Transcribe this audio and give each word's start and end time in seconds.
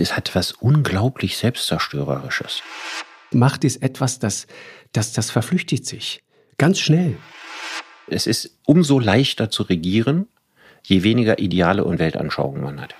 ist, 0.00 0.16
hat 0.16 0.34
was 0.34 0.52
unglaublich 0.52 1.36
Selbstzerstörerisches. 1.36 2.62
Macht 3.32 3.64
ist 3.64 3.82
etwas, 3.82 4.18
das, 4.18 4.46
das, 4.92 5.12
das 5.12 5.30
verflüchtigt 5.30 5.86
sich. 5.86 6.22
Ganz 6.58 6.80
schnell. 6.80 7.16
Es 8.08 8.26
ist 8.26 8.58
umso 8.66 8.98
leichter 8.98 9.50
zu 9.50 9.62
regieren, 9.62 10.26
je 10.82 11.02
weniger 11.02 11.38
Ideale 11.38 11.84
und 11.84 11.98
Weltanschauungen 11.98 12.62
man 12.62 12.80
hat. 12.80 12.94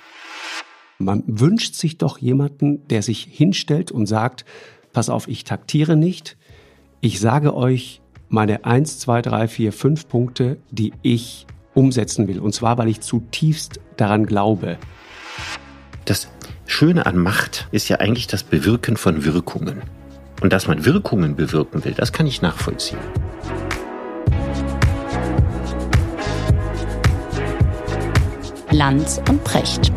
Man 0.98 1.24
wünscht 1.26 1.74
sich 1.74 1.98
doch 1.98 2.18
jemanden, 2.18 2.86
der 2.88 3.02
sich 3.02 3.22
hinstellt 3.22 3.90
und 3.90 4.06
sagt, 4.06 4.44
pass 4.92 5.08
auf, 5.08 5.28
ich 5.28 5.44
taktiere 5.44 5.96
nicht. 5.96 6.36
Ich 7.00 7.20
sage 7.20 7.54
euch 7.54 8.02
meine 8.28 8.64
1, 8.64 8.98
2, 9.00 9.22
3, 9.22 9.48
4, 9.48 9.72
5 9.72 10.08
Punkte, 10.08 10.58
die 10.70 10.92
ich 11.02 11.46
umsetzen 11.74 12.28
will. 12.28 12.38
Und 12.38 12.54
zwar, 12.54 12.78
weil 12.78 12.88
ich 12.88 13.00
zutiefst 13.00 13.80
daran 13.96 14.26
glaube. 14.26 14.78
Das 16.04 16.28
Schöne 16.72 17.04
an 17.04 17.18
Macht 17.18 17.66
ist 17.72 17.88
ja 17.88 17.96
eigentlich 17.96 18.28
das 18.28 18.44
Bewirken 18.44 18.96
von 18.96 19.24
Wirkungen. 19.24 19.82
Und 20.40 20.52
dass 20.52 20.68
man 20.68 20.84
Wirkungen 20.84 21.34
bewirken 21.34 21.84
will, 21.84 21.94
das 21.94 22.12
kann 22.12 22.28
ich 22.28 22.42
nachvollziehen. 22.42 23.00
Lanz 28.70 29.20
und 29.28 29.42
Precht. 29.42 29.92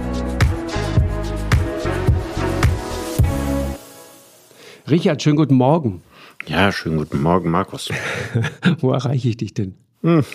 Richard, 4.90 5.21
schönen 5.21 5.37
guten 5.37 5.55
Morgen. 5.55 6.01
Ja, 6.48 6.71
schönen 6.71 6.98
guten 6.98 7.21
Morgen, 7.21 7.51
Markus. 7.51 7.90
Wo 8.79 8.91
erreiche 8.91 9.29
ich 9.29 9.37
dich 9.37 9.53
denn? 9.53 9.76
Hm, 10.01 10.26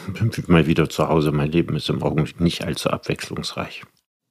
mal 0.46 0.68
wieder 0.68 0.88
zu 0.88 1.08
Hause. 1.08 1.32
Mein 1.32 1.50
Leben 1.50 1.74
ist 1.74 1.91
im 1.91 2.00
Augenblick 2.00 2.41
nicht 2.41 2.64
allzu 2.64 2.91
abwechslungsreich. 2.91 3.82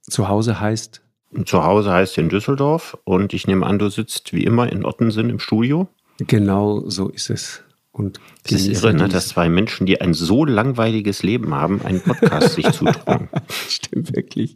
Zu 0.03 0.29
Hause 0.29 0.61
heißt? 0.61 1.01
Zu 1.45 1.63
Hause 1.63 1.91
heißt 1.91 2.17
in 2.17 2.29
Düsseldorf 2.29 2.97
und 3.03 3.33
ich 3.33 3.47
nehme 3.47 3.65
an, 3.65 3.79
du 3.79 3.89
sitzt 3.89 4.33
wie 4.33 4.43
immer 4.43 4.71
in 4.71 4.85
Ottensen 4.85 5.29
im 5.29 5.39
Studio. 5.39 5.87
Genau 6.19 6.87
so 6.89 7.09
ist 7.09 7.29
es. 7.29 7.63
Und 7.91 8.19
es 8.43 8.67
ist 8.67 8.83
irre, 8.83 8.93
ne, 8.93 9.09
dass 9.09 9.29
zwei 9.29 9.49
Menschen, 9.49 9.87
die 9.87 9.99
ein 9.99 10.13
so 10.13 10.45
langweiliges 10.45 11.23
Leben 11.23 11.53
haben, 11.53 11.81
einen 11.81 12.01
Podcast 12.01 12.53
sich 12.53 12.69
zutrauen. 12.71 13.27
Stimmt 13.67 14.15
wirklich. 14.15 14.55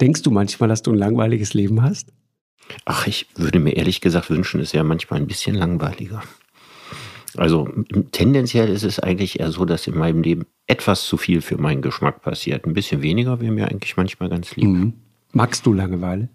Denkst 0.00 0.22
du 0.22 0.30
manchmal, 0.30 0.68
dass 0.68 0.82
du 0.82 0.92
ein 0.92 0.98
langweiliges 0.98 1.54
Leben 1.54 1.82
hast? 1.82 2.12
Ach, 2.84 3.06
ich 3.06 3.26
würde 3.36 3.60
mir 3.60 3.76
ehrlich 3.76 4.00
gesagt 4.00 4.30
wünschen, 4.30 4.60
es 4.60 4.74
wäre 4.74 4.84
manchmal 4.84 5.20
ein 5.20 5.28
bisschen 5.28 5.54
langweiliger. 5.54 6.22
Also 7.36 7.68
tendenziell 8.12 8.68
ist 8.68 8.82
es 8.82 8.98
eigentlich 8.98 9.40
eher 9.40 9.52
so, 9.52 9.64
dass 9.64 9.86
in 9.86 9.96
meinem 9.96 10.22
Leben 10.22 10.46
etwas 10.66 11.04
zu 11.04 11.16
viel 11.16 11.42
für 11.42 11.58
meinen 11.58 11.82
Geschmack 11.82 12.22
passiert. 12.22 12.66
Ein 12.66 12.74
bisschen 12.74 13.02
weniger 13.02 13.40
wäre 13.40 13.52
mir 13.52 13.68
eigentlich 13.68 13.96
manchmal 13.96 14.28
ganz 14.28 14.56
lieb. 14.56 14.68
Mhm. 14.68 14.92
Magst 15.36 15.66
du 15.66 15.74
Langeweile? 15.74 16.30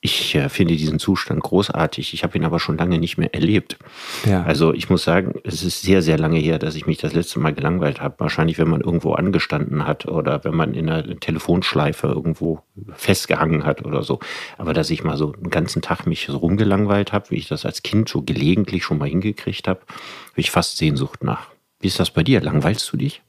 Ich 0.00 0.34
äh, 0.34 0.48
finde 0.48 0.76
diesen 0.76 0.98
Zustand 0.98 1.42
großartig. 1.42 2.14
Ich 2.14 2.24
habe 2.24 2.38
ihn 2.38 2.44
aber 2.46 2.58
schon 2.58 2.78
lange 2.78 2.98
nicht 2.98 3.18
mehr 3.18 3.34
erlebt. 3.34 3.76
Ja. 4.24 4.42
Also 4.44 4.72
ich 4.72 4.88
muss 4.88 5.04
sagen, 5.04 5.34
es 5.44 5.62
ist 5.62 5.82
sehr, 5.82 6.00
sehr 6.00 6.16
lange 6.16 6.38
her, 6.38 6.58
dass 6.58 6.74
ich 6.74 6.86
mich 6.86 6.96
das 6.96 7.12
letzte 7.12 7.38
Mal 7.38 7.52
gelangweilt 7.52 8.00
habe. 8.00 8.14
Wahrscheinlich, 8.20 8.56
wenn 8.56 8.70
man 8.70 8.80
irgendwo 8.80 9.12
angestanden 9.12 9.86
hat 9.86 10.06
oder 10.06 10.42
wenn 10.42 10.54
man 10.54 10.72
in 10.72 10.88
einer 10.88 11.20
Telefonschleife 11.20 12.06
irgendwo 12.06 12.60
festgehangen 12.94 13.66
hat 13.66 13.84
oder 13.84 14.02
so. 14.02 14.20
Aber 14.56 14.72
dass 14.72 14.88
ich 14.88 15.04
mal 15.04 15.18
so 15.18 15.34
einen 15.34 15.50
ganzen 15.50 15.82
Tag 15.82 16.06
mich 16.06 16.24
so 16.26 16.38
rumgelangweilt 16.38 17.12
habe, 17.12 17.28
wie 17.28 17.36
ich 17.36 17.48
das 17.48 17.66
als 17.66 17.82
Kind 17.82 18.08
so 18.08 18.22
gelegentlich 18.22 18.84
schon 18.84 18.96
mal 18.96 19.08
hingekriegt 19.08 19.68
habe, 19.68 19.80
habe 19.80 20.40
ich 20.40 20.50
fast 20.50 20.78
Sehnsucht 20.78 21.22
nach. 21.22 21.48
Wie 21.80 21.88
ist 21.88 22.00
das 22.00 22.10
bei 22.10 22.22
dir? 22.22 22.40
Langweilst 22.40 22.90
du 22.90 22.96
dich? 22.96 23.20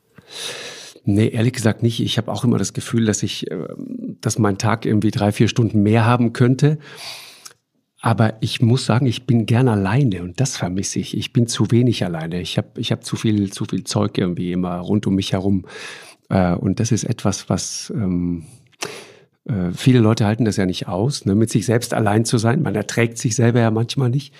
Nee, 1.06 1.28
ehrlich 1.28 1.54
gesagt 1.54 1.84
nicht. 1.84 2.00
Ich 2.00 2.18
habe 2.18 2.32
auch 2.32 2.44
immer 2.44 2.58
das 2.58 2.74
Gefühl, 2.74 3.06
dass 3.06 3.24
ich, 3.24 3.50
äh, 3.52 3.68
dass 4.22 4.40
mein 4.40 4.58
Tag 4.58 4.86
irgendwie 4.86 5.12
drei, 5.12 5.32
vier 5.32 5.48
Stunden 5.48 5.84
mehr 5.84 6.06
haben 6.06 6.34
könnte. 6.34 6.80
Aber 8.02 8.36
ich 8.42 8.62
muss 8.62 8.86
sagen, 8.86 9.06
ich 9.06 9.26
bin 9.26 9.46
gern 9.46 9.68
alleine 9.68 10.22
und 10.22 10.40
das 10.40 10.58
vermisse 10.58 11.00
ich. 11.00 11.18
Ich 11.18 11.34
bin 11.34 11.48
zu 11.48 11.72
wenig 11.72 12.04
alleine. 12.04 12.42
Ich 12.42 12.58
habe 12.58 12.70
ich 12.78 12.92
hab 12.92 13.04
zu 13.04 13.16
viel, 13.16 13.52
zu 13.52 13.66
viel 13.66 13.84
Zeug 13.84 14.18
irgendwie 14.18 14.52
immer 14.52 14.78
rund 14.78 15.08
um 15.08 15.16
mich 15.16 15.34
herum. 15.34 15.66
Äh, 16.30 16.54
und 16.54 16.80
das 16.80 16.92
ist 16.92 17.04
etwas, 17.04 17.50
was 17.50 17.92
ähm, 17.96 18.46
äh, 19.46 19.72
viele 19.74 20.00
Leute 20.00 20.26
halten 20.26 20.46
das 20.46 20.58
ja 20.58 20.66
nicht 20.66 20.88
aus, 20.88 21.26
ne, 21.26 21.36
mit 21.36 21.50
sich 21.50 21.66
selbst 21.66 21.94
allein 21.94 22.26
zu 22.26 22.38
sein. 22.38 22.62
Man 22.62 22.76
erträgt 22.76 23.18
sich 23.18 23.36
selber 23.36 23.60
ja 23.60 23.72
manchmal 23.72 24.10
nicht. 24.10 24.34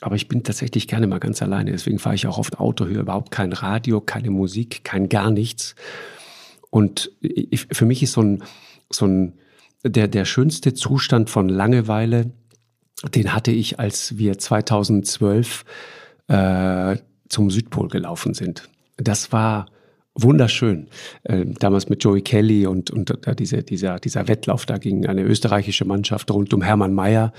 Aber 0.00 0.16
ich 0.16 0.28
bin 0.28 0.42
tatsächlich 0.42 0.88
gerne 0.88 1.06
mal 1.06 1.20
ganz 1.20 1.40
alleine. 1.40 1.70
Deswegen 1.70 1.98
fahre 1.98 2.16
ich 2.16 2.26
auch 2.26 2.38
oft 2.38 2.58
Auto, 2.58 2.86
höre 2.86 3.02
überhaupt 3.02 3.30
kein 3.30 3.52
Radio, 3.52 4.00
keine 4.00 4.30
Musik, 4.30 4.84
kein 4.84 5.08
gar 5.08 5.30
nichts. 5.30 5.74
Und 6.70 7.12
ich, 7.20 7.68
für 7.70 7.86
mich 7.86 8.02
ist 8.02 8.12
so 8.12 8.22
ein, 8.22 8.42
so 8.90 9.06
ein, 9.06 9.34
der, 9.84 10.08
der 10.08 10.24
schönste 10.24 10.74
Zustand 10.74 11.30
von 11.30 11.48
Langeweile, 11.48 12.32
den 13.14 13.32
hatte 13.32 13.50
ich, 13.50 13.78
als 13.78 14.18
wir 14.18 14.38
2012 14.38 15.64
äh, 16.28 16.96
zum 17.28 17.50
Südpol 17.50 17.88
gelaufen 17.88 18.34
sind. 18.34 18.68
Das 18.96 19.32
war 19.32 19.66
wunderschön. 20.14 20.88
Äh, 21.24 21.46
damals 21.58 21.88
mit 21.88 22.02
Joey 22.02 22.22
Kelly 22.22 22.66
und, 22.66 22.90
und 22.90 23.26
äh, 23.26 23.34
diese, 23.34 23.62
dieser, 23.62 23.98
dieser 23.98 24.28
Wettlauf 24.28 24.66
da 24.66 24.78
gegen 24.78 25.06
eine 25.06 25.22
österreichische 25.22 25.84
Mannschaft 25.84 26.30
rund 26.30 26.52
um 26.54 26.62
Hermann 26.62 26.94
Mayer. 26.94 27.32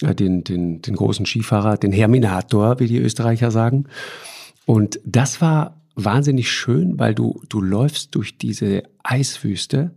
Den, 0.00 0.42
den, 0.42 0.82
den 0.82 0.96
großen 0.96 1.26
Skifahrer, 1.26 1.76
den 1.76 1.92
Herminator, 1.92 2.80
wie 2.80 2.88
die 2.88 2.98
Österreicher 2.98 3.52
sagen. 3.52 3.84
Und 4.66 4.98
das 5.04 5.40
war 5.40 5.80
wahnsinnig 5.94 6.50
schön, 6.50 6.98
weil 6.98 7.14
du, 7.14 7.40
du 7.48 7.60
läufst 7.60 8.14
durch 8.14 8.36
diese 8.38 8.82
Eiswüste 9.02 9.92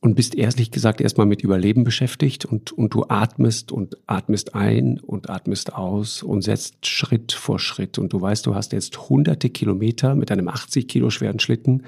und 0.00 0.14
bist 0.14 0.34
ehrlich 0.34 0.70
gesagt 0.70 1.00
erstmal 1.00 1.26
mit 1.26 1.42
Überleben 1.42 1.84
beschäftigt 1.84 2.44
und, 2.44 2.72
und 2.72 2.94
du 2.94 3.04
atmest 3.08 3.72
und 3.72 3.96
atmest 4.06 4.54
ein 4.54 5.00
und 5.00 5.30
atmest 5.30 5.74
aus 5.74 6.22
und 6.22 6.42
setzt 6.42 6.86
Schritt 6.86 7.32
vor 7.32 7.58
Schritt 7.58 7.98
und 7.98 8.12
du 8.12 8.20
weißt, 8.20 8.46
du 8.46 8.54
hast 8.54 8.72
jetzt 8.72 9.08
hunderte 9.08 9.50
Kilometer 9.50 10.14
mit 10.14 10.30
einem 10.30 10.48
80 10.48 10.86
Kilo 10.86 11.10
schweren 11.10 11.40
Schlitten 11.40 11.84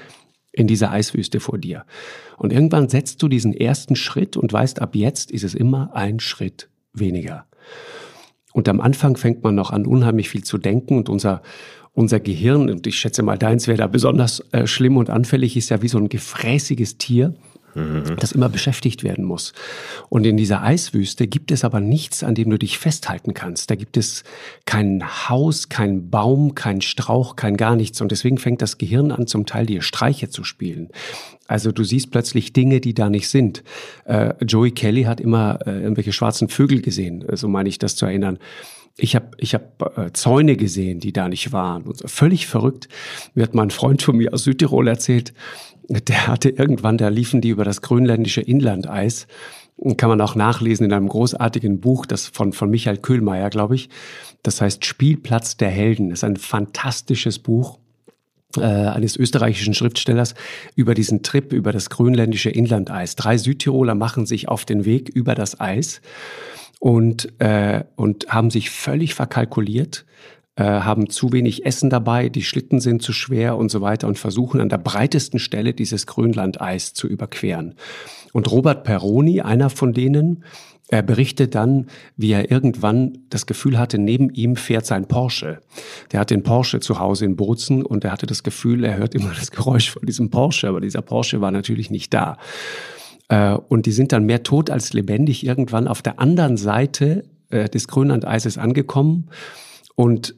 in 0.50 0.66
dieser 0.66 0.90
Eiswüste 0.90 1.40
vor 1.40 1.58
dir. 1.58 1.84
Und 2.36 2.52
irgendwann 2.52 2.88
setzt 2.88 3.22
du 3.22 3.28
diesen 3.28 3.52
ersten 3.52 3.94
Schritt 3.94 4.36
und 4.36 4.52
weißt, 4.52 4.80
ab 4.80 4.96
jetzt 4.96 5.30
ist 5.30 5.44
es 5.44 5.54
immer 5.54 5.94
ein 5.94 6.18
Schritt 6.18 6.68
weniger. 7.00 7.46
Und 8.52 8.68
am 8.68 8.80
Anfang 8.80 9.16
fängt 9.16 9.42
man 9.42 9.54
noch 9.54 9.70
an, 9.70 9.86
unheimlich 9.86 10.28
viel 10.28 10.42
zu 10.42 10.58
denken 10.58 10.96
und 10.96 11.08
unser, 11.08 11.42
unser 11.92 12.20
Gehirn, 12.20 12.70
und 12.70 12.86
ich 12.86 12.96
schätze 12.98 13.22
mal, 13.22 13.38
deins 13.38 13.68
wäre 13.68 13.78
da 13.78 13.86
besonders 13.86 14.40
äh, 14.52 14.66
schlimm 14.66 14.96
und 14.96 15.10
anfällig, 15.10 15.56
ist 15.56 15.68
ja 15.68 15.82
wie 15.82 15.88
so 15.88 15.98
ein 15.98 16.08
gefräßiges 16.08 16.98
Tier 16.98 17.34
das 17.74 18.32
immer 18.32 18.48
beschäftigt 18.48 19.04
werden 19.04 19.24
muss. 19.24 19.52
Und 20.08 20.26
in 20.26 20.36
dieser 20.36 20.62
Eiswüste 20.62 21.26
gibt 21.26 21.50
es 21.50 21.64
aber 21.64 21.80
nichts, 21.80 22.24
an 22.24 22.34
dem 22.34 22.50
du 22.50 22.58
dich 22.58 22.78
festhalten 22.78 23.34
kannst. 23.34 23.70
Da 23.70 23.74
gibt 23.74 23.96
es 23.96 24.24
kein 24.64 25.04
Haus, 25.28 25.68
kein 25.68 26.10
Baum, 26.10 26.54
kein 26.54 26.80
Strauch, 26.80 27.36
kein 27.36 27.56
gar 27.56 27.76
nichts. 27.76 28.00
Und 28.00 28.10
deswegen 28.10 28.38
fängt 28.38 28.62
das 28.62 28.78
Gehirn 28.78 29.12
an, 29.12 29.26
zum 29.26 29.46
Teil 29.46 29.66
dir 29.66 29.82
Streiche 29.82 30.28
zu 30.28 30.44
spielen. 30.44 30.88
Also 31.46 31.72
du 31.72 31.84
siehst 31.84 32.10
plötzlich 32.10 32.52
Dinge, 32.52 32.80
die 32.80 32.94
da 32.94 33.08
nicht 33.08 33.28
sind. 33.28 33.62
Äh, 34.04 34.34
Joey 34.44 34.70
Kelly 34.70 35.04
hat 35.04 35.20
immer 35.20 35.60
äh, 35.66 35.82
irgendwelche 35.82 36.12
schwarzen 36.12 36.48
Vögel 36.48 36.82
gesehen, 36.82 37.24
so 37.32 37.48
meine 37.48 37.68
ich 37.68 37.78
das 37.78 37.96
zu 37.96 38.06
erinnern. 38.06 38.38
Ich 38.98 39.14
habe 39.14 39.30
ich 39.38 39.54
hab, 39.54 39.96
äh, 39.96 40.12
Zäune 40.12 40.56
gesehen, 40.56 41.00
die 41.00 41.12
da 41.12 41.28
nicht 41.28 41.52
waren. 41.52 41.82
Und 41.82 42.02
völlig 42.10 42.46
verrückt. 42.46 42.88
Mir 43.34 43.44
hat 43.44 43.54
mal 43.54 43.62
ein 43.62 43.70
Freund 43.70 44.02
von 44.02 44.16
mir 44.16 44.34
aus 44.34 44.44
Südtirol 44.44 44.88
erzählt, 44.88 45.32
der 45.88 46.26
hatte 46.26 46.50
irgendwann, 46.50 46.98
da 46.98 47.08
liefen 47.08 47.40
die 47.40 47.48
über 47.48 47.64
das 47.64 47.80
grönländische 47.80 48.42
Inlandeis. 48.42 49.26
Kann 49.96 50.10
man 50.10 50.20
auch 50.20 50.34
nachlesen 50.34 50.84
in 50.84 50.92
einem 50.92 51.08
großartigen 51.08 51.80
Buch, 51.80 52.04
das 52.04 52.26
von, 52.26 52.52
von 52.52 52.68
Michael 52.68 52.98
Köhlmeier, 52.98 53.48
glaube 53.48 53.76
ich. 53.76 53.88
Das 54.42 54.60
heißt 54.60 54.84
Spielplatz 54.84 55.56
der 55.56 55.70
Helden. 55.70 56.10
Das 56.10 56.20
ist 56.20 56.24
ein 56.24 56.36
fantastisches 56.36 57.38
Buch 57.38 57.78
äh, 58.56 58.62
eines 58.62 59.16
österreichischen 59.16 59.74
Schriftstellers 59.74 60.34
über 60.74 60.94
diesen 60.94 61.22
Trip 61.22 61.52
über 61.52 61.72
das 61.72 61.90
grönländische 61.90 62.50
Inlandeis. 62.50 63.14
Drei 63.14 63.38
Südtiroler 63.38 63.94
machen 63.94 64.26
sich 64.26 64.48
auf 64.48 64.64
den 64.64 64.84
Weg 64.84 65.08
über 65.08 65.34
das 65.34 65.60
Eis 65.60 66.00
und, 66.78 67.40
äh, 67.40 67.84
und 67.96 68.28
haben 68.28 68.50
sich 68.50 68.70
völlig 68.70 69.14
verkalkuliert, 69.14 70.04
äh, 70.56 70.64
haben 70.64 71.08
zu 71.08 71.32
wenig 71.32 71.64
Essen 71.66 71.90
dabei, 71.90 72.28
die 72.28 72.42
Schlitten 72.42 72.80
sind 72.80 73.02
zu 73.02 73.12
schwer 73.12 73.56
und 73.56 73.70
so 73.70 73.80
weiter 73.80 74.08
und 74.08 74.18
versuchen 74.18 74.60
an 74.60 74.68
der 74.68 74.78
breitesten 74.78 75.38
Stelle 75.38 75.72
dieses 75.72 76.06
Grönlandeis 76.06 76.94
zu 76.94 77.06
überqueren. 77.06 77.74
Und 78.32 78.50
Robert 78.50 78.84
Peroni, 78.84 79.40
einer 79.40 79.70
von 79.70 79.92
denen, 79.92 80.44
er 80.90 81.02
berichtet 81.02 81.54
dann, 81.54 81.86
wie 82.16 82.32
er 82.32 82.50
irgendwann 82.50 83.18
das 83.28 83.44
Gefühl 83.44 83.78
hatte, 83.78 83.98
neben 83.98 84.30
ihm 84.30 84.56
fährt 84.56 84.86
sein 84.86 85.06
Porsche. 85.06 85.60
Der 86.12 86.20
hat 86.20 86.30
den 86.30 86.42
Porsche 86.42 86.80
zu 86.80 86.98
Hause 86.98 87.26
in 87.26 87.36
Bozen 87.36 87.84
und 87.84 88.04
er 88.04 88.12
hatte 88.12 88.26
das 88.26 88.42
Gefühl, 88.42 88.84
er 88.84 88.96
hört 88.96 89.14
immer 89.14 89.32
das 89.38 89.50
Geräusch 89.50 89.90
von 89.90 90.06
diesem 90.06 90.30
Porsche, 90.30 90.66
aber 90.66 90.80
dieser 90.80 91.02
Porsche 91.02 91.42
war 91.42 91.50
natürlich 91.50 91.90
nicht 91.90 92.14
da. 92.14 92.38
Äh, 93.28 93.54
und 93.54 93.86
die 93.86 93.92
sind 93.92 94.12
dann 94.12 94.24
mehr 94.24 94.42
tot 94.42 94.70
als 94.70 94.92
lebendig 94.92 95.44
irgendwann 95.44 95.88
auf 95.88 96.02
der 96.02 96.18
anderen 96.18 96.56
Seite 96.56 97.24
äh, 97.50 97.68
des 97.68 97.88
Grönlandeises 97.88 98.58
angekommen 98.58 99.30
und 99.94 100.34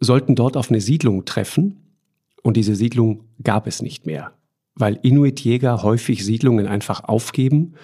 sollten 0.00 0.34
dort 0.34 0.56
auf 0.56 0.70
eine 0.70 0.80
Siedlung 0.80 1.24
treffen. 1.24 1.76
Und 2.42 2.56
diese 2.56 2.74
Siedlung 2.74 3.24
gab 3.42 3.66
es 3.66 3.82
nicht 3.82 4.06
mehr, 4.06 4.32
weil 4.74 4.98
Inuit-Jäger 5.02 5.82
häufig 5.82 6.24
Siedlungen 6.24 6.66
einfach 6.66 7.04
aufgeben. 7.04 7.74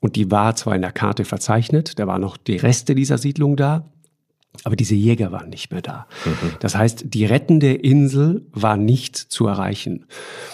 Und 0.00 0.16
die 0.16 0.30
war 0.30 0.56
zwar 0.56 0.74
in 0.74 0.80
der 0.80 0.92
Karte 0.92 1.26
verzeichnet, 1.26 1.98
da 1.98 2.06
waren 2.06 2.22
noch 2.22 2.38
die 2.38 2.56
Reste 2.56 2.94
dieser 2.94 3.18
Siedlung 3.18 3.56
da, 3.56 3.92
aber 4.64 4.76
diese 4.76 4.94
Jäger 4.94 5.32
waren 5.32 5.48
nicht 5.48 5.70
mehr 5.70 5.80
da. 5.80 6.06
Mhm. 6.24 6.52
Das 6.58 6.74
heißt, 6.74 7.04
die 7.14 7.24
rettende 7.24 7.72
Insel 7.72 8.46
war 8.52 8.76
nicht 8.76 9.16
zu 9.16 9.46
erreichen. 9.46 10.06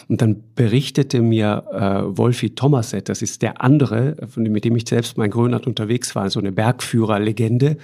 Und 0.08 0.20
dann 0.20 0.42
berichtete 0.54 1.22
mir 1.22 1.64
äh, 1.72 2.16
Wolfi 2.16 2.54
Thomaset, 2.54 3.08
das 3.08 3.22
ist 3.22 3.42
der 3.42 3.62
andere, 3.62 4.16
mit 4.36 4.64
dem 4.64 4.76
ich 4.76 4.86
selbst 4.86 5.16
mein 5.16 5.30
Grönland 5.30 5.66
unterwegs 5.66 6.14
war, 6.14 6.28
so 6.30 6.38
eine 6.38 6.52
Bergführerlegende, 6.52 7.78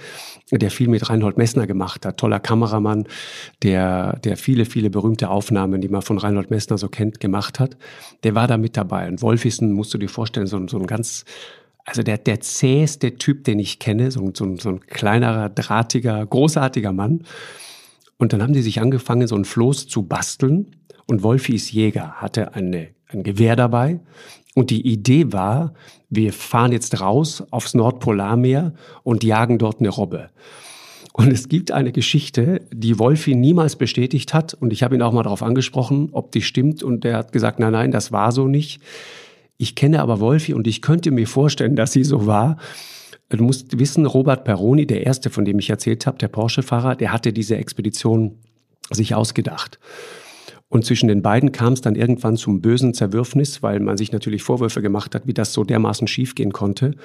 der 0.51 0.71
viel 0.71 0.87
mit 0.87 1.09
Reinhold 1.09 1.37
Messner 1.37 1.67
gemacht 1.67 2.05
hat. 2.05 2.17
Toller 2.17 2.39
Kameramann, 2.39 3.05
der, 3.63 4.19
der 4.23 4.37
viele, 4.37 4.65
viele 4.65 4.89
berühmte 4.89 5.29
Aufnahmen, 5.29 5.81
die 5.81 5.89
man 5.89 6.03
von 6.03 6.19
Reinhold 6.19 6.51
Messner 6.51 6.77
so 6.77 6.89
kennt, 6.89 7.19
gemacht 7.19 7.59
hat. 7.59 7.75
Der 8.23 8.35
war 8.35 8.47
da 8.47 8.57
mit 8.57 8.77
dabei. 8.77 9.07
Und 9.07 9.21
Wolfi 9.21 9.47
ist, 9.47 9.61
musst 9.61 9.93
du 9.93 9.97
dir 9.97 10.09
vorstellen, 10.09 10.47
so, 10.47 10.65
so 10.67 10.77
ein 10.77 10.87
ganz 10.87 11.25
also 11.85 12.03
der, 12.03 12.17
der 12.17 12.39
zäheste 12.39 13.15
Typ, 13.15 13.43
den 13.43 13.59
ich 13.59 13.79
kenne, 13.79 14.11
so, 14.11 14.31
so, 14.33 14.55
so 14.57 14.69
ein 14.69 14.79
kleinerer, 14.81 15.49
drahtiger, 15.49 16.25
großartiger 16.25 16.93
Mann. 16.93 17.23
Und 18.17 18.31
dann 18.31 18.41
haben 18.41 18.53
die 18.53 18.61
sich 18.61 18.79
angefangen, 18.79 19.27
so 19.27 19.35
ein 19.35 19.45
Floß 19.45 19.87
zu 19.87 20.03
basteln. 20.03 20.75
Und 21.07 21.23
Wolfi 21.23 21.55
ist 21.55 21.71
Jäger, 21.71 22.13
hatte 22.13 22.53
eine, 22.55 22.89
ein 23.09 23.23
Gewehr 23.23 23.55
dabei. 23.55 23.99
Und 24.55 24.69
die 24.69 24.87
Idee 24.87 25.33
war, 25.33 25.73
wir 26.09 26.31
fahren 26.31 26.71
jetzt 26.71 27.01
raus 27.01 27.43
aufs 27.51 27.73
Nordpolarmeer 27.73 28.73
und 29.03 29.23
jagen 29.23 29.57
dort 29.57 29.79
eine 29.79 29.89
Robbe. 29.89 30.29
Und 31.11 31.31
es 31.31 31.49
gibt 31.49 31.71
eine 31.71 31.91
Geschichte, 31.91 32.61
die 32.71 32.97
Wolfi 32.97 33.35
niemals 33.35 33.75
bestätigt 33.75 34.33
hat. 34.33 34.53
Und 34.53 34.73
ich 34.73 34.83
habe 34.83 34.95
ihn 34.95 35.01
auch 35.01 35.11
mal 35.11 35.23
darauf 35.23 35.43
angesprochen, 35.43 36.09
ob 36.11 36.31
die 36.31 36.41
stimmt. 36.41 36.81
Und 36.81 37.03
er 37.05 37.17
hat 37.17 37.31
gesagt, 37.31 37.59
nein, 37.59 37.73
nein, 37.73 37.91
das 37.91 38.11
war 38.11 38.31
so 38.31 38.47
nicht. 38.47 38.81
Ich 39.57 39.75
kenne 39.75 40.01
aber 40.01 40.19
Wolfi 40.19 40.53
und 40.53 40.67
ich 40.67 40.81
könnte 40.81 41.11
mir 41.11 41.27
vorstellen, 41.27 41.75
dass 41.75 41.91
sie 41.91 42.03
so 42.03 42.25
war. 42.25 42.57
Du 43.29 43.43
musst 43.43 43.79
wissen, 43.79 44.05
Robert 44.05 44.43
Peroni, 44.43 44.85
der 44.85 45.05
erste, 45.05 45.29
von 45.29 45.45
dem 45.45 45.59
ich 45.59 45.69
erzählt 45.69 46.05
habe, 46.05 46.17
der 46.17 46.27
Porsche-Fahrer, 46.27 46.95
der 46.95 47.11
hatte 47.11 47.33
diese 47.33 47.57
Expedition 47.57 48.37
sich 48.91 49.15
ausgedacht. 49.15 49.79
Und 50.69 50.85
zwischen 50.85 51.07
den 51.07 51.21
beiden 51.21 51.51
kam 51.51 51.73
es 51.73 51.81
dann 51.81 51.95
irgendwann 51.95 52.35
zum 52.35 52.61
bösen 52.61 52.93
Zerwürfnis, 52.93 53.61
weil 53.61 53.79
man 53.79 53.95
sich 53.97 54.11
natürlich 54.11 54.43
Vorwürfe 54.43 54.81
gemacht 54.81 55.13
hat, 55.13 55.27
wie 55.27 55.33
das 55.33 55.53
so 55.53 55.63
dermaßen 55.63 56.07
schiefgehen 56.07 56.51
konnte. 56.51 56.95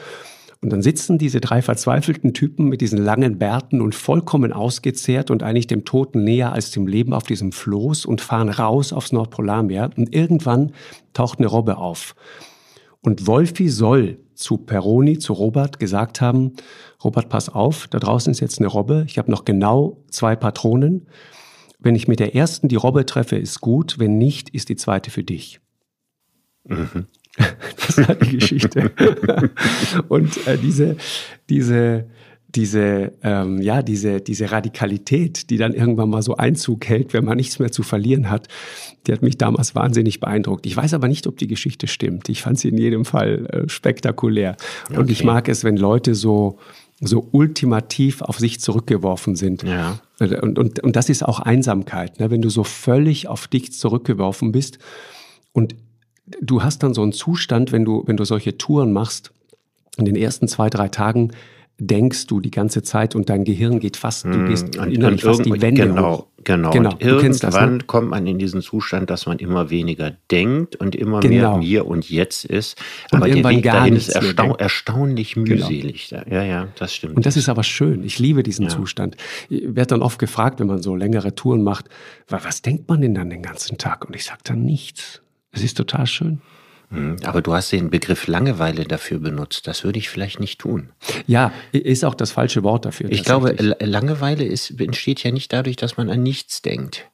Und 0.60 0.70
dann 0.70 0.82
sitzen 0.82 1.18
diese 1.18 1.40
drei 1.40 1.62
verzweifelten 1.62 2.34
Typen 2.34 2.66
mit 2.68 2.80
diesen 2.80 2.98
langen 2.98 3.38
Bärten 3.38 3.80
und 3.80 3.94
vollkommen 3.94 4.52
ausgezehrt 4.52 5.30
und 5.30 5.44
eigentlich 5.44 5.68
dem 5.68 5.84
Toten 5.84 6.24
näher 6.24 6.52
als 6.52 6.72
dem 6.72 6.88
Leben 6.88 7.12
auf 7.12 7.24
diesem 7.24 7.52
Floß 7.52 8.06
und 8.06 8.20
fahren 8.20 8.48
raus 8.48 8.92
aufs 8.92 9.12
Nordpolarmeer. 9.12 9.90
Und 9.96 10.14
irgendwann 10.14 10.72
taucht 11.14 11.38
eine 11.38 11.46
Robbe 11.46 11.76
auf. 11.76 12.16
Und 13.00 13.28
Wolfi 13.28 13.68
soll 13.68 14.18
zu 14.34 14.56
Peroni, 14.56 15.18
zu 15.18 15.32
Robert 15.32 15.78
gesagt 15.78 16.20
haben, 16.20 16.52
Robert, 17.02 17.28
pass 17.28 17.48
auf, 17.48 17.86
da 17.88 17.98
draußen 17.98 18.30
ist 18.30 18.40
jetzt 18.40 18.58
eine 18.58 18.68
Robbe, 18.68 19.04
ich 19.06 19.18
habe 19.18 19.30
noch 19.30 19.44
genau 19.44 19.98
zwei 20.10 20.34
Patronen. 20.34 21.06
Wenn 21.78 21.94
ich 21.94 22.08
mit 22.08 22.18
der 22.18 22.34
ersten 22.34 22.68
die 22.68 22.76
Robbe 22.76 23.06
treffe, 23.06 23.36
ist 23.36 23.60
gut, 23.60 23.98
wenn 24.00 24.18
nicht, 24.18 24.50
ist 24.50 24.68
die 24.68 24.76
zweite 24.76 25.10
für 25.12 25.22
dich. 25.22 25.60
Mhm. 26.64 27.06
Das 27.86 28.06
war 28.06 28.14
die 28.16 28.36
Geschichte. 28.36 28.90
Und 30.08 30.46
äh, 30.46 30.58
diese, 30.58 30.96
diese, 31.48 32.04
diese, 32.54 33.12
ähm, 33.22 33.60
ja, 33.60 33.82
diese, 33.82 34.20
diese 34.20 34.50
Radikalität, 34.50 35.50
die 35.50 35.58
dann 35.58 35.74
irgendwann 35.74 36.10
mal 36.10 36.22
so 36.22 36.36
Einzug 36.36 36.86
hält, 36.86 37.12
wenn 37.12 37.24
man 37.24 37.36
nichts 37.36 37.58
mehr 37.58 37.70
zu 37.70 37.82
verlieren 37.82 38.30
hat, 38.30 38.48
die 39.06 39.12
hat 39.12 39.22
mich 39.22 39.38
damals 39.38 39.74
wahnsinnig 39.74 40.20
beeindruckt. 40.20 40.66
Ich 40.66 40.76
weiß 40.76 40.94
aber 40.94 41.08
nicht, 41.08 41.26
ob 41.26 41.36
die 41.36 41.46
Geschichte 41.46 41.86
stimmt. 41.86 42.28
Ich 42.28 42.42
fand 42.42 42.58
sie 42.58 42.68
in 42.68 42.78
jedem 42.78 43.04
Fall 43.04 43.46
äh, 43.46 43.68
spektakulär. 43.68 44.56
Okay. 44.88 44.98
Und 44.98 45.10
ich 45.10 45.24
mag 45.24 45.48
es, 45.48 45.62
wenn 45.62 45.76
Leute 45.76 46.14
so, 46.14 46.58
so 47.00 47.28
ultimativ 47.32 48.22
auf 48.22 48.38
sich 48.38 48.60
zurückgeworfen 48.60 49.36
sind. 49.36 49.62
Ja. 49.62 50.00
Und, 50.18 50.58
und, 50.58 50.80
und 50.80 50.96
das 50.96 51.08
ist 51.10 51.24
auch 51.24 51.40
Einsamkeit, 51.40 52.18
ne? 52.18 52.30
wenn 52.30 52.42
du 52.42 52.48
so 52.48 52.64
völlig 52.64 53.28
auf 53.28 53.46
dich 53.46 53.72
zurückgeworfen 53.72 54.52
bist 54.52 54.78
und 55.52 55.74
du 56.40 56.62
hast 56.62 56.82
dann 56.82 56.94
so 56.94 57.02
einen 57.02 57.12
Zustand, 57.12 57.72
wenn 57.72 57.84
du, 57.84 58.04
wenn 58.06 58.16
du 58.16 58.24
solche 58.24 58.58
Touren 58.58 58.92
machst, 58.92 59.32
in 59.96 60.04
den 60.04 60.16
ersten 60.16 60.48
zwei, 60.48 60.70
drei 60.70 60.88
Tagen 60.88 61.32
denkst 61.80 62.26
du 62.26 62.40
die 62.40 62.50
ganze 62.50 62.82
Zeit 62.82 63.14
und 63.14 63.30
dein 63.30 63.44
Gehirn 63.44 63.78
geht 63.78 63.96
fast, 63.96 64.24
du 64.24 64.32
hm, 64.32 64.46
gehst 64.46 64.76
und, 64.76 64.92
innerlich 64.92 65.24
und 65.24 65.36
fast 65.36 65.46
die 65.46 65.62
Wände 65.62 65.86
genau, 65.86 66.18
hoch. 66.18 66.26
Genau, 66.42 66.70
genau. 66.70 66.90
Und 66.90 67.02
irgendwann 67.02 67.50
das, 67.50 67.60
ne? 67.60 67.78
kommt 67.86 68.10
man 68.10 68.26
in 68.26 68.38
diesen 68.38 68.62
Zustand, 68.62 69.10
dass 69.10 69.26
man 69.26 69.38
immer 69.38 69.70
weniger 69.70 70.12
denkt 70.30 70.76
und 70.76 70.96
immer 70.96 71.20
genau. 71.20 71.58
mehr 71.58 71.60
hier 71.60 71.86
und 71.86 72.10
jetzt 72.10 72.44
ist. 72.44 72.80
Aber 73.10 73.26
und 73.26 73.34
der 73.34 73.44
Weg 73.48 73.62
dahin 73.62 73.94
ist 73.94 74.08
erstau 74.08 74.56
erstaunlich 74.56 75.34
genau. 75.34 75.54
mühselig. 75.68 76.08
Genau. 76.08 76.22
Ja, 76.28 76.42
ja, 76.42 76.68
das 76.78 76.94
stimmt. 76.94 77.16
Und 77.16 77.26
das 77.26 77.36
ist 77.36 77.48
aber 77.48 77.62
schön. 77.62 78.02
Ich 78.02 78.18
liebe 78.18 78.42
diesen 78.42 78.64
ja. 78.64 78.70
Zustand. 78.70 79.16
Ich 79.48 79.62
werde 79.62 79.88
dann 79.88 80.02
oft 80.02 80.18
gefragt, 80.18 80.58
wenn 80.58 80.66
man 80.66 80.82
so 80.82 80.96
längere 80.96 81.34
Touren 81.34 81.62
macht, 81.62 81.88
was 82.28 82.62
denkt 82.62 82.88
man 82.88 83.00
denn 83.02 83.14
dann 83.14 83.30
den 83.30 83.42
ganzen 83.42 83.78
Tag? 83.78 84.06
Und 84.06 84.16
ich 84.16 84.24
sage 84.24 84.40
dann 84.42 84.64
nichts. 84.64 85.22
Es 85.52 85.62
ist 85.62 85.76
total 85.76 86.06
schön. 86.06 86.40
Hm, 86.90 87.16
aber 87.24 87.42
du 87.42 87.52
hast 87.52 87.70
den 87.70 87.90
Begriff 87.90 88.26
Langeweile 88.26 88.84
dafür 88.84 89.18
benutzt. 89.18 89.66
Das 89.66 89.84
würde 89.84 89.98
ich 89.98 90.08
vielleicht 90.08 90.40
nicht 90.40 90.58
tun. 90.58 90.90
Ja, 91.26 91.52
ist 91.72 92.04
auch 92.04 92.14
das 92.14 92.32
falsche 92.32 92.62
Wort 92.62 92.86
dafür. 92.86 93.10
Ich 93.10 93.24
glaube, 93.24 93.54
Langeweile 93.80 94.44
ist, 94.44 94.80
entsteht 94.80 95.22
ja 95.22 95.30
nicht 95.30 95.52
dadurch, 95.52 95.76
dass 95.76 95.96
man 95.96 96.08
an 96.08 96.22
nichts 96.22 96.62
denkt. 96.62 97.10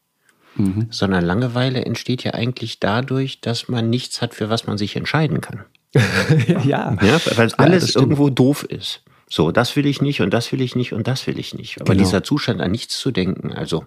Mhm. 0.57 0.87
Sondern 0.91 1.25
Langeweile 1.25 1.85
entsteht 1.85 2.23
ja 2.23 2.35
eigentlich 2.35 2.79
dadurch, 2.79 3.41
dass 3.41 3.69
man 3.69 3.91
nichts 3.91 4.23
hat, 4.23 4.35
für 4.35 4.49
was 4.49 4.67
man 4.67 4.79
sich 4.79 4.95
entscheiden 4.95 5.41
kann. 5.41 5.65
ja. 6.65 6.97
ja. 7.03 7.21
Weil 7.35 7.53
alles 7.57 7.95
ja, 7.95 8.01
irgendwo 8.01 8.31
doof 8.31 8.63
ist. 8.63 9.03
So, 9.29 9.51
das 9.51 9.75
will 9.75 9.87
ich 9.87 10.03
nicht 10.03 10.21
und 10.21 10.31
das 10.31 10.53
will 10.53 10.61
ich 10.61 10.77
nicht 10.77 10.93
und 10.93 11.07
das 11.07 11.27
will 11.27 11.39
ich 11.39 11.55
nicht. 11.55 11.81
Aber 11.81 11.93
genau. 11.93 12.05
dieser 12.05 12.23
Zustand 12.23 12.61
an 12.61 12.71
nichts 12.71 12.99
zu 12.99 13.11
denken, 13.11 13.53
also 13.53 13.85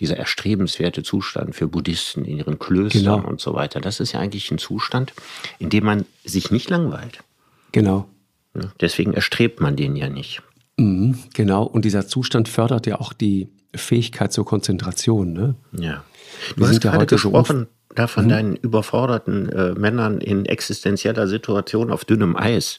dieser 0.00 0.16
erstrebenswerte 0.16 1.02
Zustand 1.02 1.54
für 1.54 1.68
Buddhisten 1.68 2.24
in 2.24 2.38
ihren 2.38 2.58
Klöstern 2.58 3.02
genau. 3.02 3.28
und 3.28 3.40
so 3.40 3.54
weiter, 3.54 3.80
das 3.80 4.00
ist 4.00 4.12
ja 4.12 4.20
eigentlich 4.20 4.50
ein 4.50 4.58
Zustand, 4.58 5.12
in 5.58 5.68
dem 5.68 5.84
man 5.84 6.06
sich 6.24 6.50
nicht 6.50 6.70
langweilt. 6.70 7.18
Genau. 7.72 8.08
Deswegen 8.80 9.12
erstrebt 9.12 9.60
man 9.60 9.76
den 9.76 9.94
ja 9.94 10.08
nicht. 10.08 10.42
Mhm, 10.78 11.18
genau. 11.34 11.64
Und 11.64 11.84
dieser 11.84 12.06
Zustand 12.08 12.48
fördert 12.48 12.86
ja 12.86 13.00
auch 13.00 13.12
die 13.12 13.48
Fähigkeit 13.74 14.32
zur 14.32 14.46
Konzentration. 14.46 15.32
Ne? 15.32 15.54
Ja. 15.72 16.04
Du 16.56 16.62
Wir 16.62 16.68
hast 16.68 16.84
ja 16.84 16.92
heute 16.92 17.16
gesprochen 17.16 17.68
da 17.94 18.06
von 18.06 18.26
mhm. 18.26 18.28
deinen 18.28 18.56
überforderten 18.56 19.48
äh, 19.48 19.72
Männern 19.72 20.20
in 20.20 20.44
existenzieller 20.44 21.26
Situation 21.26 21.90
auf 21.90 22.04
dünnem 22.04 22.36
Eis. 22.36 22.78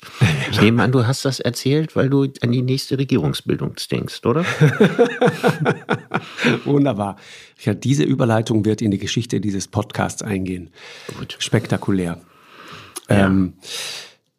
Ich 0.51 0.61
nehme 0.61 0.83
an, 0.83 0.91
du 0.91 1.07
hast 1.07 1.25
das 1.25 1.39
erzählt, 1.39 1.95
weil 1.95 2.09
du 2.09 2.27
an 2.41 2.51
die 2.51 2.61
nächste 2.61 2.97
Regierungsbildung 2.97 3.75
denkst, 3.91 4.25
oder? 4.25 4.45
Wunderbar. 6.65 7.17
Ja, 7.61 7.73
diese 7.73 8.03
Überleitung 8.03 8.65
wird 8.65 8.81
in 8.81 8.91
die 8.91 8.99
Geschichte 8.99 9.41
dieses 9.41 9.67
Podcasts 9.67 10.21
eingehen. 10.21 10.69
Gut. 11.17 11.35
Spektakulär. 11.39 12.19
Ja. 13.09 13.25
Ähm, 13.25 13.53
äh, 13.61 13.65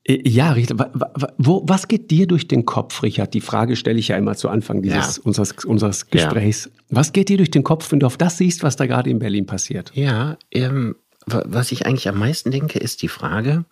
ja, 0.06 0.52
Richard, 0.52 0.90
wo, 1.38 1.62
was 1.66 1.86
geht 1.86 2.10
dir 2.10 2.26
durch 2.26 2.48
den 2.48 2.64
Kopf, 2.64 3.02
Richard? 3.02 3.34
Die 3.34 3.40
Frage 3.40 3.76
stelle 3.76 3.98
ich 3.98 4.08
ja 4.08 4.16
immer 4.16 4.34
zu 4.34 4.48
Anfang 4.48 4.82
dieses, 4.82 5.16
ja. 5.16 5.22
unseres, 5.24 5.52
unseres 5.64 6.08
Gesprächs. 6.08 6.66
Ja. 6.66 6.80
Was 6.90 7.12
geht 7.12 7.28
dir 7.28 7.36
durch 7.36 7.50
den 7.50 7.64
Kopf, 7.64 7.90
wenn 7.92 8.00
du 8.00 8.06
auf 8.06 8.16
das 8.16 8.38
siehst, 8.38 8.62
was 8.62 8.76
da 8.76 8.86
gerade 8.86 9.10
in 9.10 9.18
Berlin 9.18 9.46
passiert? 9.46 9.92
Ja, 9.94 10.38
ähm, 10.50 10.96
was 11.26 11.70
ich 11.70 11.86
eigentlich 11.86 12.08
am 12.08 12.18
meisten 12.18 12.50
denke, 12.50 12.78
ist 12.78 13.02
die 13.02 13.08
Frage, 13.08 13.64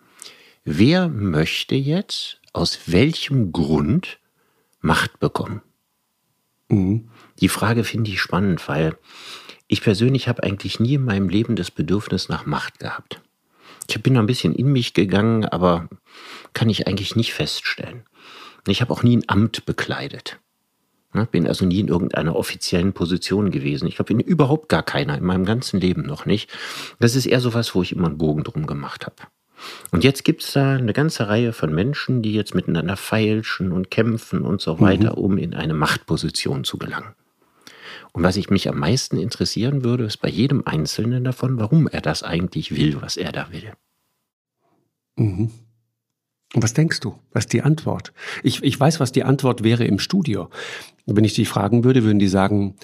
wer 0.63 1.09
möchte 1.09 1.75
jetzt 1.75 2.39
aus 2.53 2.79
welchem 2.85 3.51
Grund 3.51 4.19
Macht 4.81 5.19
bekommen? 5.19 5.61
Mhm. 6.69 7.09
Die 7.41 7.49
Frage 7.49 7.83
finde 7.83 8.11
ich 8.11 8.21
spannend, 8.21 8.67
weil 8.67 8.95
ich 9.67 9.81
persönlich 9.81 10.27
habe 10.27 10.43
eigentlich 10.43 10.79
nie 10.79 10.93
in 10.95 11.05
meinem 11.05 11.29
Leben 11.29 11.55
das 11.55 11.71
Bedürfnis 11.71 12.29
nach 12.29 12.45
Macht 12.45 12.79
gehabt. 12.79 13.21
Ich 13.89 14.03
bin 14.03 14.13
noch 14.13 14.21
ein 14.21 14.27
bisschen 14.27 14.53
in 14.53 14.71
mich 14.71 14.93
gegangen, 14.93 15.45
aber 15.45 15.89
kann 16.53 16.69
ich 16.69 16.87
eigentlich 16.87 17.15
nicht 17.15 17.33
feststellen. 17.33 18.03
Ich 18.67 18.81
habe 18.81 18.93
auch 18.93 19.03
nie 19.03 19.17
ein 19.17 19.23
Amt 19.27 19.65
bekleidet. 19.65 20.39
Bin 21.31 21.47
also 21.47 21.65
nie 21.65 21.79
in 21.79 21.87
irgendeiner 21.87 22.35
offiziellen 22.35 22.93
Position 22.93 23.49
gewesen. 23.49 23.87
Ich 23.87 23.95
glaube, 23.95 24.13
in 24.13 24.19
überhaupt 24.19 24.69
gar 24.69 24.83
keiner, 24.83 25.17
in 25.17 25.23
meinem 25.25 25.43
ganzen 25.43 25.79
Leben 25.79 26.03
noch 26.03 26.27
nicht. 26.27 26.51
Das 26.99 27.15
ist 27.15 27.25
eher 27.25 27.41
so 27.41 27.55
was, 27.55 27.73
wo 27.73 27.81
ich 27.81 27.93
immer 27.93 28.07
einen 28.07 28.19
Bogen 28.19 28.43
drum 28.43 28.67
gemacht 28.67 29.07
habe. 29.07 29.15
Und 29.91 30.03
jetzt 30.03 30.23
gibt 30.23 30.43
es 30.43 30.53
da 30.53 30.75
eine 30.75 30.93
ganze 30.93 31.27
Reihe 31.27 31.51
von 31.51 31.73
Menschen, 31.73 32.21
die 32.21 32.33
jetzt 32.33 32.53
miteinander 32.53 32.95
feilschen 32.95 33.71
und 33.71 33.89
kämpfen 33.89 34.43
und 34.43 34.61
so 34.61 34.79
weiter, 34.79 35.17
mhm. 35.17 35.23
um 35.23 35.37
in 35.37 35.53
eine 35.55 35.73
Machtposition 35.73 36.63
zu 36.63 36.77
gelangen. 36.77 37.15
Und 38.19 38.25
was 38.25 38.35
ich 38.35 38.49
mich 38.49 38.67
am 38.67 38.77
meisten 38.77 39.15
interessieren 39.15 39.85
würde, 39.85 40.03
ist 40.03 40.17
bei 40.17 40.27
jedem 40.27 40.63
Einzelnen 40.65 41.23
davon, 41.23 41.57
warum 41.57 41.87
er 41.87 42.01
das 42.01 42.21
eigentlich 42.21 42.75
will, 42.75 43.01
was 43.01 43.15
er 43.15 43.31
da 43.31 43.47
will. 43.49 43.71
Mhm. 45.15 45.51
Und 46.53 46.61
was 46.61 46.73
denkst 46.73 46.99
du? 46.99 47.15
Was 47.31 47.45
ist 47.45 47.53
die 47.53 47.61
Antwort? 47.61 48.11
Ich, 48.43 48.61
ich 48.61 48.77
weiß, 48.77 48.99
was 48.99 49.13
die 49.13 49.23
Antwort 49.23 49.63
wäre 49.63 49.85
im 49.85 49.99
Studio. 49.99 50.49
Wenn 51.05 51.23
ich 51.23 51.33
die 51.33 51.45
fragen 51.45 51.85
würde, 51.85 52.03
würden 52.03 52.19
die 52.19 52.27
sagen, 52.27 52.75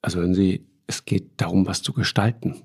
also 0.00 0.22
wenn 0.22 0.34
sie, 0.34 0.64
es 0.86 1.04
geht 1.04 1.32
darum, 1.36 1.66
was 1.66 1.82
zu 1.82 1.92
gestalten. 1.92 2.62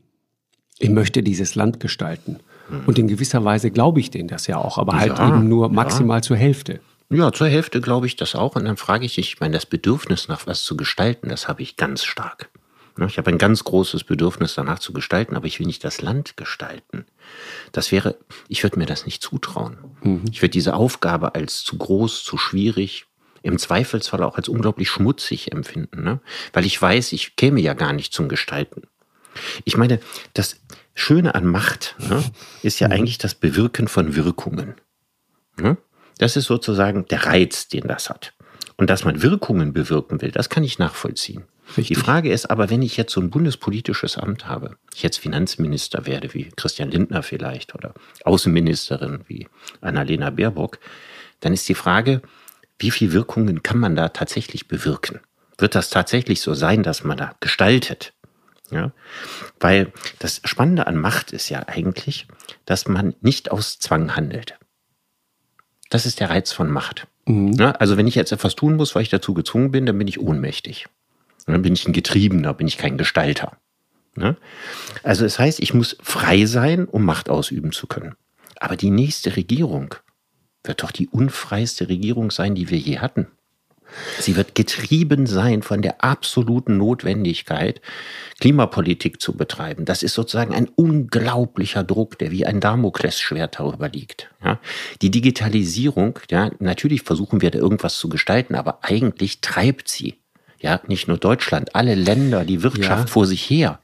Ich 0.80 0.92
möchte 0.92 1.22
dieses 1.22 1.56
Land 1.56 1.82
gestalten. 1.82 2.40
Und 2.88 2.98
in 2.98 3.10
gewisser 3.10 3.44
Weise 3.44 3.72
glaube 3.72 4.00
ich 4.00 4.10
denen 4.10 4.30
das 4.30 4.48
ja 4.48 4.56
auch, 4.56 4.78
aber 4.78 4.98
halt 4.98 5.20
eben 5.20 5.50
nur 5.50 5.68
maximal 5.68 6.20
ja. 6.20 6.22
zur 6.22 6.38
Hälfte. 6.38 6.80
Ja, 7.10 7.32
zur 7.32 7.48
Hälfte 7.48 7.82
glaube 7.82 8.08
ich 8.08 8.16
das 8.16 8.36
auch. 8.36 8.56
Und 8.56 8.66
dann 8.66 8.78
frage 8.78 9.06
ich 9.06 9.16
dich, 9.16 9.34
ich 9.34 9.40
meine, 9.40 9.54
das 9.54 9.66
Bedürfnis 9.66 10.28
nach 10.28 10.48
was 10.48 10.64
zu 10.64 10.76
gestalten, 10.76 11.30
das 11.30 11.48
habe 11.48 11.62
ich 11.62 11.78
ganz 11.78 12.04
stark. 12.04 12.50
Ne, 12.98 13.08
ich 13.08 13.18
habe 13.18 13.30
ein 13.30 13.38
ganz 13.38 13.64
großes 13.64 14.06
Bedürfnis 14.06 14.56
danach 14.56 14.80
zu 14.80 14.94
gestalten, 14.94 15.36
aber 15.36 15.48
ich 15.48 15.60
will 15.60 15.68
nicht 15.68 15.84
das 15.84 16.02
Land 16.02 16.38
gestalten. 16.38 17.06
Das 17.74 17.92
wäre, 17.92 18.16
ich 18.48 18.64
würde 18.64 18.80
mir 18.80 18.86
das 18.86 19.06
nicht 19.06 19.22
zutrauen. 19.22 19.78
Mhm. 20.02 20.24
Ich 20.32 20.42
würde 20.42 20.52
diese 20.52 20.76
Aufgabe 20.76 21.36
als 21.36 21.64
zu 21.64 21.78
groß, 21.78 22.24
zu 22.24 22.38
schwierig, 22.38 23.06
im 23.44 23.60
Zweifelsfall 23.60 24.24
auch 24.24 24.38
als 24.38 24.50
unglaublich 24.50 24.90
schmutzig 24.90 25.52
empfinden, 25.52 26.04
ne? 26.04 26.20
weil 26.54 26.66
ich 26.66 26.82
weiß, 26.82 27.12
ich 27.12 27.36
käme 27.36 27.62
ja 27.62 27.74
gar 27.74 27.94
nicht 27.94 28.12
zum 28.12 28.28
Gestalten. 28.28 28.84
Ich 29.66 29.78
meine, 29.78 30.00
das 30.34 30.62
Schöne 30.96 31.36
an 31.36 31.46
Macht 31.46 31.96
ne, 32.00 32.24
ist 32.64 32.80
ja 32.80 32.88
mhm. 32.88 32.94
eigentlich 32.94 33.18
das 33.18 33.36
Bewirken 33.36 33.88
von 33.88 34.16
Wirkungen. 34.16 34.76
Ne? 35.58 35.78
Das 36.18 36.36
ist 36.36 36.46
sozusagen 36.46 37.06
der 37.08 37.26
Reiz, 37.26 37.68
den 37.68 37.88
das 37.88 38.10
hat. 38.10 38.34
Und 38.78 38.90
dass 38.90 39.06
man 39.06 39.22
Wirkungen 39.22 39.74
bewirken 39.74 40.22
will, 40.22 40.32
das 40.32 40.50
kann 40.50 40.64
ich 40.64 40.80
nachvollziehen. 40.80 41.46
Richtig. 41.70 41.88
Die 41.88 41.96
Frage 41.96 42.32
ist 42.32 42.50
aber, 42.50 42.70
wenn 42.70 42.82
ich 42.82 42.96
jetzt 42.96 43.14
so 43.14 43.22
ein 43.22 43.32
bundespolitisches 43.32 44.18
Amt 44.18 44.48
habe, 44.48 44.78
ich 44.94 45.02
jetzt 45.02 45.18
Finanzminister 45.18 46.06
werde, 46.06 46.34
wie 46.34 46.52
Christian 46.56 46.92
Lindner 46.92 47.24
vielleicht, 47.24 47.74
oder 47.74 47.94
Außenministerin 48.24 49.22
wie 49.28 49.48
Annalena 49.82 50.30
Baerbock, 50.30 50.80
dann 51.40 51.54
ist 51.54 51.68
die 51.68 51.76
Frage, 51.76 52.22
wie 52.78 52.92
viel 52.92 53.14
Wirkungen 53.14 53.64
kann 53.64 53.80
man 53.80 53.96
da 53.96 54.10
tatsächlich 54.10 54.68
bewirken? 54.68 55.22
Wird 55.58 55.76
das 55.76 55.90
tatsächlich 55.90 56.42
so 56.42 56.54
sein, 56.54 56.84
dass 56.84 57.04
man 57.04 57.18
da 57.18 57.34
gestaltet? 57.40 58.14
Ja? 58.72 58.92
Weil 59.60 59.92
das 60.20 60.42
Spannende 60.44 60.88
an 60.88 60.98
Macht 60.98 61.32
ist 61.32 61.50
ja 61.50 61.64
eigentlich, 61.68 62.28
dass 62.66 62.88
man 62.88 63.16
nicht 63.22 63.52
aus 63.52 63.80
Zwang 63.80 64.16
handelt. 64.16 64.58
Das 65.96 66.06
ist 66.06 66.20
der 66.20 66.30
Reiz 66.30 66.52
von 66.52 66.70
Macht. 66.70 67.08
Mhm. 67.26 67.54
Ja, 67.54 67.72
also 67.72 67.96
wenn 67.96 68.06
ich 68.06 68.16
jetzt 68.16 68.34
etwas 68.34 68.54
tun 68.54 68.76
muss, 68.76 68.96
weil 68.96 69.04
ich 69.04 69.10
dazu 69.10 69.34
gezwungen 69.34 69.72
bin, 69.72 69.86
dann 69.86 69.98
bin 69.98 70.10
ich 70.10 70.20
ohnmächtig. 70.20 70.88
Und 71.48 71.54
dann 71.54 71.62
bin 71.62 71.72
ich 71.72 71.88
ein 71.88 71.94
Getriebener, 71.94 72.54
bin 72.54 72.68
ich 72.68 72.78
kein 72.78 72.98
Gestalter. 72.98 73.56
Ne? 74.18 74.36
Also 75.04 75.24
es 75.24 75.36
das 75.36 75.40
heißt, 75.40 75.60
ich 75.62 75.74
muss 75.74 75.96
frei 76.04 76.48
sein, 76.48 76.84
um 76.84 77.06
Macht 77.06 77.30
ausüben 77.30 77.72
zu 77.72 77.88
können. 77.88 78.16
Aber 78.60 78.76
die 78.76 78.90
nächste 78.90 79.38
Regierung 79.38 79.96
wird 80.66 80.84
doch 80.84 80.92
die 80.92 81.08
unfreiste 81.08 81.88
Regierung 81.88 82.30
sein, 82.30 82.56
die 82.56 82.70
wir 82.70 82.78
je 82.78 83.00
hatten. 83.00 83.28
Sie 84.20 84.36
wird 84.36 84.56
getrieben 84.56 85.28
sein 85.28 85.62
von 85.62 85.82
der 85.82 86.04
absoluten 86.04 86.78
Notwendigkeit, 86.78 87.82
Klimapolitik 88.40 89.22
zu 89.22 89.34
betreiben. 89.34 89.86
Das 89.86 90.04
ist 90.04 90.14
sozusagen 90.14 90.54
ein 90.54 90.68
unglaublicher 90.68 91.84
Druck, 91.84 92.18
der 92.20 92.32
wie 92.32 92.46
ein 92.46 92.60
Damoklesschwert 92.60 93.60
darüber 93.60 93.90
liegt. 93.90 94.30
Ja, 94.44 94.60
die 95.02 95.12
Digitalisierung, 95.12 96.20
ja, 96.30 96.52
natürlich 96.60 97.04
versuchen 97.04 97.42
wir 97.42 97.52
da 97.52 97.60
irgendwas 97.60 97.98
zu 97.98 98.10
gestalten, 98.10 98.56
aber 98.56 98.80
eigentlich 98.82 99.42
treibt 99.42 99.88
sie, 99.88 100.16
ja, 100.60 100.82
nicht 100.88 101.08
nur 101.08 101.18
Deutschland, 101.18 101.76
alle 101.76 101.96
Länder, 101.96 102.46
die 102.46 102.64
Wirtschaft 102.64 103.08
ja. 103.08 103.12
vor 103.12 103.26
sich 103.26 103.50
her. 103.50 103.80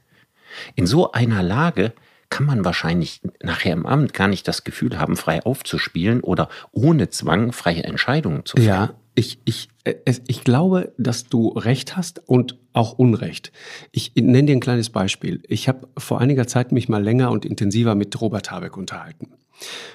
In 0.76 0.86
so 0.86 1.12
einer 1.12 1.44
Lage 1.44 1.94
kann 2.32 2.46
man 2.46 2.66
wahrscheinlich 2.66 3.22
nachher 3.42 3.74
im 3.74 3.86
Amt 3.86 4.14
gar 4.14 4.28
nicht 4.28 4.48
das 4.48 4.64
Gefühl 4.64 4.98
haben, 4.98 5.18
frei 5.18 5.44
aufzuspielen 5.44 6.22
oder 6.22 6.50
ohne 6.72 7.10
Zwang 7.10 7.52
freie 7.52 7.84
Entscheidungen 7.84 8.46
zu 8.46 8.58
fällen. 8.58 8.70
Ja, 8.70 8.94
ich, 9.16 9.40
ich, 9.46 9.70
ich 9.84 10.44
glaube, 10.44 10.94
dass 10.98 11.26
du 11.26 11.50
recht 11.50 11.98
hast 11.98 12.22
und 12.28 12.58
auch 12.74 12.94
Unrecht. 13.00 13.52
Ich 13.92 14.14
nenne 14.16 14.46
dir 14.46 14.56
ein 14.56 14.60
kleines 14.60 14.90
Beispiel. 14.90 15.42
Ich 15.48 15.68
habe 15.68 15.88
vor 15.98 16.22
einiger 16.22 16.48
Zeit 16.48 16.72
mich 16.72 16.88
mal 16.88 17.04
länger 17.04 17.32
und 17.32 17.46
intensiver 17.46 17.96
mit 17.96 18.20
Robert 18.22 18.52
Habeck 18.52 18.78
unterhalten. 18.78 19.34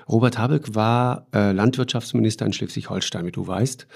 Robert 0.08 0.38
Habeck 0.38 0.74
war 0.74 1.26
äh, 1.32 1.52
Landwirtschaftsminister 1.52 2.46
in 2.46 2.52
Schleswig-Holstein, 2.52 3.26
wie 3.26 3.32
du 3.32 3.46
weißt. 3.46 3.86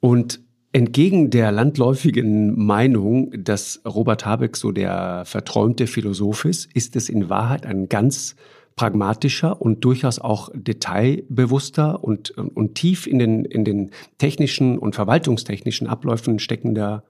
Und 0.00 0.40
entgegen 0.72 1.30
der 1.30 1.52
landläufigen 1.52 2.58
Meinung, 2.64 3.32
dass 3.36 3.82
Robert 3.86 4.24
Habeck 4.24 4.56
so 4.56 4.72
der 4.72 5.24
verträumte 5.26 5.86
Philosoph 5.86 6.46
ist, 6.46 6.74
ist 6.74 6.96
es 6.96 7.08
in 7.08 7.28
Wahrheit 7.28 7.66
ein 7.66 7.88
ganz 7.88 8.36
pragmatischer 8.76 9.60
und 9.60 9.84
durchaus 9.84 10.18
auch 10.18 10.50
detailbewusster 10.54 12.02
und, 12.02 12.30
und 12.30 12.74
tief 12.74 13.06
in 13.06 13.18
den, 13.18 13.44
in 13.44 13.64
den 13.64 13.90
technischen 14.18 14.78
und 14.78 14.94
verwaltungstechnischen 14.94 15.86
Abläufen 15.86 16.38
steckender 16.38 17.04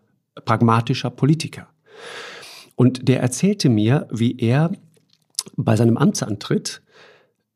pragmatischer 0.44 1.10
Politiker. 1.10 1.68
Und 2.74 3.08
der 3.08 3.20
erzählte 3.20 3.68
mir, 3.68 4.08
wie 4.10 4.36
er 4.38 4.72
bei 5.56 5.76
seinem 5.76 5.96
Amtsantritt 5.96 6.82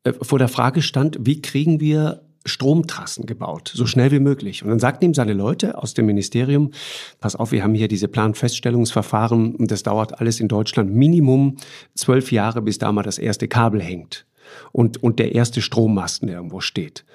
äh, 0.03 0.13
vor 0.13 0.39
der 0.39 0.47
Frage 0.47 0.81
stand, 0.81 1.17
wie 1.21 1.41
kriegen 1.41 1.79
wir 1.79 2.26
Stromtrassen 2.47 3.25
gebaut, 3.25 3.71
so 3.73 3.85
schnell 3.85 4.11
wie 4.11 4.19
möglich. 4.19 4.63
Und 4.63 4.69
dann 4.69 4.79
sagten 4.79 5.05
ihm 5.05 5.13
seine 5.13 5.33
Leute 5.33 5.77
aus 5.77 5.93
dem 5.93 6.05
Ministerium, 6.05 6.71
pass 7.19 7.35
auf, 7.35 7.51
wir 7.51 7.63
haben 7.63 7.73
hier 7.73 7.87
diese 7.87 8.07
Planfeststellungsverfahren 8.07 9.55
und 9.55 9.71
das 9.71 9.83
dauert 9.83 10.19
alles 10.19 10.39
in 10.39 10.47
Deutschland 10.47 10.93
Minimum 10.93 11.57
zwölf 11.95 12.31
Jahre, 12.31 12.61
bis 12.61 12.77
da 12.77 12.91
mal 12.91 13.03
das 13.03 13.17
erste 13.17 13.47
Kabel 13.47 13.81
hängt 13.81 14.25
und, 14.71 15.03
und 15.03 15.19
der 15.19 15.35
erste 15.35 15.61
Strommasten 15.61 16.29
irgendwo 16.29 16.59
steht. 16.61 17.05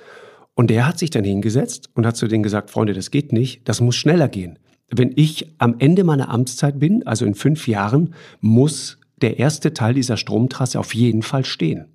Und 0.54 0.68
der 0.68 0.86
hat 0.86 0.98
sich 0.98 1.10
dann 1.10 1.24
hingesetzt 1.24 1.88
und 1.94 2.06
hat 2.06 2.16
zu 2.16 2.28
denen 2.28 2.42
gesagt, 2.42 2.70
Freunde, 2.70 2.92
das 2.92 3.10
geht 3.10 3.32
nicht, 3.32 3.68
das 3.68 3.80
muss 3.80 3.96
schneller 3.96 4.28
gehen. 4.28 4.58
Wenn 4.90 5.12
ich 5.16 5.54
am 5.58 5.76
Ende 5.78 6.04
meiner 6.04 6.28
Amtszeit 6.28 6.78
bin, 6.78 7.06
also 7.06 7.24
in 7.24 7.34
fünf 7.34 7.66
Jahren, 7.66 8.14
muss 8.40 8.98
der 9.22 9.38
erste 9.38 9.72
Teil 9.72 9.94
dieser 9.94 10.18
Stromtrasse 10.18 10.78
auf 10.78 10.94
jeden 10.94 11.22
Fall 11.22 11.44
stehen. 11.46 11.86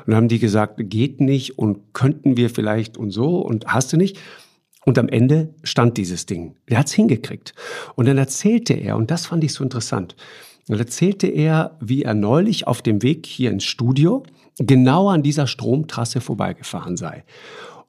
Und 0.00 0.08
dann 0.08 0.16
haben 0.16 0.28
die 0.28 0.38
gesagt, 0.38 0.74
geht 0.78 1.20
nicht 1.20 1.58
und 1.58 1.94
könnten 1.94 2.36
wir 2.36 2.50
vielleicht 2.50 2.96
und 2.96 3.10
so 3.10 3.40
und 3.40 3.66
hast 3.66 3.92
du 3.92 3.96
nicht. 3.96 4.18
Und 4.84 4.98
am 4.98 5.08
Ende 5.08 5.54
stand 5.64 5.96
dieses 5.98 6.26
Ding. 6.26 6.56
Er 6.66 6.78
hat 6.78 6.86
es 6.86 6.94
hingekriegt. 6.94 7.52
Und 7.94 8.08
dann 8.08 8.16
erzählte 8.16 8.72
er, 8.74 8.96
und 8.96 9.10
das 9.10 9.26
fand 9.26 9.44
ich 9.44 9.52
so 9.52 9.62
interessant, 9.62 10.16
dann 10.66 10.78
erzählte 10.78 11.26
er, 11.26 11.76
wie 11.80 12.02
er 12.02 12.14
neulich 12.14 12.66
auf 12.66 12.82
dem 12.82 13.02
Weg 13.02 13.26
hier 13.26 13.50
ins 13.50 13.64
Studio 13.64 14.22
genau 14.58 15.08
an 15.08 15.22
dieser 15.22 15.46
Stromtrasse 15.46 16.20
vorbeigefahren 16.20 16.96
sei. 16.96 17.24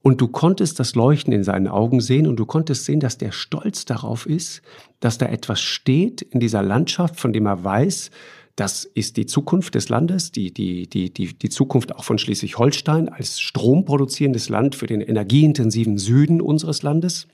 Und 0.01 0.21
du 0.21 0.29
konntest 0.29 0.79
das 0.79 0.95
Leuchten 0.95 1.33
in 1.33 1.43
seinen 1.43 1.67
Augen 1.67 1.99
sehen 1.99 2.25
und 2.25 2.37
du 2.37 2.45
konntest 2.45 2.85
sehen, 2.85 3.01
dass 3.01 3.17
der 3.17 3.33
stolz 3.33 3.83
darauf 3.83 4.25
ist, 4.25 4.61
dass 5.01 5.17
da 5.17 5.25
etwas 5.25 5.59
steht 5.59 6.21
in 6.21 6.39
dieser 6.39 6.63
Landschaft, 6.63 7.19
von 7.19 7.33
dem 7.33 7.45
er 7.45 7.63
weiß, 7.63 8.11
das 8.59 8.83
ist 8.83 9.15
die 9.15 9.25
Zukunft 9.25 9.75
des 9.75 9.87
Landes, 9.87 10.31
die, 10.31 10.53
die, 10.53 10.87
die, 10.87 11.13
die, 11.13 11.33
die 11.33 11.49
Zukunft 11.49 11.95
auch 11.95 12.03
von 12.03 12.17
Schleswig-Holstein 12.17 13.07
als 13.07 13.39
stromproduzierendes 13.39 14.49
Land 14.49 14.75
für 14.75 14.85
den 14.85 14.99
energieintensiven 14.99 15.97
Süden 15.97 16.41
unseres 16.41 16.83
Landes. 16.83 17.27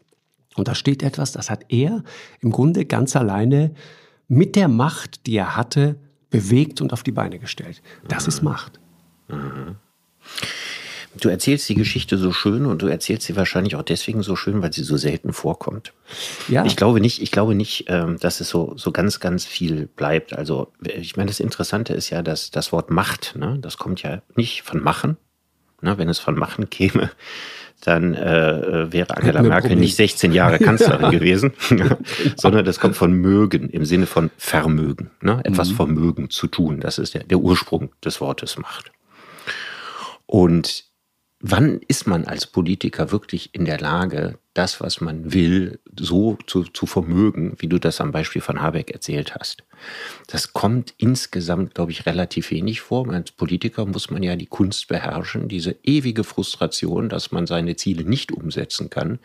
Und 0.56 0.68
da 0.68 0.76
steht 0.76 1.02
etwas, 1.02 1.32
das 1.32 1.50
hat 1.50 1.66
er 1.70 2.04
im 2.42 2.52
Grunde 2.52 2.86
ganz 2.86 3.16
alleine 3.16 3.74
mit 4.28 4.56
der 4.56 4.68
Macht, 4.68 5.26
die 5.26 5.36
er 5.36 5.56
hatte, 5.56 5.96
bewegt 6.30 6.80
und 6.82 6.94
auf 6.94 7.02
die 7.02 7.12
Beine 7.12 7.40
gestellt. 7.40 7.82
Das 8.08 8.24
mhm. 8.24 8.30
ist 8.30 8.42
Macht. 8.44 8.80
Mhm. 9.28 9.78
Du 11.20 11.30
erzählst 11.30 11.68
die 11.70 11.76
Geschichte 11.76 12.18
so 12.18 12.32
schön 12.32 12.66
und 12.66 12.82
du 12.82 12.88
erzählst 12.88 13.28
sie 13.28 13.36
wahrscheinlich 13.36 13.76
auch 13.76 13.84
deswegen 13.84 14.24
so 14.24 14.36
schön, 14.36 14.62
weil 14.62 14.74
sie 14.74 14.84
so 14.84 14.98
selten 14.98 15.34
vorkommt. 15.34 15.94
Ja. 16.48 16.66
Ich 16.66 16.76
glaube 16.76 17.00
nicht, 17.00 17.22
ich 17.22 17.32
glaube 17.32 17.56
nicht, 17.56 17.86
ähm, 17.88 18.18
dass 18.20 18.42
es 18.42 18.50
so, 18.50 18.74
so 18.76 18.92
ganz, 18.92 19.20
ganz 19.20 19.46
viel 19.46 19.88
bleibt. 19.96 20.34
Also, 20.34 20.72
ich 20.84 21.16
meine, 21.16 21.30
das 21.30 21.40
Interessante 21.40 21.94
ist 21.94 22.10
ja, 22.10 22.22
dass 22.22 22.52
das 22.52 22.72
Wort 22.72 22.90
Macht, 22.90 23.36
ne, 23.36 23.58
das 23.62 23.78
kommt 23.78 24.02
ja 24.04 24.22
nicht 24.36 24.64
von 24.64 24.84
Machen. 24.84 25.18
Ne, 25.82 25.98
wenn 25.98 26.10
es 26.10 26.20
von 26.20 26.36
Machen 26.36 26.70
käme, 26.70 27.12
dann 27.82 28.16
äh, 28.16 28.92
wäre 28.92 29.16
Angela 29.16 29.42
Merkel 29.42 29.70
Problem. 29.70 29.80
nicht 29.80 29.96
16 29.96 30.32
Jahre 30.32 30.60
Kanzlerin 30.60 31.12
gewesen, 31.12 31.54
sondern 32.36 32.66
das 32.66 32.80
kommt 32.80 32.96
von 32.96 33.14
Mögen 33.14 33.70
im 33.70 33.86
Sinne 33.86 34.06
von 34.08 34.32
Vermögen, 34.38 35.12
ne? 35.22 35.42
etwas 35.44 35.72
mhm. 35.72 35.76
Vermögen 35.76 36.30
zu 36.30 36.48
tun. 36.48 36.80
Das 36.80 36.98
ist 36.98 37.14
der, 37.14 37.24
der 37.24 37.38
Ursprung 37.38 37.92
des 38.04 38.22
Wortes 38.22 38.58
Macht. 38.58 38.92
Und 40.26 40.86
wann 41.40 41.82
ist 41.88 42.08
man 42.08 42.26
als 42.26 42.48
Politiker 42.48 43.12
wirklich 43.12 43.54
in 43.54 43.66
der 43.66 43.80
Lage, 43.80 44.40
das, 44.54 44.80
was 44.80 45.02
man 45.02 45.34
will, 45.34 45.80
so 46.00 46.38
zu, 46.48 46.64
zu 46.64 46.86
vermögen, 46.86 47.56
wie 47.60 47.68
du 47.68 47.78
das 47.78 48.00
am 48.00 48.12
Beispiel 48.12 48.42
von 48.42 48.62
Habeck 48.62 48.92
erzählt 48.92 49.36
hast? 49.36 49.64
Das 50.28 50.54
kommt 50.54 50.94
insgesamt, 50.98 51.76
glaube 51.76 51.92
ich, 51.92 52.06
relativ 52.06 52.52
wenig 52.52 52.82
vor. 52.82 53.10
Als 53.10 53.32
Politiker 53.32 53.86
muss 53.86 54.10
man 54.10 54.24
ja 54.24 54.36
die 54.36 54.46
Kunst 54.46 54.88
beherrschen, 54.88 55.50
diese 55.50 55.76
ewige 55.84 56.24
Frustration, 56.24 57.10
dass 57.10 57.32
man 57.32 57.48
seine 57.48 57.76
Ziele 57.76 58.06
nicht 58.06 58.32
umsetzen 58.32 58.90
kann, 58.90 59.20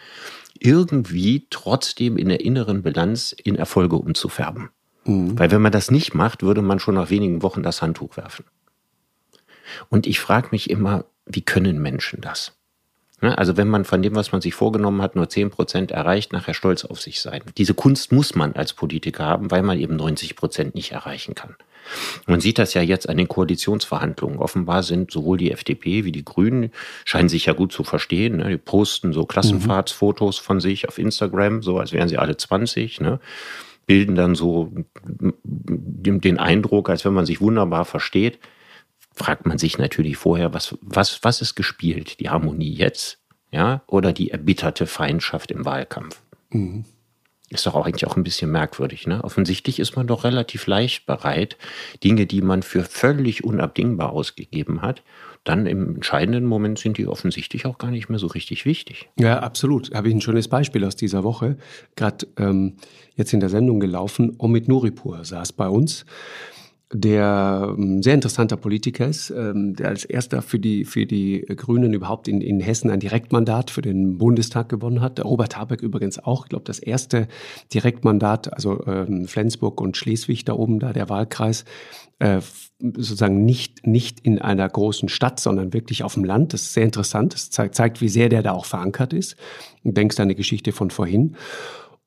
irgendwie 0.58 1.46
trotzdem 1.48 2.16
in 2.16 2.28
der 2.28 2.40
inneren 2.40 2.82
Bilanz 2.82 3.32
in 3.32 3.54
Erfolge 3.54 3.96
umzufärben. 3.96 4.70
Mhm. 5.04 5.38
Weil 5.38 5.50
wenn 5.52 5.62
man 5.62 5.72
das 5.72 5.90
nicht 5.90 6.14
macht, 6.14 6.42
würde 6.42 6.60
man 6.60 6.80
schon 6.80 6.96
nach 6.96 7.10
wenigen 7.10 7.42
Wochen 7.42 7.62
das 7.62 7.82
Handtuch 7.82 8.16
werfen. 8.16 8.44
Und 9.88 10.08
ich 10.08 10.18
frage 10.18 10.48
mich 10.50 10.68
immer, 10.68 11.04
wie 11.30 11.42
können 11.42 11.80
Menschen 11.80 12.20
das? 12.20 12.52
Ne? 13.20 13.36
Also 13.36 13.56
wenn 13.56 13.68
man 13.68 13.84
von 13.84 14.02
dem, 14.02 14.14
was 14.14 14.32
man 14.32 14.40
sich 14.40 14.54
vorgenommen 14.54 15.02
hat, 15.02 15.16
nur 15.16 15.28
10 15.28 15.50
Prozent 15.50 15.90
erreicht, 15.90 16.32
nachher 16.32 16.54
stolz 16.54 16.84
auf 16.84 17.00
sich 17.00 17.20
sein. 17.20 17.42
Diese 17.56 17.74
Kunst 17.74 18.12
muss 18.12 18.34
man 18.34 18.54
als 18.54 18.72
Politiker 18.72 19.24
haben, 19.24 19.50
weil 19.50 19.62
man 19.62 19.78
eben 19.78 19.96
90 19.96 20.36
Prozent 20.36 20.74
nicht 20.74 20.92
erreichen 20.92 21.34
kann. 21.34 21.56
Man 22.26 22.40
sieht 22.40 22.58
das 22.58 22.74
ja 22.74 22.82
jetzt 22.82 23.08
an 23.08 23.16
den 23.16 23.28
Koalitionsverhandlungen. 23.28 24.38
Offenbar 24.38 24.82
sind 24.82 25.10
sowohl 25.10 25.38
die 25.38 25.50
FDP 25.50 26.04
wie 26.04 26.12
die 26.12 26.24
Grünen, 26.24 26.70
scheinen 27.04 27.28
sich 27.28 27.46
ja 27.46 27.52
gut 27.52 27.72
zu 27.72 27.84
verstehen. 27.84 28.38
Ne? 28.38 28.48
Die 28.50 28.58
posten 28.58 29.12
so 29.12 29.24
Klassenfahrtsfotos 29.24 30.38
von 30.38 30.60
sich 30.60 30.88
auf 30.88 30.98
Instagram, 30.98 31.62
so 31.62 31.78
als 31.78 31.92
wären 31.92 32.08
sie 32.08 32.18
alle 32.18 32.36
20. 32.36 33.00
Ne? 33.00 33.18
Bilden 33.86 34.14
dann 34.14 34.34
so 34.34 34.72
den 35.42 36.38
Eindruck, 36.38 36.90
als 36.90 37.04
wenn 37.04 37.14
man 37.14 37.26
sich 37.26 37.40
wunderbar 37.40 37.84
versteht 37.84 38.38
fragt 39.20 39.44
man 39.44 39.58
sich 39.58 39.76
natürlich 39.76 40.16
vorher, 40.16 40.54
was, 40.54 40.78
was, 40.80 41.22
was 41.22 41.42
ist 41.42 41.54
gespielt? 41.54 42.20
Die 42.20 42.30
Harmonie 42.30 42.72
jetzt, 42.72 43.18
ja, 43.52 43.82
oder 43.86 44.14
die 44.14 44.30
erbitterte 44.30 44.86
Feindschaft 44.86 45.50
im 45.50 45.66
Wahlkampf? 45.66 46.22
Mhm. 46.48 46.86
Ist 47.50 47.66
doch 47.66 47.74
auch 47.74 47.84
eigentlich 47.84 48.06
auch 48.06 48.16
ein 48.16 48.22
bisschen 48.22 48.50
merkwürdig. 48.50 49.06
Ne? 49.06 49.22
Offensichtlich 49.22 49.78
ist 49.78 49.94
man 49.94 50.06
doch 50.06 50.24
relativ 50.24 50.66
leicht 50.66 51.04
bereit, 51.04 51.58
Dinge, 52.02 52.24
die 52.24 52.40
man 52.40 52.62
für 52.62 52.84
völlig 52.84 53.44
unabdingbar 53.44 54.10
ausgegeben 54.10 54.80
hat, 54.80 55.02
dann 55.44 55.66
im 55.66 55.96
entscheidenden 55.96 56.46
Moment 56.46 56.78
sind 56.78 56.96
die 56.96 57.06
offensichtlich 57.06 57.66
auch 57.66 57.76
gar 57.76 57.90
nicht 57.90 58.08
mehr 58.08 58.18
so 58.18 58.28
richtig 58.28 58.64
wichtig. 58.64 59.10
Ja, 59.18 59.40
absolut. 59.40 59.92
Habe 59.92 60.08
ich 60.08 60.14
ein 60.14 60.20
schönes 60.22 60.48
Beispiel 60.48 60.84
aus 60.84 60.96
dieser 60.96 61.24
Woche. 61.24 61.58
Gerade 61.94 62.26
ähm, 62.38 62.76
jetzt 63.16 63.34
in 63.34 63.40
der 63.40 63.50
Sendung 63.50 63.80
gelaufen. 63.80 64.36
Omid 64.38 64.68
Nuripur 64.68 65.24
saß 65.24 65.52
bei 65.52 65.68
uns 65.68 66.06
der 66.92 67.72
ähm, 67.78 68.02
sehr 68.02 68.14
interessanter 68.14 68.56
Politiker 68.56 69.06
ist, 69.06 69.30
ähm, 69.30 69.76
der 69.76 69.88
als 69.88 70.04
erster 70.04 70.42
für 70.42 70.58
die, 70.58 70.84
für 70.84 71.06
die 71.06 71.44
Grünen 71.56 71.92
überhaupt 71.92 72.26
in, 72.26 72.40
in 72.40 72.58
Hessen 72.58 72.90
ein 72.90 72.98
Direktmandat 72.98 73.70
für 73.70 73.82
den 73.82 74.18
Bundestag 74.18 74.68
gewonnen 74.68 75.00
hat. 75.00 75.18
Der 75.18 75.24
Robert 75.24 75.56
Habeck 75.56 75.82
übrigens 75.82 76.18
auch, 76.18 76.46
ich 76.46 76.48
glaube, 76.48 76.64
das 76.64 76.80
erste 76.80 77.28
Direktmandat, 77.72 78.52
also 78.52 78.84
ähm, 78.86 79.28
Flensburg 79.28 79.80
und 79.80 79.96
Schleswig 79.96 80.44
da 80.44 80.54
oben, 80.54 80.80
da 80.80 80.92
der 80.92 81.08
Wahlkreis, 81.08 81.64
äh, 82.18 82.40
sozusagen 82.80 83.44
nicht, 83.44 83.86
nicht 83.86 84.20
in 84.20 84.40
einer 84.40 84.68
großen 84.68 85.08
Stadt, 85.08 85.38
sondern 85.38 85.72
wirklich 85.72 86.02
auf 86.02 86.14
dem 86.14 86.24
Land. 86.24 86.54
Das 86.54 86.62
ist 86.62 86.74
sehr 86.74 86.84
interessant. 86.84 87.34
Das 87.34 87.50
zeigt, 87.50 87.76
zeigt 87.76 88.00
wie 88.00 88.08
sehr 88.08 88.28
der 88.28 88.42
da 88.42 88.52
auch 88.52 88.64
verankert 88.64 89.12
ist. 89.12 89.36
Du 89.84 89.92
denkst 89.92 90.18
an 90.18 90.28
die 90.28 90.34
Geschichte 90.34 90.72
von 90.72 90.90
vorhin. 90.90 91.36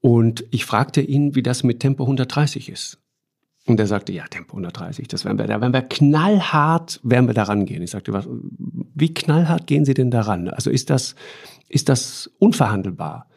Und 0.02 0.44
ich 0.52 0.66
fragte 0.66 1.00
ihn, 1.00 1.36
wie 1.36 1.44
das 1.44 1.64
mit 1.64 1.80
Tempo 1.80 2.04
130 2.04 2.68
ist. 2.68 3.03
Und 3.66 3.80
er 3.80 3.88
sagte, 3.88 4.12
ja, 4.12 4.26
Tempo 4.28 4.58
130, 4.58 5.08
das 5.08 5.24
werden 5.24 5.38
wir, 5.38 5.48
da 5.48 5.62
werden 5.62 5.74
wir 5.74 5.84
knallhart, 5.84 7.00
werden 7.04 7.28
wir 7.28 7.34
daran 7.34 7.66
gehen. 7.66 7.82
Ich 7.82 7.92
sagte, 7.92 8.12
was, 8.12 8.28
wie 8.28 9.14
knallhart 9.14 9.68
gehen 9.68 9.86
Sie 9.86 9.94
denn 9.94 10.12
daran? 10.12 10.50
Also 10.50 10.70
ist 10.70 10.90
das, 10.90 11.16
ist 11.70 11.88
das 11.88 12.30
unverhandelbar? 12.40 13.28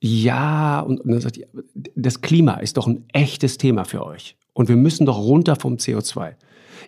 Ja, 0.00 0.80
und, 0.80 1.00
und 1.00 1.12
dann 1.12 1.20
sagt 1.20 1.38
er, 1.38 1.46
das 1.94 2.22
Klima 2.22 2.54
ist 2.54 2.76
doch 2.76 2.88
ein 2.88 3.04
echtes 3.12 3.56
Thema 3.56 3.84
für 3.84 4.04
euch. 4.04 4.36
Und 4.52 4.68
wir 4.68 4.76
müssen 4.76 5.06
doch 5.06 5.18
runter 5.18 5.54
vom 5.54 5.76
CO2. 5.76 6.34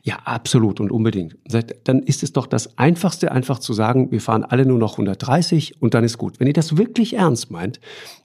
Ja, 0.03 0.17
absolut 0.25 0.81
und 0.81 0.91
unbedingt. 0.91 1.37
Dann 1.85 2.03
ist 2.03 2.23
es 2.23 2.33
doch 2.33 2.47
das 2.47 2.77
Einfachste, 2.77 3.31
einfach 3.31 3.61
zu 3.61 3.73
sagen, 3.73 4.11
wir 4.11 4.21
fahren 4.21 4.45
alle 4.45 4.67
nur 4.67 4.79
noch 4.79 4.93
130 4.93 5.81
und 5.81 5.95
dann 5.95 6.03
ist 6.03 6.19
gut. 6.19 6.41
Wenn 6.41 6.47
ihr 6.49 6.53
das 6.53 6.77
wirklich 6.77 7.15
ernst 7.15 7.50
meint, 7.50 7.81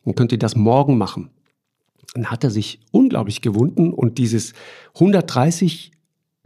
dann 0.06 0.16
könnt 0.16 0.32
ihr 0.32 0.40
das 0.40 0.56
morgen 0.56 0.98
machen 0.98 1.30
dann 2.14 2.30
hat 2.30 2.44
er 2.44 2.52
sich 2.52 2.80
unglaublich 2.92 3.42
gewunden 3.42 3.94
und 3.94 4.18
dieses 4.18 4.54
130 4.96 5.92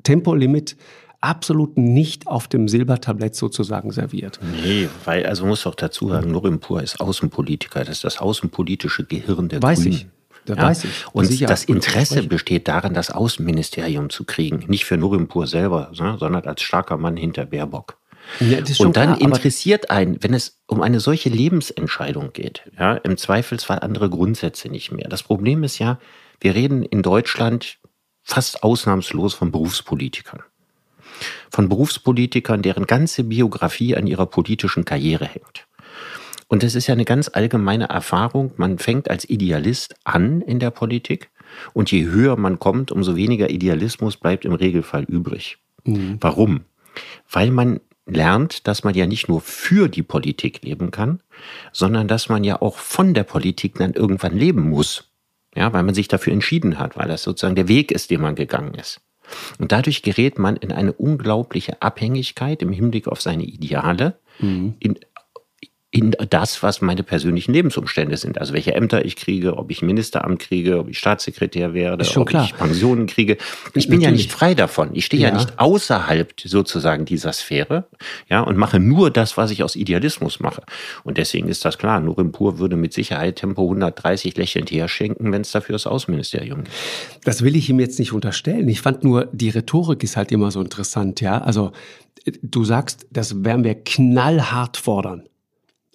Tempolimit 0.04 0.78
absolut 1.20 1.78
nicht 1.78 2.28
auf 2.28 2.48
dem 2.48 2.68
Silbertablett 2.68 3.36
sozusagen 3.36 3.92
serviert. 3.92 4.40
Nee, 4.64 4.88
weil, 5.06 5.26
also 5.26 5.46
muss 5.46 5.66
auch 5.66 5.76
dazu 5.76 6.10
sagen, 6.10 6.32
Nurimpur 6.32 6.82
ist 6.82 7.00
Außenpolitiker, 7.00 7.80
das 7.80 7.98
ist 7.98 8.04
das 8.04 8.20
außenpolitische 8.20 9.04
Gehirn 9.04 9.50
der 9.50 9.62
Weiß 9.62 9.82
Grünen. 9.82 9.94
ich. 9.94 10.08
Da 10.46 10.54
ja? 10.56 10.64
weiß 10.64 10.86
ich. 10.86 10.92
Und 11.12 11.42
das 11.50 11.66
Interesse 11.66 12.24
besteht 12.24 12.70
darin, 12.70 12.94
das 12.94 13.12
Außenministerium 13.12 14.10
zu 14.10 14.24
kriegen. 14.24 14.64
Nicht 14.68 14.86
für 14.86 14.96
Nurimpur 14.96 15.46
selber, 15.46 15.92
ne, 16.00 16.16
sondern 16.18 16.46
als 16.46 16.62
starker 16.62 16.98
Mann 16.98 17.18
hinter 17.18 17.46
Baerbock. 17.46 17.98
Ja, 18.40 18.60
und 18.80 18.98
dann 18.98 19.16
klar, 19.16 19.22
interessiert 19.22 19.90
einen, 19.90 20.22
wenn 20.22 20.34
es 20.34 20.60
um 20.68 20.82
eine 20.82 21.00
solche 21.00 21.30
Lebensentscheidung 21.30 22.34
geht, 22.34 22.64
ja, 22.78 22.96
im 22.96 23.18
Zweifelsfall 23.18 23.80
andere 23.80 24.10
Grundsätze 24.10 24.70
nicht 24.70 24.92
mehr. 24.92 25.08
Das 25.08 25.24
Problem 25.24 25.64
ist 25.64 25.80
ja, 25.80 26.00
wir 26.40 26.54
reden 26.56 26.84
in 26.84 27.02
Deutschland 27.02 27.80
fast 28.24 28.64
ausnahmslos 28.64 29.34
von 29.34 29.52
Berufspolitikern. 29.52 30.42
Von 31.50 31.70
Berufspolitikern, 31.70 32.62
deren 32.62 32.86
ganze 32.86 33.24
Biografie 33.24 33.96
an 33.96 34.06
ihrer 34.06 34.26
politischen 34.26 34.86
Karriere 34.86 35.26
hängt. 35.26 35.66
Und 36.48 36.64
das 36.64 36.76
ist 36.76 36.88
ja 36.88 36.94
eine 36.94 37.06
ganz 37.06 37.30
allgemeine 37.34 37.90
Erfahrung. 37.90 38.52
Man 38.58 38.78
fängt 38.78 39.10
als 39.10 39.30
Idealist 39.30 39.96
an 40.04 40.42
in 40.42 40.60
der 40.60 40.72
Politik 40.72 41.30
und 41.74 41.92
je 41.92 42.06
höher 42.06 42.38
man 42.38 42.60
kommt, 42.60 42.92
umso 42.92 43.16
weniger 43.16 43.50
Idealismus 43.50 44.18
bleibt 44.18 44.46
im 44.46 44.54
Regelfall 44.54 45.04
übrig. 45.04 45.58
Mhm. 45.84 46.18
Warum? 46.22 46.62
Weil 47.30 47.52
man 47.52 47.80
lernt, 48.08 48.68
dass 48.68 48.84
man 48.84 48.96
ja 48.96 49.06
nicht 49.06 49.28
nur 49.28 49.42
für 49.42 49.90
die 49.90 50.04
Politik 50.04 50.64
leben 50.64 50.92
kann, 50.92 51.22
sondern 51.72 52.08
dass 52.08 52.30
man 52.30 52.44
ja 52.44 52.62
auch 52.62 52.78
von 52.78 53.14
der 53.14 53.24
Politik 53.24 53.76
dann 53.76 53.94
irgendwann 53.94 54.36
leben 54.38 54.70
muss. 54.70 55.12
Ja, 55.56 55.74
weil 55.74 55.84
man 55.84 55.96
sich 55.96 56.08
dafür 56.08 56.34
entschieden 56.34 56.78
hat, 56.78 56.98
weil 56.98 57.08
das 57.08 57.24
sozusagen 57.24 57.56
der 57.56 57.68
Weg 57.68 57.92
ist, 57.92 58.12
den 58.12 58.22
man 58.22 58.36
gegangen 58.36 58.76
ist. 58.76 59.02
Und 59.60 59.72
dadurch 59.72 60.04
gerät 60.04 60.38
man 60.38 60.56
in 60.56 60.72
eine 60.72 60.94
unglaubliche 60.94 61.82
Abhängigkeit 61.82 62.62
im 62.62 62.72
Hinblick 62.72 63.08
auf 63.08 63.22
seine 63.22 63.44
Ideale, 63.44 64.20
mhm. 64.40 64.76
in 64.80 65.00
in 65.98 66.16
das, 66.30 66.62
was 66.62 66.82
meine 66.82 67.02
persönlichen 67.02 67.54
Lebensumstände 67.54 68.18
sind. 68.18 68.40
Also 68.40 68.54
welche 68.54 68.76
Ämter 68.76 69.04
ich 69.04 69.16
kriege, 69.16 69.58
ob 69.58 69.72
ich 69.72 69.82
Ministeramt 69.82 70.40
kriege, 70.40 70.78
ob 70.80 70.90
ich 70.90 71.00
Staatssekretär 71.00 71.74
werde, 71.74 72.06
ob 72.16 72.28
klar. 72.28 72.46
ich 72.46 72.56
Pensionen 72.56 73.08
kriege. 73.08 73.38
Ich 73.74 73.90
bin 73.90 74.00
ja 74.02 74.12
nicht 74.12 74.32
frei 74.32 74.54
davon. 74.54 74.90
Ich 74.94 75.06
stehe 75.06 75.24
ja. 75.24 75.30
ja. 75.30 75.36
nicht 75.36 75.58
außerhalb 75.58 76.34
sozusagen 76.44 77.06
dieser 77.06 77.34
Sphäre, 77.34 77.88
ja, 78.30 78.42
und 78.42 78.58
mache 78.58 78.80
nur 78.80 79.10
das, 79.10 79.38
was 79.38 79.50
ich 79.50 79.64
aus 79.64 79.76
Idealismus 79.76 80.40
mache. 80.40 80.62
Und 81.04 81.18
deswegen 81.18 81.48
ist 81.48 81.66
das 81.66 81.78
klar. 81.78 82.00
Nurimpur 82.00 82.60
würde 82.60 82.76
mit 82.76 82.94
Sicherheit 82.94 83.38
Tempo 83.38 83.64
130 83.64 84.38
lächelnd 84.38 84.70
herschenken, 84.70 85.32
wenn 85.32 85.42
es 85.42 85.52
dafür 85.52 85.74
das 85.74 85.88
Außenministerium 85.88 86.66
gibt. 86.66 86.76
Das 87.24 87.42
will 87.42 87.56
ich 87.56 87.70
ihm 87.70 87.80
jetzt 87.80 87.98
nicht 87.98 88.14
unterstellen. 88.14 88.70
Ich 88.70 88.82
fand 88.82 89.04
nur, 89.04 89.30
die 89.32 89.50
Rhetorik 89.50 90.04
ist 90.04 90.16
halt 90.16 90.32
immer 90.32 90.52
so 90.52 90.62
interessant, 90.62 91.22
ja. 91.22 91.40
Also, 91.40 91.72
du 92.42 92.64
sagst, 92.64 93.08
das 93.12 93.44
werden 93.44 93.64
wir 93.64 93.76
knallhart 93.76 94.78
fordern. 94.78 95.24